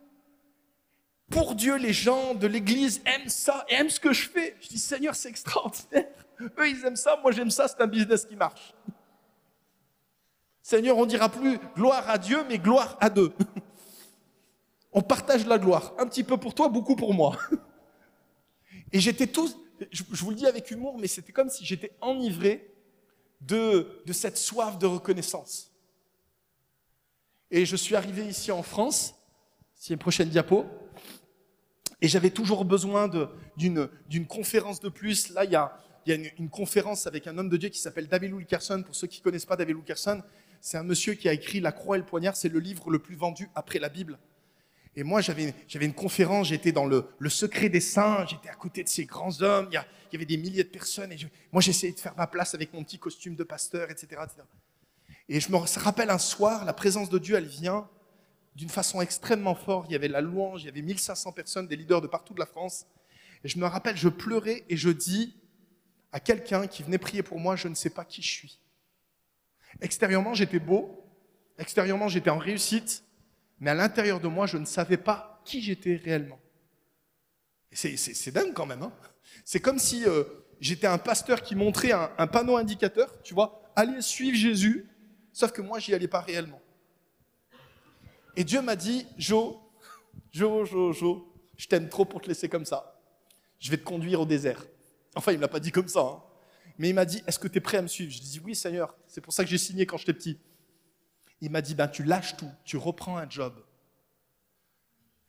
pour 1.30 1.56
Dieu, 1.56 1.76
les 1.78 1.94
gens 1.94 2.36
de 2.36 2.46
l'église 2.46 3.02
aiment 3.06 3.30
ça 3.30 3.66
et 3.70 3.76
aiment 3.76 3.90
ce 3.90 4.00
que 4.00 4.14
je 4.14 4.30
fais. 4.30 4.56
Je 4.62 4.68
dis, 4.68 4.80
Seigneur, 4.80 5.16
c'est 5.16 5.30
extraordinaire. 5.30 6.08
Eux, 6.40 6.70
ils 6.70 6.86
aiment 6.86 6.96
ça, 6.96 7.18
moi 7.22 7.32
j'aime 7.32 7.50
ça, 7.50 7.68
c'est 7.68 7.82
un 7.82 7.88
business 7.88 8.26
qui 8.26 8.36
marche. 8.36 8.74
Seigneur, 10.62 10.98
on 10.98 11.06
dira 11.06 11.30
plus 11.30 11.58
gloire 11.76 12.10
à 12.10 12.18
Dieu, 12.18 12.44
mais 12.48 12.60
gloire 12.60 12.98
à 13.00 13.10
deux. 13.10 13.34
On 14.92 15.02
partage 15.02 15.46
la 15.46 15.60
gloire. 15.60 15.94
Un 16.00 16.08
petit 16.08 16.24
peu 16.24 16.38
pour 16.38 16.56
toi, 16.56 16.68
beaucoup 16.68 16.96
pour 16.96 17.14
moi. 17.14 17.38
Et 18.92 19.00
j'étais 19.00 19.28
tous, 19.28 19.56
je 19.92 20.04
vous 20.04 20.32
le 20.32 20.36
dis 20.36 20.48
avec 20.48 20.72
humour, 20.72 20.98
mais 20.98 21.08
c'était 21.08 21.32
comme 21.32 21.50
si 21.50 21.64
j'étais 21.64 21.96
enivré 22.02 22.74
de, 23.42 24.02
de 24.06 24.14
cette 24.14 24.38
soif 24.38 24.80
de 24.80 24.88
reconnaissance. 24.88 25.72
Et 27.52 27.66
je 27.66 27.76
suis 27.76 27.96
arrivé 27.96 28.26
ici 28.26 28.52
en 28.52 28.64
France, 28.64 29.16
c'est 29.76 29.94
une 29.94 30.00
prochaine 30.00 30.30
diapo, 30.30 30.66
et 32.02 32.08
j'avais 32.08 32.30
toujours 32.30 32.66
besoin 32.66 33.10
d'une 33.58 34.28
conférence 34.28 34.80
de 34.80 34.90
plus. 34.90 35.30
Là, 35.30 35.46
il 35.46 35.52
y 35.52 35.56
a, 35.56 35.78
il 36.06 36.14
y 36.14 36.16
a 36.16 36.30
une, 36.38 36.50
conférence 36.50 37.08
avec 37.08 37.28
un 37.28 37.38
homme 37.38 37.50
de 37.50 37.58
Dieu 37.58 37.70
qui 37.70 37.80
s'appelle 37.80 38.08
David 38.08 38.34
Wilkerson. 38.34 38.84
Pour 38.84 38.96
ceux 38.96 39.08
qui 39.08 39.20
ne 39.20 39.24
connaissent 39.24 39.46
pas 39.46 39.56
David 39.56 39.76
Wilkerson, 39.76 40.22
c'est 40.62 40.78
un 40.78 40.84
monsieur 40.84 41.14
qui 41.14 41.30
a 41.30 41.34
écrit 41.34 41.60
La 41.60 41.72
croix 41.72 41.98
et 41.98 42.00
le 42.00 42.06
poignard. 42.06 42.36
C'est 42.36 42.50
le 42.50 42.60
livre 42.60 42.90
le 42.90 43.00
plus 43.00 43.16
vendu 43.16 43.50
après 43.56 43.80
la 43.80 43.90
Bible. 43.90 44.18
Et 44.96 45.04
moi, 45.04 45.22
j'avais 45.22 45.54
une 45.74 45.94
conférence, 45.94 46.48
j'étais 46.48 46.72
dans 46.72 46.86
le, 46.86 47.06
secret 47.30 47.70
des 47.70 47.80
saints, 47.80 48.26
j'étais 48.28 48.50
à 48.50 48.56
côté 48.56 48.84
de 48.84 48.90
ces 48.90 49.06
grands 49.06 49.42
hommes, 49.42 49.70
il 49.72 49.76
y, 49.76 50.16
avait 50.16 50.26
des 50.26 50.38
milliers 50.38 50.64
de 50.64 50.70
personnes, 50.70 51.12
et 51.12 51.18
moi, 51.52 51.62
j'essayais 51.62 51.94
de 51.94 52.00
faire 52.00 52.16
ma 52.18 52.28
place 52.28 52.56
avec 52.56 52.74
mon 52.74 52.84
petit 52.84 52.98
costume 52.98 53.36
de 53.36 53.44
pasteur, 53.44 53.92
etc. 53.92 54.22
Et 55.30 55.40
je 55.40 55.52
me 55.52 55.58
rappelle 55.58 56.10
un 56.10 56.18
soir, 56.18 56.66
la 56.66 56.74
présence 56.74 57.10
de 57.10 57.20
Dieu, 57.20 57.36
elle 57.36 57.46
vient 57.46 57.88
d'une 58.56 58.70
façon 58.70 59.00
extrêmement 59.00 59.56
forte. 59.56 59.86
Il 59.90 59.94
y 59.94 59.96
avait 59.96 60.08
la 60.08 60.22
louange, 60.22 60.64
il 60.64 60.66
y 60.66 60.70
avait 60.70 60.82
1500 60.82 61.32
personnes, 61.32 61.68
des 61.68 61.76
leaders 61.76 62.02
de 62.02 62.08
partout 62.08 62.34
de 62.34 62.40
la 62.40 62.46
France. 62.46 62.86
Et 63.44 63.48
je 63.48 63.58
me 63.58 63.66
rappelle, 63.66 63.96
je 63.96 64.10
pleurais 64.10 64.66
et 64.68 64.76
je 64.76 64.90
dis, 64.90 65.38
à 66.12 66.20
quelqu'un 66.20 66.68
qui 66.68 66.84
venait 66.84 66.98
prier 66.98 67.24
pour 67.24 67.40
moi, 67.40 67.56
je 67.56 67.68
ne 67.68 67.76
sais 67.76 67.90
pas 67.90 68.06
qui 68.06 68.22
je 68.22 68.30
suis. 68.30 68.60
Extérieurement, 69.82 70.34
j'étais 70.34 70.60
beau, 70.60 71.06
extérieurement, 71.58 72.08
j'étais 72.08 72.30
en 72.30 72.38
réussite, 72.38 73.04
mais 73.60 73.72
à 73.72 73.76
l'intérieur 73.76 74.20
de 74.20 74.28
moi, 74.28 74.48
je 74.48 74.58
ne 74.58 74.66
savais 74.66 74.98
pas 74.98 75.42
qui 75.46 75.62
j'étais 75.62 75.96
réellement. 75.96 76.40
C'est 77.72 78.32
dingue 78.32 78.54
quand 78.54 78.66
même. 78.66 78.82
Hein 78.82 78.94
c'est 79.46 79.60
comme 79.60 79.80
si 79.80 80.06
euh, 80.06 80.24
j'étais 80.60 80.88
un 80.88 80.98
pasteur 80.98 81.42
qui 81.42 81.56
montrait 81.56 81.92
un, 81.92 82.28
panneau 82.28 82.58
indicateur, 82.58 83.22
tu 83.22 83.34
vois, 83.34 83.62
allez 83.76 84.02
suivre 84.02 84.36
Jésus, 84.36 84.90
sauf 85.32 85.52
que 85.52 85.62
moi, 85.62 85.80
j'y 85.80 85.94
allais 85.94 86.08
pas 86.08 86.22
réellement. 86.22 86.62
Et 88.36 88.44
Dieu 88.44 88.62
m'a 88.62 88.76
dit, 88.76 89.06
Jo, 89.18 89.60
Jo, 90.32 90.66
Jo, 90.66 90.94
Jo, 90.94 91.34
je 91.58 91.68
t'aime 91.68 91.90
trop 91.90 92.06
pour 92.06 92.22
te 92.22 92.28
laisser 92.28 92.50
comme 92.50 92.66
ça. 92.66 93.00
Je 93.60 93.70
vais 93.70 93.78
te 93.78 93.84
conduire 93.84 94.22
au 94.22 94.26
désert. 94.26 94.66
Enfin, 95.20 95.34
il 95.34 95.36
ne 95.36 95.42
l'a 95.42 95.50
pas 95.50 95.60
dit 95.60 95.74
comme 95.74 95.90
ça. 95.90 96.00
Hein. 96.00 96.24
Mais 96.78 96.88
il 96.88 96.96
m'a 96.96 97.04
dit, 97.04 97.22
est-ce 97.28 97.38
que 97.38 97.50
tu 97.50 97.58
es 97.58 97.60
prêt 97.60 97.76
à 97.78 97.82
me 97.82 97.88
suivre? 97.88 98.10
Je 98.10 98.22
dis, 98.22 98.40
oui 98.40 98.56
Seigneur, 98.56 98.96
c'est 99.06 99.20
pour 99.20 99.34
ça 99.34 99.44
que 99.44 99.50
j'ai 99.50 99.58
signé 99.58 99.86
quand 99.86 99.98
j'étais 99.98 100.14
petit. 100.14 100.40
Il 101.42 101.52
m'a 101.52 101.62
dit, 101.62 101.76
ben, 101.76 101.90
tu 101.90 102.04
lâches 102.04 102.38
tout, 102.38 102.50
tu 102.64 102.78
reprends 102.78 103.18
un 103.18 103.30
job. 103.30 103.54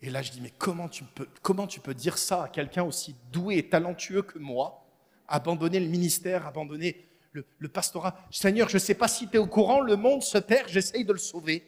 Et 0.01 0.09
là, 0.09 0.23
je 0.23 0.31
dis, 0.31 0.41
mais 0.41 0.53
comment 0.57 0.89
tu 0.89 1.03
peux, 1.03 1.27
comment 1.43 1.67
tu 1.67 1.81
peux 1.81 1.93
dire 1.93 2.19
ça 2.19 2.45
à 2.45 2.49
quelqu'un 2.49 2.85
aussi 2.85 3.17
doué 3.33 3.57
et 3.59 3.69
talentueux 3.69 4.23
que 4.23 4.39
moi 4.39 4.87
Abandonner 5.27 5.81
le 5.81 5.89
ministère, 5.89 6.47
abandonner 6.47 7.09
le, 7.33 7.45
le 7.59 7.69
pastorat? 7.69 8.17
Seigneur, 8.31 8.69
je 8.69 8.75
ne 8.75 8.79
sais 8.79 8.95
pas 8.95 9.09
si 9.09 9.27
tu 9.27 9.35
es 9.35 9.39
au 9.39 9.49
courant, 9.49 9.81
le 9.81 9.97
monde 9.97 10.23
se 10.23 10.39
perd, 10.39 10.69
j'essaye 10.69 11.05
de 11.05 11.13
le 11.13 11.19
sauver. 11.19 11.67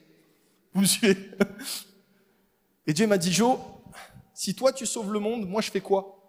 Vous 0.73 0.83
me 0.83 0.87
suivez? 0.87 1.17
Et 2.87 2.93
Dieu 2.93 3.09
m'a 3.09 3.19
dit, 3.19 3.33
Jo, 3.33 3.59
si 4.33 4.55
toi 4.55 4.73
tu 4.73 4.87
sauves 4.87 5.13
le 5.13 5.19
monde, 5.19 5.49
moi 5.49 5.61
je 5.61 5.73
fais 5.73 5.81
quoi? 5.81 6.22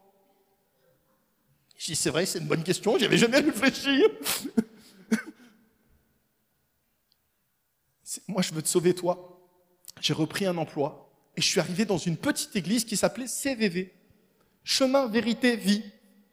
Je 1.77 1.85
dis, 1.87 1.95
c'est 1.95 2.09
vrai, 2.09 2.25
c'est 2.25 2.39
une 2.39 2.47
bonne 2.47 2.63
question, 2.63 2.97
j'y 2.97 3.05
avais 3.05 3.17
jamais 3.17 3.39
réfléchi. 3.39 4.03
Moi, 8.27 8.41
je 8.41 8.53
veux 8.53 8.61
te 8.61 8.67
sauver, 8.67 8.93
toi. 8.93 9.39
J'ai 9.99 10.13
repris 10.13 10.45
un 10.45 10.55
emploi 10.57 11.09
et 11.35 11.41
je 11.41 11.47
suis 11.47 11.59
arrivé 11.59 11.85
dans 11.85 11.97
une 11.97 12.17
petite 12.17 12.55
église 12.55 12.85
qui 12.85 12.95
s'appelait 12.95 13.25
CVV. 13.27 13.91
Chemin, 14.63 15.07
vérité, 15.07 15.55
vie. 15.55 15.83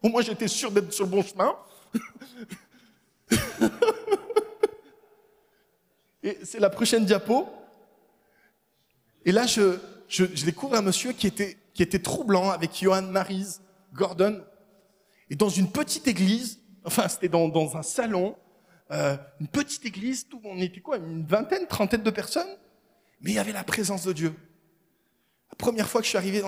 Au 0.01 0.09
moins, 0.09 0.21
j'étais 0.21 0.47
sûr 0.47 0.69
d'être 0.71 0.93
sur 0.93 1.05
le 1.05 1.11
bon 1.11 1.23
chemin. 1.23 1.55
et 6.23 6.37
c'est 6.43 6.59
la 6.59 6.69
prochaine 6.69 7.05
diapo. 7.05 7.49
Et 9.25 9.31
là, 9.31 9.47
je, 9.47 9.77
je, 10.07 10.45
découvre 10.45 10.75
un 10.75 10.81
monsieur 10.81 11.13
qui 11.13 11.27
était, 11.27 11.57
qui 11.73 11.83
était 11.83 11.99
troublant 11.99 12.49
avec 12.49 12.75
Johan 12.75 13.03
Marise, 13.03 13.61
Gordon, 13.93 14.43
et 15.31 15.35
dans 15.35 15.49
une 15.49 15.71
petite 15.71 16.09
église, 16.09 16.59
enfin 16.83 17.07
c'était 17.07 17.29
dans, 17.29 17.77
un 17.77 17.83
salon, 17.83 18.35
euh, 18.91 19.15
une 19.39 19.47
petite 19.47 19.85
église, 19.85 20.27
on 20.43 20.57
était 20.57 20.81
quoi, 20.81 20.97
une 20.97 21.25
vingtaine, 21.25 21.67
trentaine 21.67 22.03
de 22.03 22.09
personnes, 22.09 22.49
mais 23.21 23.31
il 23.31 23.35
y 23.35 23.39
avait 23.39 23.53
la 23.53 23.63
présence 23.63 24.03
de 24.03 24.11
Dieu. 24.11 24.35
La 25.49 25.55
première 25.55 25.87
fois 25.87 26.01
que 26.01 26.05
je 26.05 26.09
suis 26.09 26.17
arrivé 26.17 26.43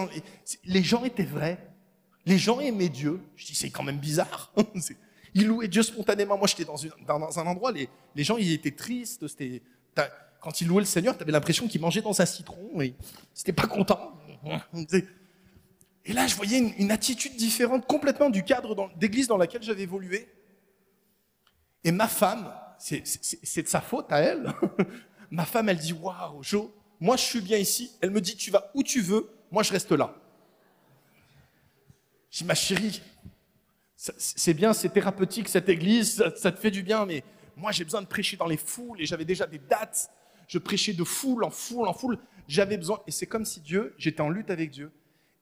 les, 0.65 0.83
gens 0.83 1.05
étaient 1.05 1.23
vrais, 1.23 1.65
les 2.25 2.37
gens 2.37 2.59
aimaient 2.59 2.89
Dieu. 2.89 3.21
Je 3.37 3.45
dis 3.45 3.55
c'est 3.55 3.69
quand 3.69 3.83
même 3.83 3.99
bizarre. 3.99 4.53
Ils 5.33 5.47
louaient 5.47 5.69
Dieu 5.69 5.81
spontanément. 5.81 6.37
Moi 6.37 6.47
j'étais 6.47 6.65
dans, 6.65 7.39
un 7.39 7.47
endroit, 7.47 7.71
les, 7.71 7.89
gens 8.23 8.37
ils 8.37 8.51
étaient 8.51 8.71
tristes. 8.71 9.25
Quand 10.41 10.59
ils 10.59 10.67
louaient 10.67 10.81
le 10.81 10.85
Seigneur, 10.85 11.15
tu 11.15 11.23
avais 11.23 11.31
l'impression 11.31 11.69
qu'ils 11.69 11.81
mangeaient 11.81 12.01
dans 12.01 12.21
un 12.21 12.25
citron 12.25 12.81
et 12.81 12.93
c'était 13.33 13.53
pas 13.53 13.65
content. 13.65 14.11
Et 16.05 16.13
là, 16.13 16.27
je 16.27 16.35
voyais 16.35 16.57
une, 16.77 16.91
attitude 16.91 17.35
différente 17.35 17.85
complètement 17.87 18.29
du 18.29 18.43
cadre 18.43 18.91
d'église 18.97 19.27
dans 19.27 19.37
laquelle 19.37 19.63
j'avais 19.63 19.83
évolué. 19.83 20.27
Et 21.83 21.91
ma 21.91 22.07
femme, 22.07 22.53
c'est 22.77 23.61
de 23.61 23.67
sa 23.67 23.79
faute 23.79 24.11
à 24.11 24.19
elle. 24.19 24.53
ma 25.31 25.45
femme, 25.45 25.69
elle 25.69 25.77
dit 25.77 25.93
Waouh, 25.93 26.43
Joe, 26.43 26.69
moi 26.99 27.15
je 27.15 27.23
suis 27.23 27.41
bien 27.41 27.57
ici. 27.57 27.91
Elle 28.01 28.11
me 28.11 28.19
dit 28.19 28.35
Tu 28.35 28.51
vas 28.51 28.69
où 28.73 28.83
tu 28.83 29.01
veux, 29.01 29.29
moi 29.49 29.63
je 29.63 29.71
reste 29.71 29.91
là. 29.93 30.13
Je 32.29 32.39
dis 32.39 32.45
Ma 32.45 32.55
chérie, 32.55 33.01
c'est 33.95 34.53
bien, 34.53 34.73
c'est 34.73 34.89
thérapeutique 34.89 35.47
cette 35.47 35.69
église, 35.69 36.21
ça, 36.35 36.51
te 36.51 36.59
fait 36.59 36.71
du 36.71 36.83
bien, 36.83 37.05
mais 37.05 37.23
moi 37.55 37.71
j'ai 37.71 37.85
besoin 37.85 38.01
de 38.01 38.07
prêcher 38.07 38.35
dans 38.35 38.47
les 38.47 38.57
foules 38.57 39.01
et 39.01 39.05
j'avais 39.05 39.25
déjà 39.25 39.47
des 39.47 39.59
dates. 39.59 40.11
Je 40.49 40.57
prêchais 40.57 40.91
de 40.91 41.05
foule 41.05 41.45
en 41.45 41.49
foule 41.49 41.87
en 41.87 41.93
foule. 41.93 42.19
J'avais 42.49 42.75
besoin, 42.75 42.99
et 43.07 43.11
c'est 43.11 43.25
comme 43.25 43.45
si 43.45 43.61
Dieu, 43.61 43.95
j'étais 43.97 44.19
en 44.19 44.29
lutte 44.29 44.49
avec 44.49 44.69
Dieu. 44.69 44.91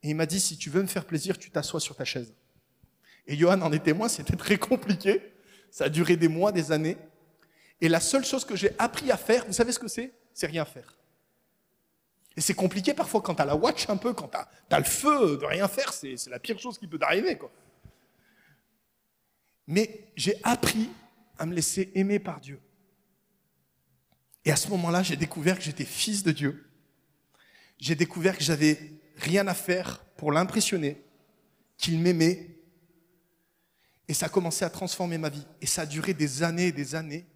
Et 0.02 0.10
il 0.10 0.16
m'a 0.16 0.26
dit 0.26 0.40
Si 0.40 0.56
tu 0.56 0.70
veux 0.70 0.82
me 0.82 0.86
faire 0.86 1.04
plaisir, 1.04 1.38
tu 1.38 1.50
t'assois 1.50 1.80
sur 1.80 1.96
ta 1.96 2.04
chaise. 2.04 2.34
Et 3.26 3.36
Johan 3.36 3.60
en 3.60 3.72
est 3.72 3.84
témoin, 3.84 4.08
c'était 4.08 4.36
très 4.36 4.58
compliqué. 4.58 5.22
Ça 5.70 5.84
a 5.84 5.88
duré 5.88 6.16
des 6.16 6.28
mois, 6.28 6.52
des 6.52 6.72
années. 6.72 6.96
Et 7.80 7.88
la 7.88 8.00
seule 8.00 8.24
chose 8.24 8.44
que 8.44 8.56
j'ai 8.56 8.72
appris 8.78 9.10
à 9.10 9.16
faire, 9.16 9.44
vous 9.46 9.52
savez 9.52 9.72
ce 9.72 9.78
que 9.78 9.88
c'est? 9.88 10.12
C'est 10.34 10.46
rien 10.46 10.64
faire. 10.64 10.96
Et 12.36 12.40
c'est 12.40 12.54
compliqué 12.54 12.94
parfois 12.94 13.20
quand 13.20 13.34
tu 13.34 13.42
as 13.42 13.44
la 13.44 13.56
watch 13.56 13.88
un 13.88 13.96
peu, 13.96 14.12
quand 14.12 14.28
tu 14.28 14.74
as, 14.74 14.78
le 14.78 14.84
feu 14.84 15.36
de 15.36 15.44
rien 15.44 15.68
faire, 15.68 15.92
c'est 15.92 16.16
la 16.28 16.38
pire 16.38 16.58
chose 16.58 16.78
qui 16.78 16.86
peut 16.86 16.98
t'arriver. 16.98 17.38
Mais 19.66 20.08
j'ai 20.16 20.36
appris 20.42 20.90
à 21.38 21.46
me 21.46 21.54
laisser 21.54 21.90
aimer 21.94 22.18
par 22.18 22.40
Dieu. 22.40 22.60
Et 24.44 24.50
à 24.50 24.56
ce 24.56 24.68
moment-là, 24.70 25.02
j'ai 25.02 25.16
découvert 25.16 25.56
que 25.58 25.64
j'étais 25.64 25.84
fils 25.84 26.22
de 26.22 26.32
Dieu. 26.32 26.68
J'ai 27.78 27.94
découvert 27.94 28.36
que 28.36 28.44
j'avais 28.44 28.78
rien 29.22 29.46
à 29.46 29.54
faire 29.54 30.04
pour 30.16 30.32
l'impressionner, 30.32 31.02
qu'il 31.78 31.98
m'aimait 31.98 32.52
et 34.12 34.14
ça 34.14 34.26
a 34.26 34.28
commencé 34.28 34.62
à 34.64 34.70
transformer 34.70 35.16
ma 35.16 35.30
vie. 35.30 35.46
Et 35.62 35.66
ça 35.66 35.82
a 35.82 35.86
duré 35.86 36.12
des 36.12 36.42
années 36.42 36.66
et 36.66 36.72
des 36.72 36.94
années. 36.94 37.26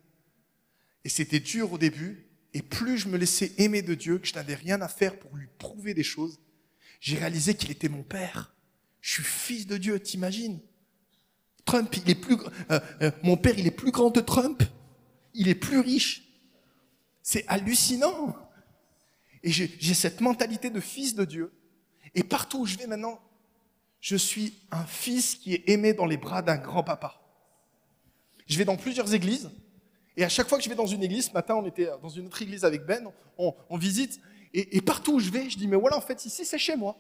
Et 1.05 1.09
c'était 1.09 1.41
dur 1.41 1.73
au 1.73 1.79
début. 1.79 2.27
Et 2.53 2.61
plus 2.61 2.99
je 2.99 3.09
me 3.09 3.17
laissais 3.17 3.53
aimer 3.59 3.81
de 3.81 3.95
Dieu, 3.95 4.19
que 4.19 4.27
je 4.27 4.35
n'avais 4.35 4.55
rien 4.55 4.81
à 4.83 4.89
faire 4.89 5.19
pour 5.19 5.35
lui 5.37 5.49
prouver 5.59 5.95
des 5.95 6.03
choses, 6.03 6.39
j'ai 7.01 7.17
réalisé 7.17 7.55
qu'il 7.55 7.71
était 7.71 7.89
mon 7.89 8.03
père. 8.03 8.55
Je 9.01 9.13
suis 9.15 9.23
fils 9.23 9.67
de 9.67 9.77
Dieu, 9.77 9.99
t'imagines? 10.01 10.61
Trump, 11.65 11.95
il 11.97 12.11
est 12.11 12.15
plus, 12.15 12.37
euh, 12.71 12.81
euh, 13.01 13.11
mon 13.23 13.37
père, 13.37 13.59
il 13.59 13.67
est 13.67 13.71
plus 13.73 13.91
grand 13.91 14.11
que 14.11 14.21
Trump. 14.21 14.63
Il 15.35 15.49
est 15.49 15.55
plus 15.55 15.81
riche. 15.81 16.25
C'est 17.23 17.47
hallucinant. 17.49 18.37
Et 19.43 19.51
j'ai 19.51 19.95
cette 19.95 20.21
mentalité 20.21 20.71
de 20.71 20.81
fils 20.81 21.15
de 21.15 21.25
Dieu. 21.25 21.53
Et 22.17 22.25
partout 22.25 22.61
où 22.61 22.67
je 22.67 22.77
vais 22.79 22.87
maintenant, 22.87 23.21
je 24.01 24.17
suis 24.17 24.55
un 24.73 24.85
fils 24.85 25.37
qui 25.37 25.55
est 25.55 25.69
aimé 25.69 25.93
dans 25.93 26.07
les 26.07 26.17
bras 26.17 26.41
d'un 26.41 26.57
grand-papa. 26.57 27.21
Je 28.47 28.57
vais 28.57 28.65
dans 28.65 28.77
plusieurs 28.77 29.13
églises, 29.15 29.51
et 30.17 30.25
à 30.25 30.29
chaque 30.31 30.49
fois 30.49 30.57
que 30.57 30.65
je 30.65 30.71
vais 30.71 30.75
dans 30.75 30.87
une 30.87 31.03
église, 31.03 31.27
ce 31.27 31.33
matin 31.33 31.55
on 31.57 31.67
était 31.67 31.91
dans 32.03 32.09
une 32.09 32.27
autre 32.27 32.41
église 32.41 32.65
avec 32.65 32.87
Ben, 32.87 33.07
on, 33.37 33.77
visite, 33.77 34.19
et, 34.55 34.81
partout 34.81 35.17
où 35.17 35.21
je 35.21 35.31
vais, 35.31 35.51
je 35.51 35.59
dis, 35.59 35.69
mais 35.69 35.77
voilà, 35.77 35.99
en 35.99 36.01
fait, 36.01 36.25
ici 36.25 36.47
c'est 36.47 36.59
chez 36.59 36.75
moi. 36.75 36.97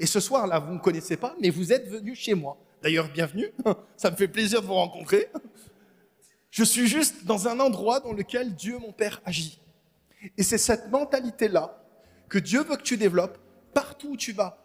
Et 0.00 0.06
ce 0.06 0.18
soir, 0.18 0.48
là, 0.48 0.58
vous 0.58 0.70
ne 0.70 0.78
me 0.78 0.80
connaissez 0.80 1.16
pas, 1.16 1.36
mais 1.40 1.50
vous 1.50 1.72
êtes 1.72 1.88
venu 1.88 2.16
chez 2.16 2.34
moi. 2.34 2.58
D'ailleurs, 2.82 3.08
bienvenue, 3.08 3.52
ça 3.96 4.10
me 4.10 4.16
fait 4.16 4.26
plaisir 4.26 4.60
de 4.60 4.66
vous 4.66 4.74
rencontrer. 4.74 5.28
Je 6.50 6.64
suis 6.64 6.88
juste 6.88 7.24
dans 7.24 7.46
un 7.46 7.60
endroit 7.60 8.00
dans 8.00 8.12
lequel 8.12 8.54
Dieu, 8.56 8.78
mon 8.78 8.92
Père, 8.92 9.22
agit. 9.24 9.60
Et 10.36 10.42
c'est 10.42 10.58
cette 10.58 10.90
mentalité-là 10.90 11.80
que 12.28 12.38
Dieu 12.38 12.64
veut 12.64 12.76
que 12.76 12.82
tu 12.82 12.96
développes 12.96 13.38
partout 13.74 14.12
où 14.12 14.16
tu 14.16 14.32
vas, 14.32 14.58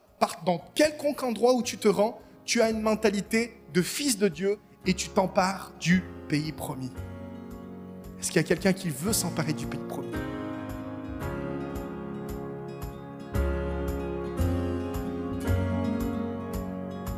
dans 0.45 0.60
quelconque 0.76 1.24
endroit 1.24 1.53
où 1.53 1.64
tu 1.64 1.78
te 1.78 1.88
rends, 1.88 2.22
tu 2.45 2.62
as 2.62 2.70
une 2.70 2.82
mentalité 2.82 3.62
de 3.74 3.82
fils 3.82 4.18
de 4.18 4.28
Dieu 4.28 4.60
et 4.86 4.93
tu 4.93 5.10
t'empares 5.10 5.72
du 5.80 6.03
pays 6.28 6.51
promis. 6.51 6.91
Est-ce 8.20 8.32
qu'il 8.32 8.41
y 8.41 8.45
a 8.45 8.47
quelqu'un 8.47 8.74
qui 8.74 8.89
veut 8.89 9.14
s'emparer 9.14 9.53
du 9.53 9.66
pays 9.66 9.80
promis? 9.88 10.07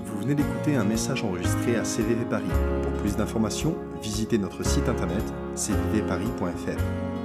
Vous 0.05 0.19
venez 0.19 0.35
d'écouter 0.35 0.75
un 0.75 0.83
message 0.83 1.23
enregistré 1.23 1.75
à 1.75 1.83
CVV 1.83 2.25
Paris. 2.25 2.43
Pour 2.83 2.91
plus 3.01 3.15
d'informations, 3.15 3.75
visitez 4.01 4.37
notre 4.37 4.63
site 4.63 4.87
internet 4.87 5.23
cvvparis.fr. 5.55 7.20